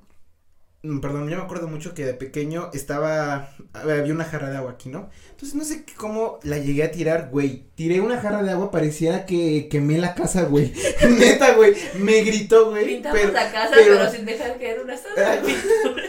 perdón, 0.82 1.30
yo 1.30 1.36
me 1.38 1.44
acuerdo 1.44 1.68
mucho 1.68 1.94
que 1.94 2.06
de 2.06 2.14
pequeño 2.14 2.70
estaba, 2.74 3.50
había 3.74 4.14
una 4.14 4.24
jarra 4.24 4.50
de 4.50 4.58
agua 4.58 4.72
aquí, 4.72 4.90
¿no? 4.90 5.10
Entonces 5.32 5.56
no 5.56 5.64
sé 5.66 5.84
cómo 5.98 6.40
la 6.44 6.58
llegué 6.58 6.84
a 6.84 6.92
tirar, 6.92 7.30
güey, 7.32 7.66
tiré 7.76 8.00
una 8.02 8.20
jarra 8.22 8.44
de 8.44 8.52
agua, 8.52 8.72
pareciera 8.72 9.26
que 9.26 9.68
quemé 9.70 9.98
la 9.98 10.16
casa, 10.16 10.44
güey, 10.44 10.72
neta, 11.20 11.54
güey, 11.56 11.76
me 12.00 12.22
gritó, 12.22 12.70
güey, 12.72 12.86
Pintamos 12.86 13.20
pero- 13.20 13.34
la 13.34 13.52
casa, 13.52 13.72
pero- 13.76 13.98
pero, 13.98 14.12
sin 14.12 14.26
dejar 14.26 14.58
caer 14.58 14.80
una 14.82 14.98
sola 14.98 15.42
pintura. 15.46 16.04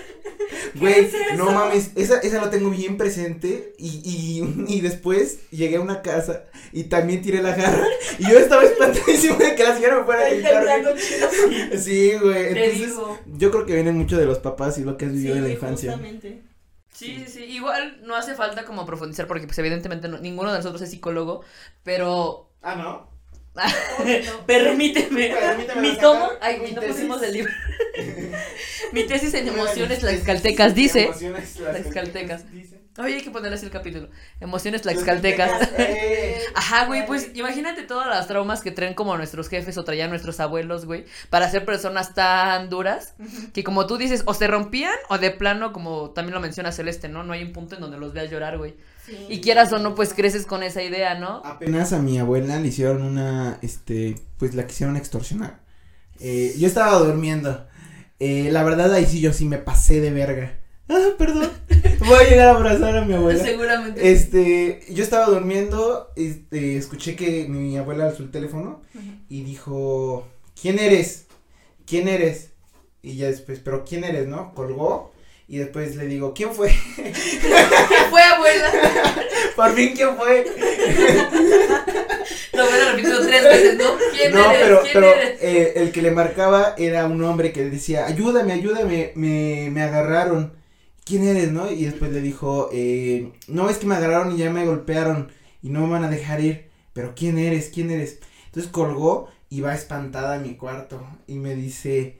Güey, 0.75 1.01
es 1.07 1.13
no 1.37 1.51
mames, 1.53 1.91
esa, 1.97 2.19
esa 2.21 2.41
la 2.41 2.51
tengo 2.51 2.71
bien 2.71 2.97
presente 2.97 3.73
y, 3.79 3.89
y, 4.05 4.65
y 4.77 4.81
después 4.81 5.51
llegué 5.51 5.77
a 5.77 5.81
una 5.81 6.03
casa 6.03 6.45
y 6.73 6.85
también 6.85 7.23
tiré 7.23 7.43
la 7.43 7.55
jarra 7.55 7.87
y 8.19 8.29
yo 8.31 8.39
estaba 8.39 8.63
espantadísimo 8.65 9.37
de 9.37 9.55
que 9.55 9.65
la 9.65 9.75
señora 9.75 9.99
me 9.99 10.05
fuera 10.05 10.23
a 10.23 10.25
Ahí 10.27 10.35
gritar. 10.41 10.97
Sí, 11.79 12.13
güey, 12.21 12.55
Te 12.55 12.65
entonces 12.65 12.89
digo. 12.89 13.19
yo 13.27 13.51
creo 13.51 13.67
que 13.67 13.75
vienen 13.75 13.97
mucho 13.97 14.17
de 14.17 14.27
los 14.27 14.39
papás 14.39 14.79
y 14.79 14.85
lo 14.85 14.97
que 14.97 15.07
has 15.07 15.13
vivido 15.13 15.37
en 15.37 15.45
la 15.45 15.51
infancia. 15.51 15.93
justamente. 15.93 16.43
Sí, 16.93 17.17
sí, 17.25 17.33
sí. 17.33 17.45
Igual 17.45 18.01
no 18.03 18.15
hace 18.15 18.35
falta 18.35 18.65
como 18.65 18.85
profundizar 18.85 19.27
porque 19.27 19.47
pues 19.47 19.59
evidentemente 19.59 20.09
no- 20.09 20.19
ninguno 20.19 20.51
de 20.53 20.59
nosotros 20.59 20.83
es 20.83 20.91
psicólogo, 20.91 21.43
pero 21.83 22.51
Ah, 22.63 22.75
¿no? 22.75 23.10
Permíteme. 24.47 25.29
Permíteme 25.29 25.81
Mi 25.81 25.99
tomo, 25.99 26.31
ay, 26.41 26.61
mi 26.61 26.73
no 26.73 26.81
tesis. 26.81 26.97
pusimos 26.97 27.23
el 27.23 27.33
libro. 27.33 27.53
Mi 28.93 29.05
tesis 29.05 29.35
en 29.35 29.49
emociones 29.49 30.01
tlaxcaltecas 30.01 30.75
dice. 30.75 31.05
Emociones 31.05 31.55
Tlaxcaltecas. 31.55 32.45
Oye, 32.99 33.15
hay 33.15 33.23
que 33.23 33.31
ponerle 33.31 33.57
así 33.57 33.65
el 33.65 33.71
capítulo. 33.71 34.09
Emociones 34.41 34.83
tlaxcaltecas. 34.83 35.71
Eh, 35.79 36.43
Ajá, 36.55 36.87
güey, 36.87 37.07
pues 37.07 37.31
imagínate 37.35 37.83
todas 37.83 38.09
las 38.09 38.27
traumas 38.27 38.61
que 38.61 38.73
traen 38.73 38.95
como 38.95 39.17
nuestros 39.17 39.49
jefes 39.49 39.79
o 39.79 39.85
traían 39.85 40.11
nuestros 40.11 40.41
abuelos, 40.41 40.87
güey, 40.87 41.05
para 41.31 41.49
ser 41.51 41.65
personas 41.65 42.15
tan 42.15 42.69
duras 42.69 43.15
que 43.55 43.63
como 43.65 43.87
tú 43.87 43.97
dices, 43.97 44.23
o 44.27 44.35
se 44.35 44.49
rompían 44.49 44.95
o 45.09 45.19
de 45.19 45.31
plano, 45.31 45.73
como 45.73 46.11
también 46.11 46.35
lo 46.35 46.41
menciona 46.41 46.73
Celeste, 46.73 47.09
¿no? 47.09 47.23
No 47.23 47.33
hay 47.33 47.43
un 47.45 47.53
punto 47.53 47.77
en 47.77 47.81
donde 47.81 47.97
los 47.97 48.13
veas 48.13 48.29
llorar, 48.31 48.59
güey. 48.59 48.75
Sí. 49.11 49.27
Y 49.29 49.41
quieras 49.41 49.73
o 49.73 49.79
no, 49.79 49.97
pues 49.97 50.15
creces 50.15 50.47
con 50.47 50.63
esa 50.63 50.83
idea, 50.83 51.19
¿no? 51.19 51.43
Apenas 51.45 51.93
a 51.93 51.99
mi 51.99 52.19
abuela 52.19 52.61
le 52.61 52.69
hicieron 52.69 53.03
una, 53.03 53.59
este, 53.61 54.15
pues 54.39 54.55
la 54.55 54.67
quisieron 54.67 54.97
extorsionar. 54.97 55.61
Eh, 56.21 56.55
yo 56.59 56.69
estaba 56.69 56.97
durmiendo. 56.99 57.67
Eh, 58.21 58.51
la 58.53 58.63
verdad 58.63 58.93
ahí 58.93 59.07
sí 59.07 59.21
yo 59.21 59.33
sí 59.33 59.47
me 59.47 59.59
pasé 59.59 60.01
de 60.01 60.11
verga. 60.11 60.59
Ah, 60.89 61.09
perdón. 61.19 61.51
Voy 62.07 62.19
a 62.19 62.29
llegar 62.29 62.49
a 62.49 62.57
abrazar 62.57 62.97
a 62.97 63.05
mi 63.05 63.15
abuela. 63.15 63.43
Seguramente. 63.43 64.13
Este, 64.13 64.85
yo 64.91 65.03
estaba 65.03 65.27
durmiendo, 65.27 66.11
este, 66.17 66.77
escuché 66.77 67.17
que 67.17 67.49
mi 67.49 67.77
abuela 67.77 68.07
alzó 68.07 68.23
el 68.23 68.31
teléfono 68.31 68.83
y 69.29 69.43
dijo, 69.43 70.29
¿quién 70.61 70.79
eres? 70.79 71.27
¿Quién 71.87 72.09
eres? 72.09 72.51
Y 73.03 73.17
ya 73.17 73.29
después, 73.29 73.61
pero 73.61 73.85
¿quién 73.85 74.05
eres, 74.05 74.29
no? 74.29 74.53
Colgó 74.55 75.10
y 75.51 75.59
después 75.59 75.97
le 75.97 76.07
digo, 76.07 76.33
¿quién 76.33 76.55
fue? 76.55 76.69
¿Qué 76.97 77.13
fue, 78.11 78.23
abuela? 78.23 78.73
Por 79.57 79.75
fin, 79.75 79.93
¿quién 79.97 80.17
fue? 80.17 80.47
Lo 82.53 82.65
hubiera 82.69 82.91
repetido 82.93 83.21
tres 83.27 83.43
veces, 83.45 83.79
¿no? 83.79 83.85
¿Quién 84.17 84.33
No, 84.33 84.51
eres? 84.51 84.63
pero, 84.63 84.81
¿Quién 84.83 84.93
pero 84.95 85.15
eres? 85.15 85.43
eh, 85.43 85.73
el 85.77 85.93
que 85.93 86.03
le 86.03 86.11
marcaba 86.13 86.75
era 86.79 87.07
un 87.07 87.23
hombre 87.25 87.53
que 87.53 87.65
decía, 87.69 88.07
ayúdame, 88.07 88.53
ayúdame, 88.53 89.13
me, 89.17 89.71
me 89.73 89.83
agarraron. 89.83 90.53
¿Quién 91.05 91.27
eres, 91.27 91.51
no? 91.51 91.71
Y 91.71 91.85
después 91.85 92.13
le 92.13 92.21
dijo, 92.21 92.69
eh, 92.73 93.33
no, 93.49 93.69
es 93.71 93.79
que 93.79 93.87
me 93.87 93.97
agarraron 93.97 94.33
y 94.33 94.37
ya 94.39 94.51
me 94.51 94.67
golpearon 94.67 95.33
y 95.63 95.71
no 95.71 95.81
me 95.87 95.93
van 95.93 96.05
a 96.05 96.11
dejar 96.11 96.41
ir. 96.41 96.69
Pero 96.93 97.15
¿quién 97.17 97.39
eres? 97.39 97.71
¿Quién 97.75 97.91
eres? 97.91 98.19
Entonces 98.47 98.71
colgó 98.71 99.29
y 99.53 99.61
va 99.63 99.75
espantada 99.75 100.37
a 100.37 100.39
mi 100.39 100.55
cuarto 100.55 101.05
y 101.27 101.35
me 101.35 101.55
dice, 101.57 102.17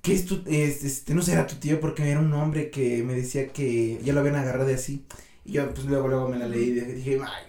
¿qué 0.00 0.14
es 0.14 0.24
tu, 0.24 0.42
es- 0.46 0.82
este, 0.84 1.14
no 1.14 1.20
será 1.22 1.46
tu 1.46 1.56
tío? 1.56 1.78
Porque 1.80 2.10
era 2.10 2.18
un 2.18 2.32
hombre 2.32 2.70
que 2.70 3.02
me 3.02 3.14
decía 3.14 3.48
que 3.48 4.00
ya 4.02 4.12
lo 4.14 4.20
habían 4.20 4.36
agarrado 4.36 4.66
de 4.66 4.74
así. 4.74 5.04
Y 5.44 5.52
yo, 5.52 5.68
pues 5.74 5.86
luego, 5.86 6.08
luego 6.08 6.28
me 6.28 6.38
la 6.38 6.48
leí 6.48 6.70
y 6.70 6.80
dije, 6.80 7.20
ay, 7.22 7.44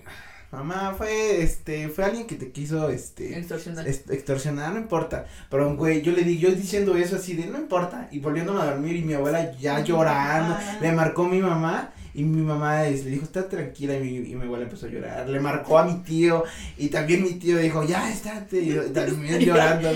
mamá, 0.52 0.94
fue, 0.98 1.42
este, 1.42 1.88
fue 1.90 2.04
alguien 2.04 2.28
que 2.28 2.36
te 2.36 2.52
quiso, 2.52 2.90
este, 2.90 3.38
Extorsionar. 3.40 3.88
extorsionar, 3.88 4.74
no 4.74 4.80
importa. 4.80 5.26
Pero, 5.50 5.74
güey, 5.78 6.02
yo 6.02 6.12
le 6.12 6.24
di, 6.24 6.38
yo 6.38 6.52
diciendo 6.52 6.96
eso 6.98 7.16
así 7.16 7.34
de, 7.36 7.46
no 7.48 7.58
importa. 7.60 8.10
Y 8.12 8.20
volviéndome 8.20 8.62
a 8.62 8.66
dormir 8.66 8.96
y 8.98 9.04
mi 9.04 9.14
abuela 9.14 9.56
ya 9.58 9.80
llorando. 9.84 10.54
Ah. 10.60 10.80
Le 10.82 10.92
marcó 10.92 11.26
mi 11.28 11.40
mamá 11.40 11.94
y 12.14 12.24
mi 12.24 12.42
mamá 12.42 12.86
es- 12.88 13.04
le 13.06 13.12
dijo, 13.12 13.24
está 13.26 13.48
tranquila. 13.50 13.96
Y 13.96 14.00
mi, 14.02 14.30
y 14.32 14.36
mi 14.36 14.44
abuela 14.46 14.66
empezó 14.66 14.86
a 14.86 14.90
llorar. 14.90 15.28
Le 15.30 15.40
marcó 15.40 15.78
a 15.80 15.86
mi 15.86 16.04
tío 16.04 16.44
y 16.78 16.90
también 16.90 17.24
mi 17.24 17.34
tío 17.34 17.58
dijo, 17.58 17.84
ya, 17.84 18.12
estate. 18.12 18.60
Y 18.62 18.74
también 18.94 19.40
llorando. 19.40 19.90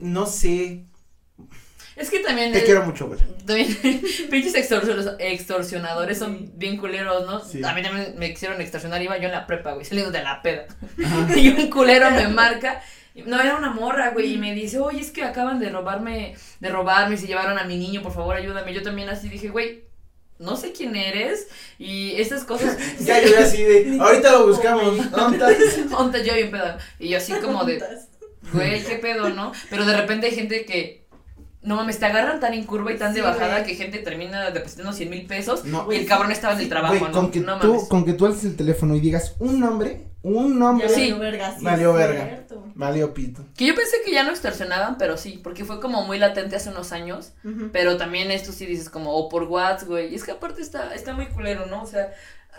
No 0.00 0.26
sé. 0.26 0.84
Es 1.96 2.10
que 2.10 2.20
también. 2.20 2.52
Te 2.52 2.58
el- 2.60 2.64
quiero 2.64 2.84
mucho, 2.84 3.08
güey. 3.08 3.18
También, 3.44 3.76
pinches 4.30 4.54
extorsion- 4.54 5.16
extorsionadores 5.18 6.18
son 6.18 6.38
Sí. 6.38 6.52
bien 6.54 6.76
culeros, 6.76 7.26
¿no? 7.26 7.40
Sí. 7.44 7.60
A 7.64 7.72
mí 7.74 7.82
también 7.82 8.14
me 8.18 8.30
quisieron 8.30 8.60
extorsionar, 8.60 9.02
iba 9.02 9.18
yo 9.18 9.24
en 9.26 9.32
la 9.32 9.46
prepa, 9.46 9.72
güey, 9.72 9.84
saliendo 9.84 10.12
de 10.12 10.22
la 10.22 10.40
peda. 10.42 10.66
Ajá. 11.04 11.28
Y 11.38 11.48
un 11.48 11.68
culero 11.70 12.10
me 12.10 12.28
marca. 12.28 12.80
No, 13.26 13.40
era 13.40 13.56
una 13.56 13.70
morra, 13.72 14.10
güey, 14.10 14.34
y 14.34 14.38
me 14.38 14.54
dice, 14.54 14.78
oye, 14.78 15.00
es 15.00 15.10
que 15.10 15.24
acaban 15.24 15.58
de 15.58 15.70
robarme, 15.70 16.36
de 16.60 16.68
robarme, 16.68 17.16
y 17.16 17.18
se 17.18 17.26
llevaron 17.26 17.58
a 17.58 17.64
mi 17.64 17.76
niño, 17.76 18.00
por 18.00 18.12
favor, 18.12 18.36
ayúdame. 18.36 18.72
Yo 18.72 18.82
también 18.82 19.08
así 19.08 19.28
dije, 19.28 19.48
güey, 19.48 19.87
no 20.38 20.56
sé 20.56 20.72
quién 20.72 20.94
eres, 20.96 21.48
y 21.78 22.20
estas 22.20 22.44
cosas. 22.44 22.76
Ya 23.00 23.22
yo 23.24 23.38
así 23.38 23.62
de, 23.62 23.98
ahorita 24.00 24.32
lo 24.32 24.46
buscamos. 24.46 25.10
¿Dónde 25.10 25.52
estás? 25.52 26.24
Yo 26.26 26.34
bien 26.34 26.50
peda. 26.50 26.78
Y 26.98 27.08
yo 27.10 27.18
así 27.18 27.32
como 27.34 27.64
de, 27.64 27.82
güey, 28.52 28.82
qué 28.84 28.96
pedo, 28.96 29.30
¿no? 29.30 29.52
Pero 29.70 29.84
de 29.84 29.96
repente 29.96 30.26
hay 30.26 30.34
gente 30.34 30.64
que, 30.64 30.97
no 31.68 31.76
mames, 31.76 31.98
te 32.00 32.06
agarran 32.06 32.40
tan 32.40 32.54
en 32.54 32.64
curva 32.64 32.90
y 32.92 32.96
tan 32.98 33.12
de 33.14 33.20
Sí, 33.20 33.24
bajada 33.26 33.60
güey. 33.60 33.64
que 33.66 33.74
gente 33.76 33.98
termina 33.98 34.50
depositando 34.50 34.92
100 34.92 35.10
mil 35.10 35.26
pesos 35.26 35.64
No, 35.64 35.90
y 35.92 35.96
el 35.96 36.06
cabrón 36.06 36.32
estaba 36.32 36.54
en 36.54 36.60
el 36.60 36.68
trabajo, 36.68 36.94
¿no? 37.06 37.12
con 37.12 37.30
que 37.30 37.40
no 37.40 37.58
tú, 37.60 37.66
mames. 37.74 37.84
con 37.88 38.04
que 38.04 38.14
tú 38.14 38.26
alces 38.26 38.44
el 38.44 38.56
teléfono 38.56 38.96
y 38.96 39.00
digas 39.00 39.36
un 39.38 39.60
nombre, 39.60 40.06
un 40.22 40.58
nombre, 40.58 40.88
Ya 40.88 40.94
Sí. 40.94 41.00
valió 41.02 41.18
verga, 41.20 41.54
sí, 41.58 41.64
Valió 41.64 41.92
verga. 41.92 42.40
valió 42.74 43.14
pito. 43.14 43.44
Que 43.56 43.66
yo 43.66 43.74
pensé 43.74 43.98
que 44.04 44.10
ya 44.12 44.24
no 44.24 44.30
extorsionaban, 44.30 44.98
pero 44.98 45.16
sí, 45.16 45.40
porque 45.44 45.64
fue 45.64 45.80
como 45.80 46.02
muy 46.04 46.18
latente 46.18 46.56
hace 46.56 46.70
unos 46.70 46.90
años. 46.92 47.32
Pero 47.72 47.96
también 47.96 48.30
esto 48.32 48.50
sí 48.52 48.66
dices 48.66 48.90
como, 48.90 49.12
o 49.14 49.28
por 49.28 49.44
WhatsApp, 49.44 49.88
güey. 49.88 50.10
Y 50.12 50.16
es 50.16 50.24
que 50.24 50.32
aparte 50.32 50.60
está, 50.62 50.94
está 50.94 51.12
muy 51.12 51.26
culero, 51.26 51.66
¿no? 51.66 51.82
O 51.82 51.86
sea, 51.86 52.12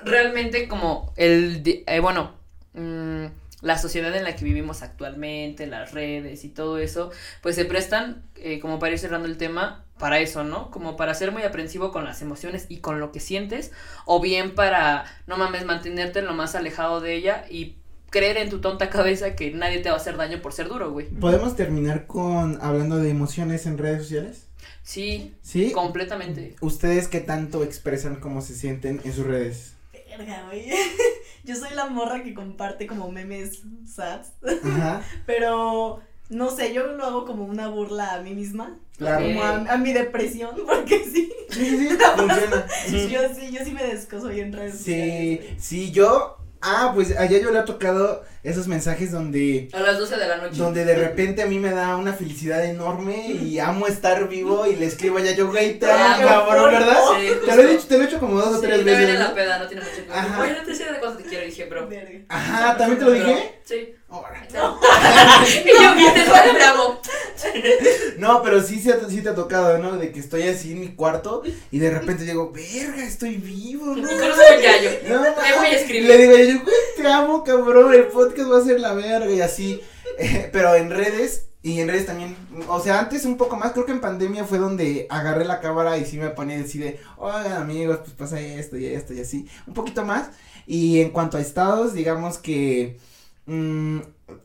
realmente 0.03 0.67
como 0.67 1.11
el, 1.17 1.61
eh, 1.85 1.99
bueno, 1.99 2.31
mm, 2.73 3.25
la 3.61 3.77
sociedad 3.77 4.15
en 4.15 4.23
la 4.23 4.35
que 4.35 4.45
vivimos 4.45 4.81
actualmente, 4.81 5.67
las 5.67 5.91
redes 5.91 6.43
y 6.45 6.49
todo 6.49 6.77
eso, 6.77 7.11
pues 7.41 7.55
se 7.55 7.65
prestan, 7.65 8.23
eh, 8.35 8.59
como 8.59 8.79
para 8.79 8.93
ir 8.93 8.99
cerrando 8.99 9.27
el 9.27 9.37
tema, 9.37 9.85
para 9.97 10.19
eso, 10.19 10.43
¿no? 10.45 10.71
Como 10.71 10.95
para 10.95 11.13
ser 11.13 11.31
muy 11.31 11.43
aprensivo 11.43 11.91
con 11.91 12.05
las 12.05 12.21
emociones 12.21 12.67
y 12.69 12.77
con 12.77 12.99
lo 13.01 13.11
que 13.11 13.19
sientes, 13.19 13.71
o 14.05 14.21
bien 14.21 14.55
para, 14.55 15.03
no 15.27 15.37
mames, 15.37 15.65
mantenerte 15.65 16.21
lo 16.21 16.33
más 16.33 16.55
alejado 16.55 17.01
de 17.01 17.15
ella 17.15 17.45
y 17.49 17.75
creer 18.09 18.37
en 18.37 18.49
tu 18.49 18.59
tonta 18.61 18.89
cabeza 18.89 19.35
que 19.35 19.51
nadie 19.51 19.79
te 19.79 19.89
va 19.89 19.95
a 19.95 19.99
hacer 19.99 20.15
daño 20.17 20.41
por 20.41 20.53
ser 20.53 20.69
duro, 20.69 20.91
güey. 20.91 21.07
¿Podemos 21.07 21.55
terminar 21.55 22.07
con 22.07 22.59
hablando 22.61 22.97
de 22.97 23.09
emociones 23.09 23.65
en 23.65 23.77
redes 23.77 24.03
sociales? 24.03 24.47
Sí, 24.83 25.35
Sí. 25.41 25.71
completamente. 25.73 26.55
¿Ustedes 26.61 27.07
qué 27.07 27.19
tanto 27.19 27.63
expresan 27.63 28.15
cómo 28.15 28.41
se 28.41 28.55
sienten 28.55 29.01
en 29.03 29.13
sus 29.13 29.25
redes? 29.25 29.73
Verga, 30.19 30.43
güey. 30.47 30.69
Yo 31.45 31.55
soy 31.55 31.69
la 31.75 31.85
morra 31.87 32.21
que 32.23 32.33
comparte 32.33 32.85
como 32.85 33.09
memes 33.11 33.61
sads, 33.87 34.33
Ajá. 34.63 35.01
pero 35.25 36.01
no 36.29 36.51
sé, 36.51 36.73
yo 36.73 36.83
lo 36.85 37.03
hago 37.05 37.25
como 37.25 37.45
una 37.45 37.69
burla 37.69 38.13
a 38.15 38.21
mí 38.21 38.35
misma, 38.35 38.77
Claro. 38.97 39.25
Como 39.25 39.41
a, 39.41 39.55
a 39.73 39.77
mi 39.77 39.93
depresión, 39.93 40.51
porque 40.67 40.99
sí, 41.05 41.31
Sí, 41.49 41.65
sí, 41.89 41.97
funciona. 42.17 42.65
yo 43.09 43.33
sí, 43.33 43.51
yo 43.51 43.63
sí 43.65 43.71
me 43.71 43.83
descoso 43.83 44.27
ahí 44.27 44.41
en 44.41 44.51
redes 44.53 44.75
Sí, 44.77 45.37
sociales. 45.37 45.63
sí, 45.63 45.91
yo. 45.91 46.37
Ah, 46.61 46.91
pues 46.93 47.17
allá 47.17 47.39
yo 47.39 47.51
le 47.51 47.59
ha 47.59 47.65
tocado 47.65 48.23
esos 48.43 48.67
mensajes 48.67 49.11
donde. 49.11 49.69
A 49.73 49.79
las 49.79 49.97
12 49.97 50.17
de 50.17 50.27
la 50.27 50.37
noche. 50.37 50.57
Donde 50.57 50.83
de 50.85 50.95
repente 50.95 51.41
a 51.41 51.45
mí 51.45 51.57
me 51.59 51.71
da 51.71 51.95
una 51.95 52.13
felicidad 52.13 52.63
enorme 52.65 53.27
y 53.27 53.59
amo 53.59 53.87
estar 53.87 54.27
vivo 54.27 54.65
y 54.67 54.75
le 54.75 54.85
escribo 54.85 55.17
allá 55.17 55.31
yo, 55.31 55.47
güey, 55.49 55.79
te 55.79 55.89
amo, 55.91 56.27
cabrón, 56.27 56.71
¿verdad? 56.71 56.97
Sí, 57.19 57.27
Te 57.45 57.55
lo 57.55 57.61
he 57.61 57.67
dicho, 57.67 57.87
te 57.87 57.97
lo 57.97 58.03
he 58.03 58.07
hecho 58.07 58.19
como 58.19 58.35
dos 58.35 58.47
o 58.47 58.55
Sí, 58.55 58.61
tres 58.61 58.77
también 58.77 58.97
veces. 58.97 59.13
en 59.15 59.19
la 59.19 59.27
¿no? 59.29 59.35
peda, 59.35 59.59
no 59.59 59.67
tiene 59.67 59.83
mucho 59.83 59.95
ver. 60.07 60.11
Ajá. 60.11 60.41
Oye, 60.41 60.51
no 60.53 60.63
te 60.65 60.75
sé 60.75 60.85
de 60.91 60.99
cuánto 60.99 61.17
te 61.23 61.29
quiero, 61.29 61.45
dije, 61.45 61.65
bro. 61.65 61.87
Verga. 61.87 62.19
Ajá, 62.29 62.77
¿también 62.77 62.99
te 62.99 63.05
lo 63.05 63.11
dije? 63.11 63.59
Sí. 63.65 63.95
Ahora. 64.09 64.43
No. 64.53 64.79
y 65.43 65.67
yo. 65.67 66.23
Suena, 66.25 66.57
te 66.57 66.63
amo. 66.63 66.99
No, 68.17 68.41
pero 68.43 68.61
sí, 68.61 68.83
sí 69.09 69.21
te 69.21 69.29
ha 69.29 69.35
tocado, 69.35 69.77
¿no? 69.77 69.97
De 69.97 70.11
que 70.11 70.19
estoy 70.19 70.43
así 70.43 70.73
en 70.73 70.81
mi 70.81 70.89
cuarto 70.89 71.43
y 71.71 71.79
de 71.79 71.89
repente 71.89 72.25
digo, 72.25 72.51
verga, 72.51 73.05
estoy 73.05 73.37
vivo, 73.37 73.95
¿no? 73.95 74.07
Yayo. 74.07 74.89
No, 75.07 75.23
Le 75.23 75.57
voy 75.57 75.67
a 75.67 75.71
escribir. 75.71 76.09
Le 76.09 76.17
digo 76.17 76.37
yo, 76.37 76.63
güey, 76.63 76.75
te 76.97 77.07
amo, 77.07 77.43
cabrón, 77.43 77.93
el 77.93 78.07
podcast 78.07 78.51
va 78.51 78.59
a 78.59 78.63
ser 78.63 78.79
la 78.79 78.93
verga 78.93 79.31
y 79.31 79.41
así. 79.41 79.81
Eh, 80.21 80.49
pero 80.51 80.75
en 80.75 80.89
redes, 80.89 81.45
y 81.63 81.79
en 81.79 81.87
redes 81.87 82.05
también, 82.05 82.35
o 82.67 82.81
sea, 82.81 82.99
antes 82.99 83.23
un 83.23 83.37
poco 83.37 83.55
más, 83.55 83.71
creo 83.71 83.85
que 83.85 83.93
en 83.93 84.01
pandemia 84.01 84.43
fue 84.43 84.57
donde 84.57 85.07
agarré 85.09 85.45
la 85.45 85.61
cámara 85.61 85.97
y 85.97 86.03
sí 86.03 86.17
me 86.17 86.29
ponía 86.29 86.59
así 86.59 86.77
de, 86.77 86.99
oigan 87.15 87.53
amigos, 87.53 87.99
pues 87.99 88.11
pasa 88.11 88.41
esto 88.41 88.77
y 88.77 88.85
esto 88.85 89.13
y 89.13 89.21
así, 89.21 89.47
un 89.65 89.73
poquito 89.73 90.03
más. 90.03 90.29
Y 90.65 90.99
en 90.99 91.11
cuanto 91.11 91.37
a 91.37 91.41
estados, 91.41 91.93
digamos 91.93 92.37
que 92.37 92.97
mm, 93.45 93.99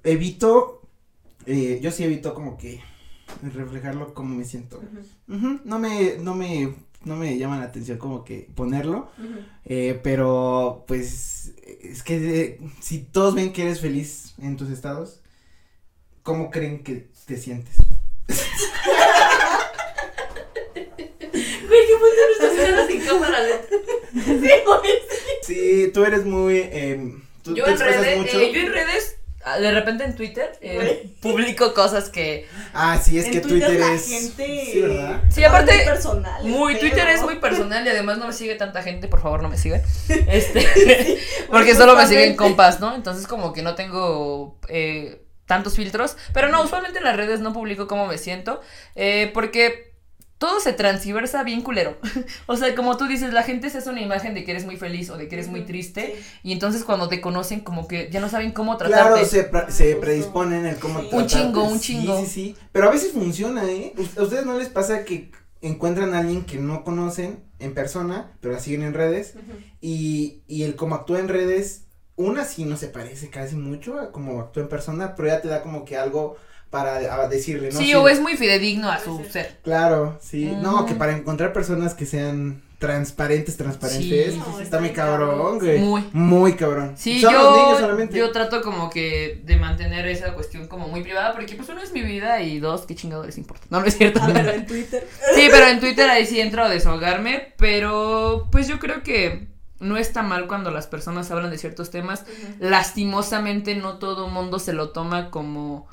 evito, 0.05 0.84
eh, 1.47 1.79
yo 1.83 1.91
sí 1.91 2.05
evito 2.05 2.35
como 2.35 2.57
que 2.59 2.81
reflejarlo 3.43 4.15
como 4.15 4.35
me 4.35 4.45
siento. 4.45 4.83
No 5.27 5.79
me, 5.79 6.17
no 6.19 6.35
me, 6.35 6.75
no 7.05 7.17
me 7.17 7.37
llama 7.39 7.59
la 7.59 7.65
atención 7.67 7.99
como 7.99 8.25
que 8.25 8.49
ponerlo. 8.55 9.11
Eh, 9.65 9.99
pero 10.03 10.85
pues 10.87 11.53
es 11.83 12.03
que 12.03 12.41
eh, 12.41 12.61
si 12.81 12.99
todos 13.01 13.35
ven 13.35 13.53
que 13.53 13.63
eres 13.63 13.81
feliz 13.81 14.35
en 14.39 14.57
tus 14.57 14.71
estados, 14.71 15.21
¿cómo 16.23 16.51
creen 16.51 16.83
que 16.83 17.09
te 17.27 17.37
sientes? 17.37 17.77
Güey, 21.33 21.87
¿qué 21.87 21.95
puede 21.99 22.39
nuestras 22.39 22.55
caras 22.69 22.87
sin 22.89 23.01
cámara 23.05 23.39
lenta? 23.43 23.69
Sí, 25.43 25.91
tú 25.93 26.05
eres 26.05 26.25
muy, 26.25 26.57
eh, 26.57 27.15
tú 27.43 27.55
Yo 27.55 27.65
te 27.65 27.73
en 27.73 27.79
redes, 27.79 28.19
mucho. 28.19 28.41
yo 28.41 28.61
en 28.61 28.73
redes, 28.73 29.17
de 29.61 29.71
repente 29.73 30.05
en 30.05 30.15
Twitter, 30.17 30.59
eh, 30.61 31.11
publico 31.21 31.75
cosas 31.75 32.09
que 32.09 32.47
Ah, 32.73 32.99
sí, 33.03 33.19
es 33.19 33.27
en 33.27 33.33
que 33.33 33.41
Twitter, 33.41 33.69
Twitter, 33.69 33.81
la 33.81 33.95
es. 33.95 34.09
gente 34.09 34.65
Sí, 34.73 34.81
¿verdad? 34.81 35.23
Sí, 35.31 35.45
aparte, 35.45 35.75
muy 35.77 35.85
personal. 35.85 36.45
Muy, 36.45 36.79
Twitter 36.79 37.09
es 37.09 37.23
muy 37.23 37.37
personal 37.37 37.87
y 37.87 37.91
además 37.91 38.19
no 38.19 38.27
me 38.27 38.33
sigue 38.33 38.55
tanta 38.55 38.83
gente, 38.83 39.09
por 39.09 39.21
favor 39.21 39.43
no 39.43 39.49
me 39.49 39.59
sigan. 39.59 39.83
Este, 40.29 41.19
porque 41.51 41.75
solo 41.75 41.95
me 41.97 42.07
siguen 42.07 42.37
compas, 42.37 42.81
¿no? 42.81 42.95
Entonces 42.95 43.27
como 43.27 43.53
que 43.53 43.63
no 43.63 43.75
tengo 43.75 44.59
eh, 44.69 45.23
tantos 45.47 45.77
filtros. 45.77 46.17
Pero 46.33 46.49
no, 46.49 46.63
usualmente 46.63 46.99
en 46.99 47.05
las 47.05 47.17
redes 47.17 47.41
no 47.41 47.53
publico 47.53 47.87
cómo 47.87 48.07
me 48.07 48.19
siento. 48.19 48.61
eh, 48.95 49.31
porque 49.35 49.94
todo 50.39 50.61
se 50.61 50.73
transversa 50.73 51.43
bien 51.43 51.63
culero. 51.63 51.97
o 52.47 52.57
sea, 52.57 52.75
como 52.75 52.97
tú 52.97 53.07
dices, 53.07 53.33
la 53.33 53.43
gente 53.43 53.71
se 53.71 53.79
hace 53.79 53.91
una 53.91 54.01
imagen 54.03 54.35
de 54.35 54.45
que 54.45 54.51
eres 54.51 54.65
muy 54.67 54.77
feliz 54.77 55.11
o 55.11 55.17
de 55.17 55.29
que 55.29 55.37
eres 55.37 55.49
muy 55.49 55.63
triste. 55.65 56.17
Sí. 56.17 56.41
Y 56.43 56.53
entonces 56.53 56.85
cuando 56.85 57.09
te 57.09 57.21
conocen 57.21 57.61
como 57.61 57.89
que 57.89 58.11
ya 58.11 58.21
no 58.21 58.29
saben 58.29 58.53
cómo 58.53 58.77
tratarte. 58.77 59.27
Claro, 59.27 59.67
se, 59.69 59.73
se 59.73 59.97
predisponen 59.97 60.67
el 60.67 60.77
cómo 60.77 61.01
Sí. 61.01 61.09
Un 61.13 61.27
chingo, 61.27 61.65
un 61.65 61.79
Sí, 61.79 61.99
chingo. 61.99 62.21
Sí, 62.21 62.27
sí, 62.27 62.57
Pero 62.73 62.89
a 62.89 62.93
veces 62.93 63.13
funciona, 63.13 63.65
¿eh? 63.65 63.95
¿A 64.17 64.23
ustedes 64.23 64.45
no 64.45 64.59
les 64.59 64.69
pasa 64.69 65.05
que 65.05 65.31
encuentran 65.63 66.15
a 66.15 66.19
alguien 66.19 66.45
que 66.45 66.59
no 66.59 66.85
conocen 66.85 67.43
en 67.59 67.73
persona, 67.73 68.33
pero 68.41 68.55
la 68.55 68.61
siguen 68.61 68.83
en 68.83 68.95
redes? 68.95 69.35
Y, 69.81 70.43
y 70.47 70.65
el 70.65 70.77
cómo 70.77 70.95
actúa 70.97 71.21
en 71.21 71.29
redes, 71.29 71.87
una 72.17 72.45
sí 72.45 72.65
no 72.65 72.77
se 72.77 72.89
parece 72.89 73.31
casi 73.31 73.57
mucho 73.57 73.99
a 73.99 74.13
como 74.13 74.41
actúa 74.41 74.65
en 74.65 74.69
persona, 74.69 75.15
pero 75.15 75.29
ya 75.29 75.41
te 75.41 75.49
da 75.49 75.63
como 75.63 75.85
que 75.85 75.97
algo 75.97 76.37
para 76.71 76.97
a 77.23 77.29
decirle, 77.29 77.71
¿no? 77.73 77.79
sí, 77.79 77.95
o 77.95 78.09
es 78.09 78.21
muy 78.21 78.37
fidedigno 78.37 78.91
a 78.91 78.99
su 78.99 79.25
ser. 79.31 79.59
Claro, 79.63 80.19
sí. 80.21 80.47
No, 80.61 80.87
que 80.87 80.95
para 80.95 81.17
encontrar 81.17 81.53
personas 81.53 81.95
que 81.95 82.07
sean 82.07 82.63
transparentes, 82.79 83.57
transparentes, 83.57 84.35
Sí, 84.35 84.43
está 84.61 84.79
muy 84.79 84.91
cabrón, 84.91 85.31
cabrón, 85.31 85.59
güey. 85.59 85.79
Muy. 85.79 86.05
Muy 86.13 86.55
cabrón. 86.55 86.95
Sí, 86.97 87.21
Son 87.21 87.33
los 87.33 87.57
niños 87.57 87.71
yo, 87.71 87.79
solamente. 87.79 88.19
yo 88.19 88.31
trato 88.33 88.61
como 88.61 88.91
que 88.91 89.41
de 89.45 89.57
mantener 89.57 90.07
esa 90.07 90.35
cuestión 90.35 90.69
como 90.69 90.89
muy 90.89 91.03
privada 91.03 91.33
porque 91.33 91.55
pues 91.55 91.69
uno 91.71 91.81
es 91.81 91.93
mi 91.93 92.03
vida 92.03 92.43
y 92.43 92.59
dos, 92.59 92.83
qué 92.83 92.95
chingado 92.95 93.25
les 93.25 93.39
importa. 93.39 93.67
No, 93.71 93.81
no 93.81 93.87
es 93.87 93.97
cierto. 93.97 94.21
Ah, 94.23 94.29
pero 94.33 94.51
en 94.51 94.67
Twitter. 94.67 95.09
Sí, 95.35 95.49
pero 95.51 95.67
en 95.69 95.81
Twitter 95.81 96.11
ahí 96.11 96.27
sí 96.27 96.41
entro 96.41 96.65
a 96.65 96.69
desahogarme, 96.69 97.55
pero 97.57 98.49
pues 98.53 98.69
yo 98.69 98.79
creo 98.79 99.03
que 99.03 99.49
no 99.81 99.97
está 99.97 100.23
mal 100.23 100.47
cuando 100.47 100.71
las 100.71 100.87
personas 100.87 101.31
hablan 101.31 101.51
de 101.51 101.59
ciertos 101.59 101.91
temas. 101.91 102.25
Lastimosamente 102.61 103.75
no 103.77 103.99
todo 103.99 104.29
mundo 104.29 104.59
se 104.59 104.73
lo 104.73 104.91
toma 104.91 105.31
como 105.31 105.87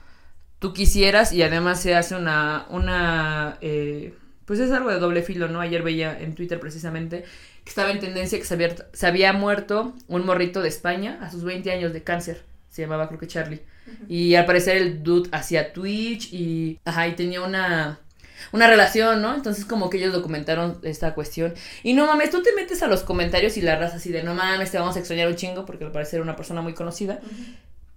tú 0.61 0.73
quisieras 0.73 1.33
y 1.33 1.41
además 1.41 1.81
se 1.81 1.95
hace 1.95 2.15
una, 2.15 2.67
una, 2.69 3.57
eh, 3.61 4.13
pues 4.45 4.59
es 4.59 4.71
algo 4.71 4.91
de 4.91 4.99
doble 4.99 5.23
filo, 5.23 5.47
¿no? 5.47 5.59
Ayer 5.59 5.81
veía 5.81 6.17
en 6.21 6.35
Twitter 6.35 6.59
precisamente 6.59 7.23
que 7.63 7.69
estaba 7.69 7.89
en 7.89 7.99
tendencia 7.99 8.37
que 8.37 8.45
se 8.45 8.53
había, 8.53 8.75
se 8.93 9.07
había 9.07 9.33
muerto 9.33 9.95
un 10.07 10.23
morrito 10.23 10.61
de 10.61 10.69
España 10.69 11.17
a 11.23 11.31
sus 11.31 11.43
20 11.43 11.71
años 11.71 11.93
de 11.93 12.03
cáncer. 12.03 12.43
Se 12.69 12.83
llamaba 12.83 13.07
creo 13.07 13.19
que 13.19 13.25
Charlie. 13.25 13.63
Y 14.07 14.35
al 14.35 14.45
parecer 14.45 14.77
el 14.77 15.01
dude 15.01 15.29
hacía 15.31 15.73
Twitch 15.73 16.31
y, 16.31 16.79
ajá, 16.85 17.07
y 17.07 17.15
tenía 17.15 17.41
una, 17.41 17.99
una 18.51 18.67
relación, 18.67 19.19
¿no? 19.19 19.33
Entonces 19.33 19.65
como 19.65 19.89
que 19.89 19.97
ellos 19.97 20.13
documentaron 20.13 20.79
esta 20.83 21.15
cuestión. 21.15 21.55
Y 21.81 21.93
no 21.93 22.05
mames, 22.05 22.29
tú 22.29 22.43
te 22.43 22.53
metes 22.53 22.83
a 22.83 22.87
los 22.87 23.01
comentarios 23.01 23.57
y 23.57 23.61
la 23.61 23.79
raza 23.79 23.95
así 23.95 24.11
de, 24.11 24.21
no 24.21 24.35
mames, 24.35 24.69
te 24.69 24.77
vamos 24.77 24.95
a 24.95 24.99
extrañar 24.99 25.27
un 25.27 25.35
chingo 25.35 25.65
porque 25.65 25.85
al 25.85 25.91
parecer 25.91 26.17
era 26.17 26.23
una 26.23 26.35
persona 26.35 26.61
muy 26.61 26.75
conocida. 26.75 27.19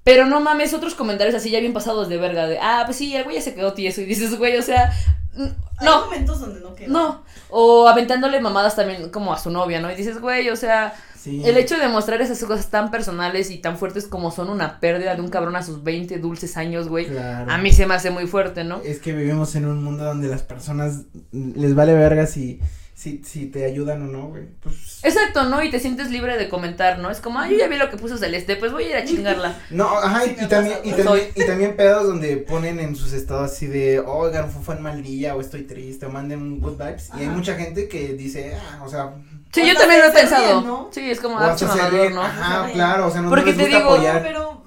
Pero 0.04 0.26
no 0.26 0.40
mames, 0.40 0.74
otros 0.74 0.94
comentarios 0.94 1.34
así 1.34 1.50
ya 1.50 1.60
bien 1.60 1.72
pasados 1.72 2.08
de 2.08 2.18
verga, 2.18 2.46
de, 2.46 2.58
ah, 2.60 2.82
pues 2.84 2.98
sí, 2.98 3.16
el 3.16 3.24
güey 3.24 3.36
ya 3.36 3.42
se 3.42 3.54
quedó 3.54 3.72
tieso. 3.72 4.00
Y 4.02 4.04
dices, 4.04 4.36
güey, 4.38 4.56
o 4.58 4.62
sea, 4.62 4.92
n- 5.34 5.52
Hay 5.78 5.86
no, 5.86 6.04
momentos 6.04 6.40
donde 6.40 6.60
no 6.60 6.74
queda. 6.74 6.88
no. 6.88 7.24
O 7.48 7.88
aventándole 7.88 8.38
mamadas 8.40 8.76
también 8.76 9.08
como 9.10 9.32
a 9.32 9.38
su 9.38 9.50
novia, 9.50 9.80
¿no? 9.80 9.90
Y 9.90 9.94
dices, 9.94 10.20
güey, 10.20 10.50
o 10.50 10.56
sea, 10.56 10.94
Sí. 11.18 11.40
el 11.46 11.56
hecho 11.56 11.78
de 11.78 11.88
mostrar 11.88 12.20
esas 12.20 12.44
cosas 12.44 12.68
tan 12.68 12.90
personales 12.90 13.50
y 13.50 13.56
tan 13.56 13.78
fuertes 13.78 14.06
como 14.06 14.30
son 14.30 14.50
una 14.50 14.78
pérdida 14.78 15.14
de 15.14 15.22
un 15.22 15.28
cabrón 15.30 15.56
a 15.56 15.62
sus 15.62 15.82
20 15.82 16.18
dulces 16.18 16.58
años, 16.58 16.86
güey, 16.88 17.06
Claro. 17.06 17.50
a 17.50 17.56
mí 17.56 17.72
se 17.72 17.86
me 17.86 17.94
hace 17.94 18.10
muy 18.10 18.26
fuerte, 18.26 18.62
¿no? 18.64 18.82
Es 18.84 18.98
que 18.98 19.12
vivimos 19.14 19.54
en 19.56 19.64
un 19.64 19.82
mundo 19.82 20.04
donde 20.04 20.28
las 20.28 20.42
personas 20.42 21.04
les 21.32 21.74
vale 21.74 21.94
verga 21.94 22.26
si, 22.26 22.60
si, 22.94 23.22
si 23.24 23.46
te 23.46 23.64
ayudan 23.64 24.02
o 24.02 24.06
no, 24.06 24.28
güey. 24.28 24.44
Pues. 24.62 25.00
Exacto, 25.02 25.44
¿no? 25.44 25.62
Y 25.62 25.70
te 25.70 25.80
sientes 25.80 26.10
libre 26.10 26.38
de 26.38 26.48
comentar, 26.48 26.98
¿no? 27.00 27.10
Es 27.10 27.20
como, 27.20 27.40
ah, 27.40 27.48
yo 27.48 27.56
ya 27.58 27.66
vi 27.66 27.76
lo 27.76 27.90
que 27.90 27.96
puso 27.96 28.16
Celeste, 28.16 28.56
pues 28.56 28.70
voy 28.72 28.84
a 28.84 28.90
ir 28.90 28.96
a 28.96 29.04
chingarla. 29.04 29.58
No, 29.70 29.98
ajá, 29.98 30.22
Sí, 30.22 30.36
y, 30.40 30.46
también, 30.46 30.78
y, 30.84 30.92
también, 30.92 31.28
y 31.34 31.46
también 31.46 31.76
pedos 31.76 32.06
donde 32.06 32.36
ponen 32.36 32.78
en 32.78 32.94
sus 32.94 33.12
estados 33.12 33.50
así 33.50 33.66
de, 33.66 33.98
oigan, 34.00 34.50
fue, 34.50 34.62
fue 34.62 34.76
un 34.76 34.82
mal 34.82 35.02
día, 35.02 35.34
o 35.34 35.40
estoy 35.40 35.62
triste, 35.64 36.06
o 36.06 36.10
manden 36.10 36.60
good 36.60 36.78
vibes. 36.78 37.10
Y 37.18 37.22
hay 37.22 37.28
mucha 37.28 37.54
gente 37.56 37.88
que 37.88 38.14
dice, 38.14 38.56
ah, 38.56 38.82
o 38.84 38.88
sea, 38.88 39.12
Sí, 39.52 39.64
yo 39.64 39.74
también 39.76 40.00
lo 40.00 40.06
he 40.06 40.10
pensado. 40.10 40.60
¿no? 40.62 40.88
Sí, 40.92 41.10
es 41.10 41.20
como, 41.20 41.38
ah, 41.38 41.54
mamador, 41.60 42.10
¿no? 42.12 42.22
ajá, 42.22 42.70
claro, 42.72 43.06
o 43.06 43.10
sea, 43.10 43.20
no, 43.20 43.28
Porque 43.28 43.52
no 43.52 43.56
les 43.58 43.66
te 43.70 43.76
digo- 43.76 43.80
No, 43.90 43.94
apoyar. 43.94 44.22
pero 44.22 44.63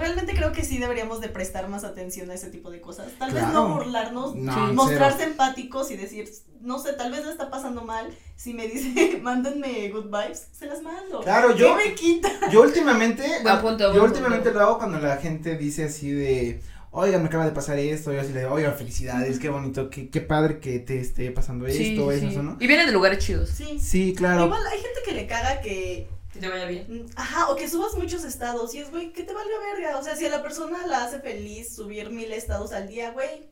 realmente 0.00 0.34
creo 0.34 0.50
que 0.52 0.64
sí 0.64 0.78
deberíamos 0.78 1.20
de 1.20 1.28
prestar 1.28 1.68
más 1.68 1.84
atención 1.84 2.30
a 2.30 2.34
ese 2.34 2.50
tipo 2.50 2.70
de 2.70 2.80
cosas. 2.80 3.06
Tal 3.18 3.32
vez 3.32 3.42
no 3.48 3.74
burlarnos, 3.74 4.34
No, 4.34 4.52
Sí. 4.68 4.72
mostrarse 4.74 5.18
cero. 5.20 5.30
empáticos 5.32 5.90
y 5.92 5.96
decir, 5.96 6.28
no 6.60 6.78
sé, 6.78 6.94
tal 6.94 7.12
vez 7.12 7.24
le 7.24 7.30
está 7.30 7.50
pasando 7.50 7.82
mal. 7.82 8.08
Si 8.36 8.54
me 8.54 8.66
dice, 8.66 9.18
mándenme 9.22 9.88
good 9.90 10.06
vibes, 10.06 10.48
se 10.52 10.66
las 10.66 10.82
mando. 10.82 11.20
Claro, 11.20 11.54
yo- 11.54 11.76
¿Qué 11.76 11.88
me 11.90 11.94
quita? 11.94 12.28
Yo 12.50 12.62
últimamente, 12.62 13.22
Buen 13.42 13.54
ah, 13.54 13.60
punto, 13.62 13.84
yo 13.92 14.00
buen 14.00 14.10
últimamente 14.10 14.50
punto. 14.50 14.58
lo 14.58 14.64
hago 14.66 14.78
cuando 14.78 14.98
la 14.98 15.16
gente 15.18 15.56
dice 15.56 15.84
así 15.84 16.10
de, 16.10 16.60
oigan, 16.90 17.20
me 17.22 17.28
acaba 17.28 17.44
de 17.44 17.52
pasar 17.52 17.78
esto, 17.78 18.12
yo 18.12 18.20
así 18.20 18.32
le 18.32 18.40
digo, 18.40 18.52
oigan, 18.52 18.74
felicidades, 18.74 19.38
qué 19.38 19.48
bonito, 19.48 19.90
qué, 19.90 20.08
qué 20.10 20.20
padre 20.20 20.58
que 20.58 20.78
te 20.80 20.98
esté 21.00 21.30
pasando 21.30 21.66
Sí, 21.68 21.92
esto, 21.94 22.10
sí. 22.12 22.26
eso, 22.26 22.42
¿no? 22.42 22.56
Y 22.58 22.66
vienen 22.66 22.86
de 22.86 22.92
lugares 22.92 23.18
chidos. 23.24 23.50
Sí. 23.50 23.78
Sí, 23.78 24.14
claro. 24.16 24.46
Igual 24.46 24.66
hay 24.66 24.78
gente 24.80 25.00
que 25.04 25.12
le 25.12 25.26
caga 25.26 25.60
que 25.60 26.08
Que 26.32 26.38
te 26.40 26.48
vaya 26.48 26.66
bien. 26.66 26.86
Mm, 26.88 27.06
Ajá, 27.16 27.48
o 27.50 27.56
que 27.56 27.68
subas 27.68 27.94
muchos 27.94 28.24
estados 28.24 28.74
y 28.74 28.78
es, 28.78 28.90
güey, 28.90 29.12
que 29.12 29.22
te 29.24 29.32
valga 29.32 29.50
verga. 29.74 29.98
O 29.98 30.02
sea, 30.02 30.14
si 30.16 30.26
a 30.26 30.30
la 30.30 30.42
persona 30.42 30.86
la 30.86 31.04
hace 31.04 31.20
feliz 31.20 31.74
subir 31.74 32.10
mil 32.10 32.32
estados 32.32 32.72
al 32.72 32.86
día, 32.88 33.10
güey, 33.10 33.48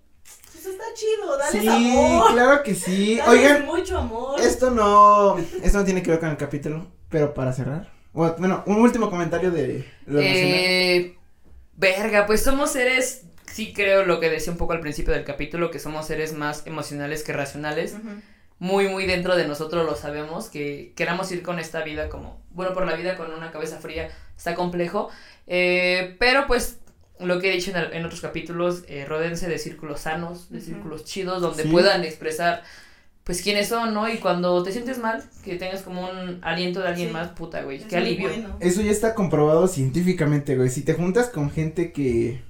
pues 0.52 0.66
está 0.66 0.84
chido, 0.94 1.36
dale 1.38 1.60
Sí, 1.60 1.68
amor. 1.68 2.32
claro 2.32 2.62
que 2.62 2.74
sí. 2.74 3.16
Dales 3.18 3.28
Oigan, 3.40 3.66
mucho 3.66 3.98
amor. 3.98 4.40
esto 4.40 4.70
no, 4.70 5.38
esto 5.62 5.78
no 5.78 5.84
tiene 5.84 6.02
que 6.02 6.10
ver 6.12 6.20
con 6.20 6.28
el 6.30 6.36
capítulo, 6.36 6.86
pero 7.08 7.34
para 7.34 7.52
cerrar. 7.52 7.90
Bueno, 8.12 8.62
un 8.66 8.76
último 8.80 9.10
comentario 9.10 9.50
de 9.50 9.84
lo 10.06 10.20
emocional. 10.20 10.54
Eh, 10.54 11.16
verga, 11.76 12.26
pues 12.26 12.42
somos 12.42 12.70
seres, 12.72 13.22
sí 13.52 13.72
creo 13.72 14.04
lo 14.04 14.18
que 14.18 14.28
decía 14.30 14.50
un 14.52 14.58
poco 14.58 14.72
al 14.72 14.80
principio 14.80 15.12
del 15.14 15.24
capítulo, 15.24 15.70
que 15.70 15.78
somos 15.78 16.06
seres 16.06 16.32
más 16.32 16.66
emocionales 16.66 17.22
que 17.22 17.32
racionales. 17.32 17.94
Muy, 18.60 18.88
muy 18.88 19.06
dentro 19.06 19.36
de 19.36 19.46
nosotros 19.46 19.86
lo 19.86 19.94
sabemos, 19.94 20.48
que 20.48 20.92
queramos 20.96 21.30
ir 21.30 21.42
con 21.42 21.58
esta 21.60 21.82
vida 21.84 22.08
como, 22.08 22.42
bueno, 22.50 22.74
por 22.74 22.86
la 22.86 22.94
vida 22.96 23.16
con 23.16 23.30
una 23.32 23.52
cabeza 23.52 23.78
fría 23.78 24.08
está 24.36 24.54
complejo. 24.56 25.10
Eh, 25.46 26.16
pero 26.18 26.46
pues 26.48 26.78
lo 27.20 27.40
que 27.40 27.50
he 27.50 27.54
dicho 27.54 27.70
en, 27.70 27.76
el- 27.76 27.92
en 27.92 28.04
otros 28.04 28.20
capítulos, 28.20 28.82
eh, 28.88 29.04
ródense 29.04 29.48
de 29.48 29.58
círculos 29.58 30.00
sanos, 30.00 30.50
de 30.50 30.60
círculos 30.60 31.04
chidos, 31.04 31.40
donde 31.40 31.62
Sí. 31.64 31.68
puedan 31.68 32.04
expresar 32.04 32.62
pues 33.24 33.42
quiénes 33.42 33.68
son, 33.68 33.92
¿no? 33.92 34.08
Y 34.08 34.16
cuando 34.16 34.62
te 34.62 34.72
sientes 34.72 34.96
mal, 34.98 35.22
que 35.44 35.56
tengas 35.56 35.82
como 35.82 36.08
un 36.08 36.38
aliento 36.42 36.80
de 36.80 36.88
alguien 36.88 37.08
Sí. 37.08 37.12
más, 37.12 37.28
puta, 37.28 37.60
güey, 37.62 37.78
qué 37.80 37.98
alivio. 37.98 38.28
bueno. 38.30 38.56
Eso 38.58 38.80
ya 38.80 38.90
está 38.90 39.14
comprobado 39.14 39.68
científicamente, 39.68 40.56
güey. 40.56 40.70
Si 40.70 40.80
te 40.82 40.94
juntas 40.94 41.28
con 41.28 41.50
gente 41.50 41.92
que, 41.92 42.40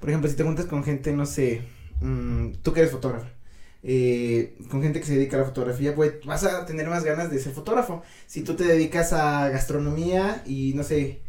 por 0.00 0.10
ejemplo, 0.10 0.28
si 0.28 0.36
te 0.36 0.42
juntas 0.44 0.66
con 0.66 0.84
gente, 0.84 1.12
no 1.12 1.24
sé, 1.24 1.62
mm, 2.02 2.56
tú 2.62 2.74
que 2.74 2.80
eres 2.80 2.92
fotógrafo, 2.92 3.24
eh, 3.82 4.54
con 4.70 4.82
gente 4.82 5.00
que 5.00 5.06
se 5.06 5.14
dedica 5.14 5.36
a 5.36 5.40
la 5.40 5.46
fotografía, 5.46 5.94
pues 5.94 6.14
vas 6.24 6.44
a 6.44 6.64
tener 6.66 6.88
más 6.88 7.04
ganas 7.04 7.30
de 7.30 7.38
ser 7.38 7.52
fotógrafo. 7.52 8.02
Si 8.26 8.42
tú 8.42 8.54
te 8.54 8.64
dedicas 8.64 9.12
a 9.12 9.48
gastronomía 9.48 10.42
y, 10.46 10.72
no 10.74 10.82
sé, 10.84 11.20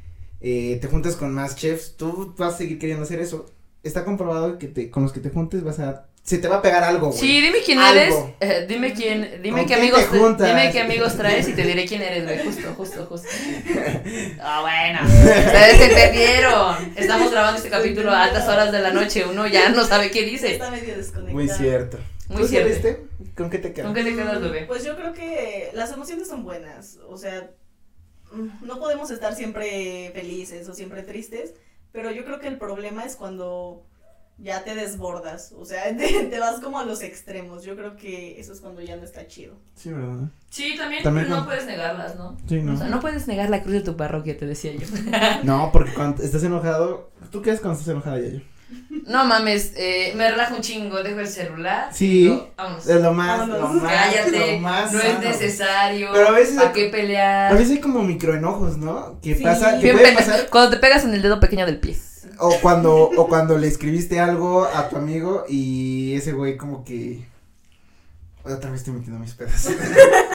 eh, 0.41 0.78
te 0.82 0.88
juntas 0.88 1.16
con 1.16 1.34
más 1.34 1.56
chefs, 1.56 1.95
tú 1.97 2.34
vas 2.38 2.56
a 2.56 2.58
seguir 2.58 2.80
queriendo 2.80 3.04
hacer 3.04 3.20
eso. 3.20 3.47
Está 3.82 4.06
comprobado 4.06 4.58
que 4.60 4.68
te, 4.68 4.89
con 4.89 5.04
los 5.04 5.12
que 5.12 5.20
te 5.20 5.30
juntes 5.30 5.64
vas 5.64 5.80
a, 5.80 6.06
se 6.24 6.38
te 6.38 6.47
va 6.47 6.58
a 6.58 6.62
pegar 6.62 6.86
algo, 6.86 7.08
güey. 7.08 7.20
Sí, 7.20 7.41
dime 7.41 7.58
quién 7.66 7.80
Algo. 7.80 7.99
eres, 7.99 8.16
eh, 8.39 8.66
dime 8.68 8.93
quién, 8.93 9.41
dime 9.43 9.60
¿Con 9.60 9.68
qué 9.68 9.74
amigos, 9.76 10.10
te 10.10 10.18
juntas? 10.18 10.47
dime 10.47 10.72
qué 10.72 10.80
amigos 10.80 11.18
traes 11.18 11.49
y 11.49 11.54
te 11.54 11.64
diré 11.64 11.86
quién 11.86 12.01
eres, 12.01 12.24
güey, 12.24 12.39
justo, 12.45 12.74
justo, 12.78 13.06
justo. 13.08 13.28
Ah, 14.41 14.62
bueno, 14.62 14.99
ustedes 15.06 15.82
entendieron. 15.82 16.93
Estamos 16.95 17.32
grabando 17.32 17.58
este 17.58 17.70
capítulo 17.70 18.12
a 18.12 18.24
altas 18.24 18.47
horas 18.47 18.72
de 18.72 18.80
la 18.80 18.91
noche, 18.91 19.26
uno 19.30 19.47
ya 19.47 19.70
no 19.70 19.84
sabe 19.86 20.12
qué 20.12 20.24
dice. 20.24 20.54
Está 20.54 20.72
medio 20.72 20.95
desconectado. 20.95 21.34
Muy 21.34 21.49
cierto. 21.49 21.99
Muy 22.30 22.41
¿Tú 22.43 22.47
cierto. 22.47 22.69
saliste? 22.69 23.07
¿Con 23.36 23.49
qué 23.49 23.57
te 23.59 23.74
quedas? 23.74 23.86
¿Con 23.88 23.95
qué 23.95 24.03
te 24.03 24.15
quedas, 24.15 24.41
bebé? 24.41 24.65
Pues 24.65 24.84
yo 24.84 24.95
creo 24.95 25.13
que 25.13 25.69
las 25.74 25.91
emociones 25.91 26.28
son 26.28 26.43
buenas. 26.43 26.99
O 27.07 27.17
sea, 27.17 27.51
mm, 28.32 28.65
no 28.65 28.80
podemos 28.80 29.11
estar 29.11 29.36
siempre 29.36 30.11
felices 30.13 30.67
o 30.69 30.74
siempre 30.74 31.03
tristes. 31.03 31.53
Pero 31.91 32.11
yo 32.11 32.26
creo 32.26 32.39
que 32.39 32.47
el 32.47 32.57
problema 32.57 33.03
es 33.05 33.15
cuando 33.15 33.86
ya 34.39 34.63
te 34.63 34.74
desbordas. 34.74 35.53
O 35.57 35.65
sea, 35.65 35.84
te, 35.97 36.26
te 36.26 36.39
vas 36.39 36.59
como 36.59 36.80
a 36.80 36.86
los 36.86 37.01
extremos. 37.03 37.63
Yo 37.63 37.76
creo 37.76 37.95
que 37.97 38.39
eso 38.39 38.53
es 38.53 38.61
cuando 38.61 38.82
ya 38.82 38.95
no 38.95 39.03
está 39.03 39.28
chido. 39.28 39.55
Sí, 39.76 39.91
¿verdad? 39.91 40.30
Sí, 40.49 40.76
también, 40.78 41.03
También 41.03 41.30
no 41.30 41.36
con- 41.38 41.45
puedes 41.45 41.65
negarlas, 41.65 42.15
¿no? 42.15 42.38
Sí, 42.47 42.61
no. 42.61 42.74
O 42.74 42.78
sea, 42.78 42.88
no 42.88 42.99
puedes 42.99 43.28
negar 43.28 43.49
la 43.49 43.61
cruz 43.61 43.74
de 43.74 43.82
tu 43.82 43.95
parroquia, 43.97 44.38
te 44.38 44.45
decía 44.45 44.71
yo. 44.74 44.88
No, 45.43 45.71
porque 45.74 45.93
cuando 45.93 46.24
estás 46.24 46.43
enojado, 46.43 47.11
¿tú 47.32 47.41
qué 47.41 47.51
haces 47.51 47.61
cuando 47.61 47.78
estás 47.80 47.91
enojada, 47.91 48.19
Yayo? 48.19 48.41
No 49.07 49.26
mames, 49.26 49.74
eh, 49.76 50.13
me 50.15 50.30
relajo 50.32 50.55
un 50.55 50.61
chingo, 50.61 51.03
dejo 51.03 51.19
el 51.19 51.28
celular. 51.28 51.89
Sí. 51.91 52.24
digo, 52.24 52.51
vámonos. 52.55 52.88
Es 52.88 53.01
lo 53.01 53.13
más, 53.13 53.39
Vámonos. 53.39 53.59
lo 53.76 53.82
más, 53.82 53.91
Cállate, 53.93 54.51
lo 54.53 54.59
más 54.59 54.93
no 54.93 54.99
sano. 54.99 55.13
es 55.13 55.19
necesario. 55.19 56.09
Pero 56.13 56.28
a 56.30 56.32
veces- 56.32 56.55
¿Para 56.55 56.71
qué 56.71 56.86
pelear? 56.89 57.51
A 57.51 57.55
veces 57.55 57.71
hay 57.71 57.80
como 57.80 58.01
microenojos, 58.03 58.78
¿no? 58.78 59.19
Que 59.21 59.36
Sí. 59.36 59.43
pasa, 59.43 59.80
que 59.80 59.91
puede 59.93 60.13
pasar, 60.13 60.47
Cuando 60.49 60.71
te 60.71 60.78
pegas 60.78 61.03
en 61.03 61.13
el 61.13 61.21
dedo 61.21 61.39
pequeño 61.39 61.65
del 61.65 61.80
pie. 61.80 61.97
o 62.39 62.55
cuando, 62.61 62.95
o 63.15 63.28
cuando 63.28 63.57
le 63.57 63.67
escribiste 63.67 64.19
algo 64.19 64.65
a 64.65 64.89
tu 64.89 64.95
amigo 64.97 65.45
y 65.49 66.13
ese 66.15 66.32
güey 66.32 66.55
como 66.57 66.84
que, 66.86 67.26
otra 68.43 68.71
vez 68.71 68.80
estoy 68.82 68.93
metiendo 68.95 69.19
mis 69.19 69.34
pedazos. 69.34 69.74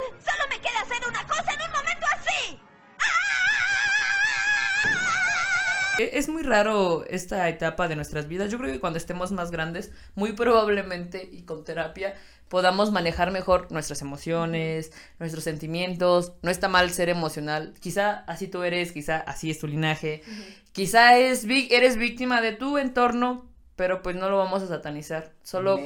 Es 5.99 6.29
muy 6.29 6.45
raro 6.45 7.05
esta 7.09 7.49
etapa 7.49 7.89
de 7.89 7.97
nuestras 7.97 8.29
vidas. 8.29 8.53
Yo 8.53 8.59
creo 8.59 8.73
que 8.73 8.79
cuando 8.79 8.99
estemos 8.99 9.33
más 9.33 9.51
grandes, 9.51 9.91
muy 10.15 10.33
probablemente 10.33 11.29
y 11.33 11.43
con 11.43 11.65
terapia, 11.65 12.15
podamos 12.49 12.93
manejar 12.93 13.33
mejor 13.33 13.73
nuestras 13.73 14.01
emociones, 14.01 14.93
nuestros 15.19 15.43
sentimientos. 15.43 16.35
No 16.43 16.53
está 16.53 16.69
mal 16.69 16.91
ser 16.91 17.09
emocional. 17.09 17.75
Quizá 17.81 18.19
así 18.29 18.47
tú 18.47 18.63
eres, 18.63 18.93
quizá 18.93 19.19
así 19.19 19.51
es 19.51 19.59
tu 19.59 19.67
linaje. 19.67 20.23
Quizá 20.71 21.19
es, 21.19 21.45
eres 21.45 21.97
víctima 21.97 22.41
de 22.41 22.53
tu 22.53 22.79
entorno, 22.79 23.51
pero 23.75 24.01
pues 24.01 24.15
no 24.15 24.31
lo 24.31 24.39
vamos 24.39 24.63
a 24.63 24.69
satanizar. 24.69 25.33
Solo 25.43 25.81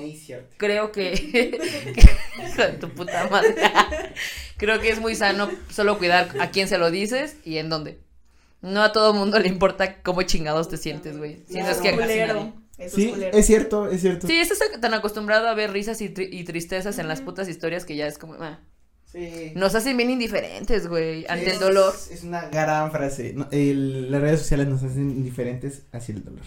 creo 0.59 0.93
que... 0.93 1.13
De 2.57 2.73
tu 2.75 2.91
puta 2.91 3.29
madre. 3.29 3.55
creo 4.59 4.79
que 4.79 4.91
es 4.91 5.01
muy 5.01 5.15
sano 5.15 5.51
solo 5.71 5.97
cuidar 5.97 6.29
a 6.39 6.51
quién 6.51 6.69
se 6.69 6.77
lo 6.77 6.91
dices 6.91 7.39
y 7.45 7.57
en 7.57 7.71
dónde. 7.71 8.12
No 8.63 8.83
a 8.83 8.93
todo 8.93 9.13
mundo 9.13 9.39
le 9.39 9.49
importa 9.49 10.03
cómo 10.03 10.23
chingados 10.23 10.69
te 10.69 10.77
sientes, 10.77 11.19
güey. 11.19 11.45
Si 11.49 11.59
no 11.59 11.69
es 11.69 11.79
que 11.79 11.93
culero. 11.93 12.35
nadie. 12.35 12.53
Eso 12.79 12.97
Sí, 12.97 13.05
es 13.07 13.11
culero. 13.13 13.37
es 13.39 13.47
cierto, 13.47 13.89
es 13.91 14.01
cierto. 14.01 14.27
Sí, 14.27 14.37
estás 14.41 14.59
tan 14.81 14.95
acostumbrado 14.95 15.49
a 15.49 15.55
ver 15.55 15.73
risas 15.73 16.01
y, 16.01 16.09
tri- 16.09 16.29
y 16.31 16.45
tristezas 16.45 16.99
en 16.99 17.07
las 17.09 17.21
putas 17.21 17.49
historias 17.49 17.85
que 17.85 17.97
ya 17.97 18.07
es 18.07 18.19
como... 18.19 18.35
ah. 18.41 18.61
Sí. 19.13 19.53
Nos 19.57 19.75
hacen 19.75 19.95
bien 19.99 20.09
indiferentes, 20.09 20.87
güey, 20.87 21.27
ante 21.29 21.51
el 21.51 21.59
dolor. 21.59 21.93
Es 22.11 22.23
una 22.25 22.47
gran 22.49 22.91
frase. 22.91 23.35
No, 23.35 23.47
el- 23.51 24.11
las 24.11 24.23
redes 24.23 24.41
sociales 24.41 24.69
nos 24.69 24.83
hacen 24.83 25.11
indiferentes 25.11 25.83
hacia 25.93 26.15
el 26.15 26.25
dolor. 26.25 26.41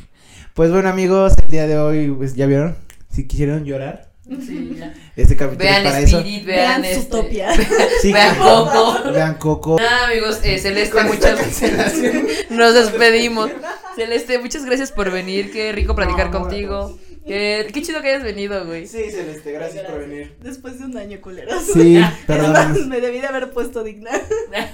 Pues 0.56 0.72
bueno, 0.72 0.90
amigos, 0.90 1.34
el 1.44 1.52
día 1.52 1.68
de 1.68 1.78
hoy, 1.78 2.10
pues 2.12 2.34
ya 2.34 2.48
vieron. 2.48 2.76
Si 3.12 3.28
quisieron 3.28 3.66
llorar, 3.66 4.12
Sí, 4.28 4.76
ya. 4.78 4.94
Este 5.16 5.36
capítulo 5.36 5.64
es 5.70 5.72
Vean 5.72 5.84
para 5.84 6.00
eso. 6.00 6.18
Spirit, 6.18 6.46
vean, 6.46 6.82
Vean 6.82 6.86
este, 6.86 7.02
Zootopia. 7.12 7.50
Sí, 8.02 8.12
vean. 8.12 8.36
Coco. 8.38 9.12
Vean 9.12 9.36
Coco. 9.36 9.78
Ah, 9.80 10.08
amigos, 10.08 10.40
eh, 10.44 10.58
Celeste, 10.58 11.04
muchas 11.04 11.40
cancelación. 11.40 12.28
Nos 12.50 12.74
despedimos. 12.74 13.52
Celeste, 13.96 14.40
muchas 14.40 14.66
gracias 14.66 14.92
por 14.92 15.12
venir. 15.12 15.52
Qué 15.52 15.72
rico 15.72 15.96
platicar 15.96 16.32
No, 16.32 16.40
contigo. 16.40 16.98
Qué, 17.26 17.68
qué 17.74 17.82
chido 17.82 18.02
que 18.02 18.10
hayas 18.10 18.24
venido, 18.24 18.66
güey. 18.66 18.88
Sí, 18.88 19.10
Celeste, 19.10 19.52
gracias 19.52 19.86
por 19.86 20.00
venir. 20.00 20.36
Después 20.42 20.78
de 20.80 20.86
un 20.86 20.98
año, 20.98 21.20
culeros. 21.22 21.64
Sí, 21.74 21.98
Es 21.98 22.06
perdón. 22.28 22.88
me 22.90 23.02
debí 23.02 23.20
de 23.20 23.28
haber 23.28 23.52
puesto 23.52 23.84
digna. 23.84 24.12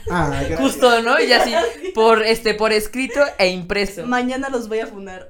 Ah, 0.10 0.28
gracias. 0.30 0.60
Justo, 0.60 1.02
¿no? 1.02 1.20
Y 1.22 1.32
así, 1.32 1.54
por 1.95 2.22
este, 2.24 2.54
por 2.54 2.74
escrito 2.74 3.22
e 3.38 3.47
impreso. 3.47 4.06
Mañana 4.06 4.49
los 4.49 4.68
voy 4.68 4.80
a 4.80 4.88
funar. 4.88 5.30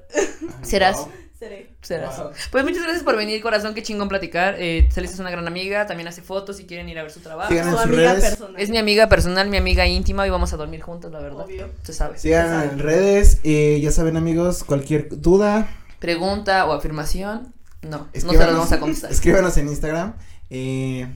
Serás. 0.62 0.96
Wow. 0.96 1.08
Seré. 1.42 1.70
Serás. 1.82 2.18
Wow. 2.18 2.30
Pues 2.52 2.62
muchas 2.62 2.82
gracias 2.84 3.02
por 3.02 3.16
venir, 3.16 3.42
corazón. 3.42 3.74
Qué 3.74 3.82
chingón 3.82 4.08
platicar. 4.08 4.54
Eh, 4.60 4.88
Celeste 4.92 5.14
es 5.14 5.18
una 5.20 5.30
gran 5.32 5.48
amiga. 5.48 5.86
También 5.88 6.06
hace 6.06 6.22
fotos 6.22 6.56
si 6.58 6.66
quieren 6.66 6.88
ir 6.88 6.96
a 7.00 7.02
ver 7.02 7.10
su 7.10 7.18
trabajo. 7.18 7.50
Sigan 7.50 7.66
en 7.66 7.72
sus 7.74 7.82
amiga 7.82 8.12
redes. 8.12 8.24
personal. 8.30 8.60
Es 8.60 8.70
mi 8.70 8.78
amiga 8.78 9.08
personal, 9.08 9.48
mi 9.48 9.56
amiga 9.56 9.84
íntima. 9.88 10.24
Y 10.24 10.30
vamos 10.30 10.52
a 10.52 10.56
dormir 10.56 10.82
juntos, 10.82 11.10
la 11.10 11.18
verdad. 11.18 11.40
Obvio. 11.46 11.68
Se 11.82 11.92
sabe. 11.92 12.16
Sigan 12.16 12.70
en 12.70 12.78
redes. 12.78 13.40
eh, 13.42 13.80
ya 13.82 13.90
saben, 13.90 14.16
amigos, 14.16 14.62
cualquier 14.62 15.08
duda, 15.20 15.68
Pregunta 15.98 16.64
o 16.66 16.72
afirmación. 16.74 17.52
No, 17.82 17.98
no 17.98 18.32
se 18.32 18.38
las 18.38 18.52
vamos 18.52 18.70
a 18.70 18.78
contestar. 18.78 19.10
escríbanos 19.10 19.56
en 19.56 19.66
Instagram. 19.66 20.14
Eh, 20.48 21.12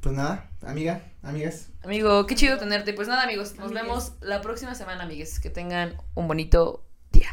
pues 0.00 0.12
nada, 0.16 0.50
amiga, 0.66 1.02
amigas. 1.22 1.68
Amigo, 1.84 2.26
qué 2.26 2.34
chido 2.34 2.58
tenerte. 2.58 2.94
Pues 2.94 3.06
nada, 3.06 3.22
amigos, 3.22 3.54
nos 3.54 3.66
Amigues. 3.66 3.82
vemos 3.84 4.12
la 4.22 4.40
próxima 4.40 4.74
semana, 4.74 5.04
amigues. 5.04 5.38
Que 5.38 5.50
tengan 5.50 5.94
un 6.16 6.26
bonito 6.26 6.82
día. 7.12 7.28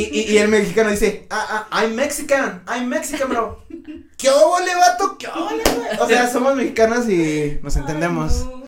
Y, 0.00 0.20
y, 0.20 0.32
y 0.32 0.38
el 0.38 0.48
mexicano 0.48 0.90
dice, 0.90 1.26
ah, 1.30 1.66
ah, 1.70 1.82
I'm 1.82 1.94
Mexican, 1.94 2.62
I'm 2.66 2.88
Mexican, 2.88 3.28
bro. 3.28 3.64
¿Qué 4.16 4.30
óvole, 4.30 4.74
vato? 4.74 5.16
¿Qué 5.18 5.26
güey? 5.26 5.60
O 5.98 6.06
sea, 6.06 6.28
somos 6.32 6.54
mexicanos 6.56 7.08
y 7.08 7.58
nos 7.62 7.76
entendemos. 7.76 8.46
Ay, 8.46 8.54
no. 8.54 8.60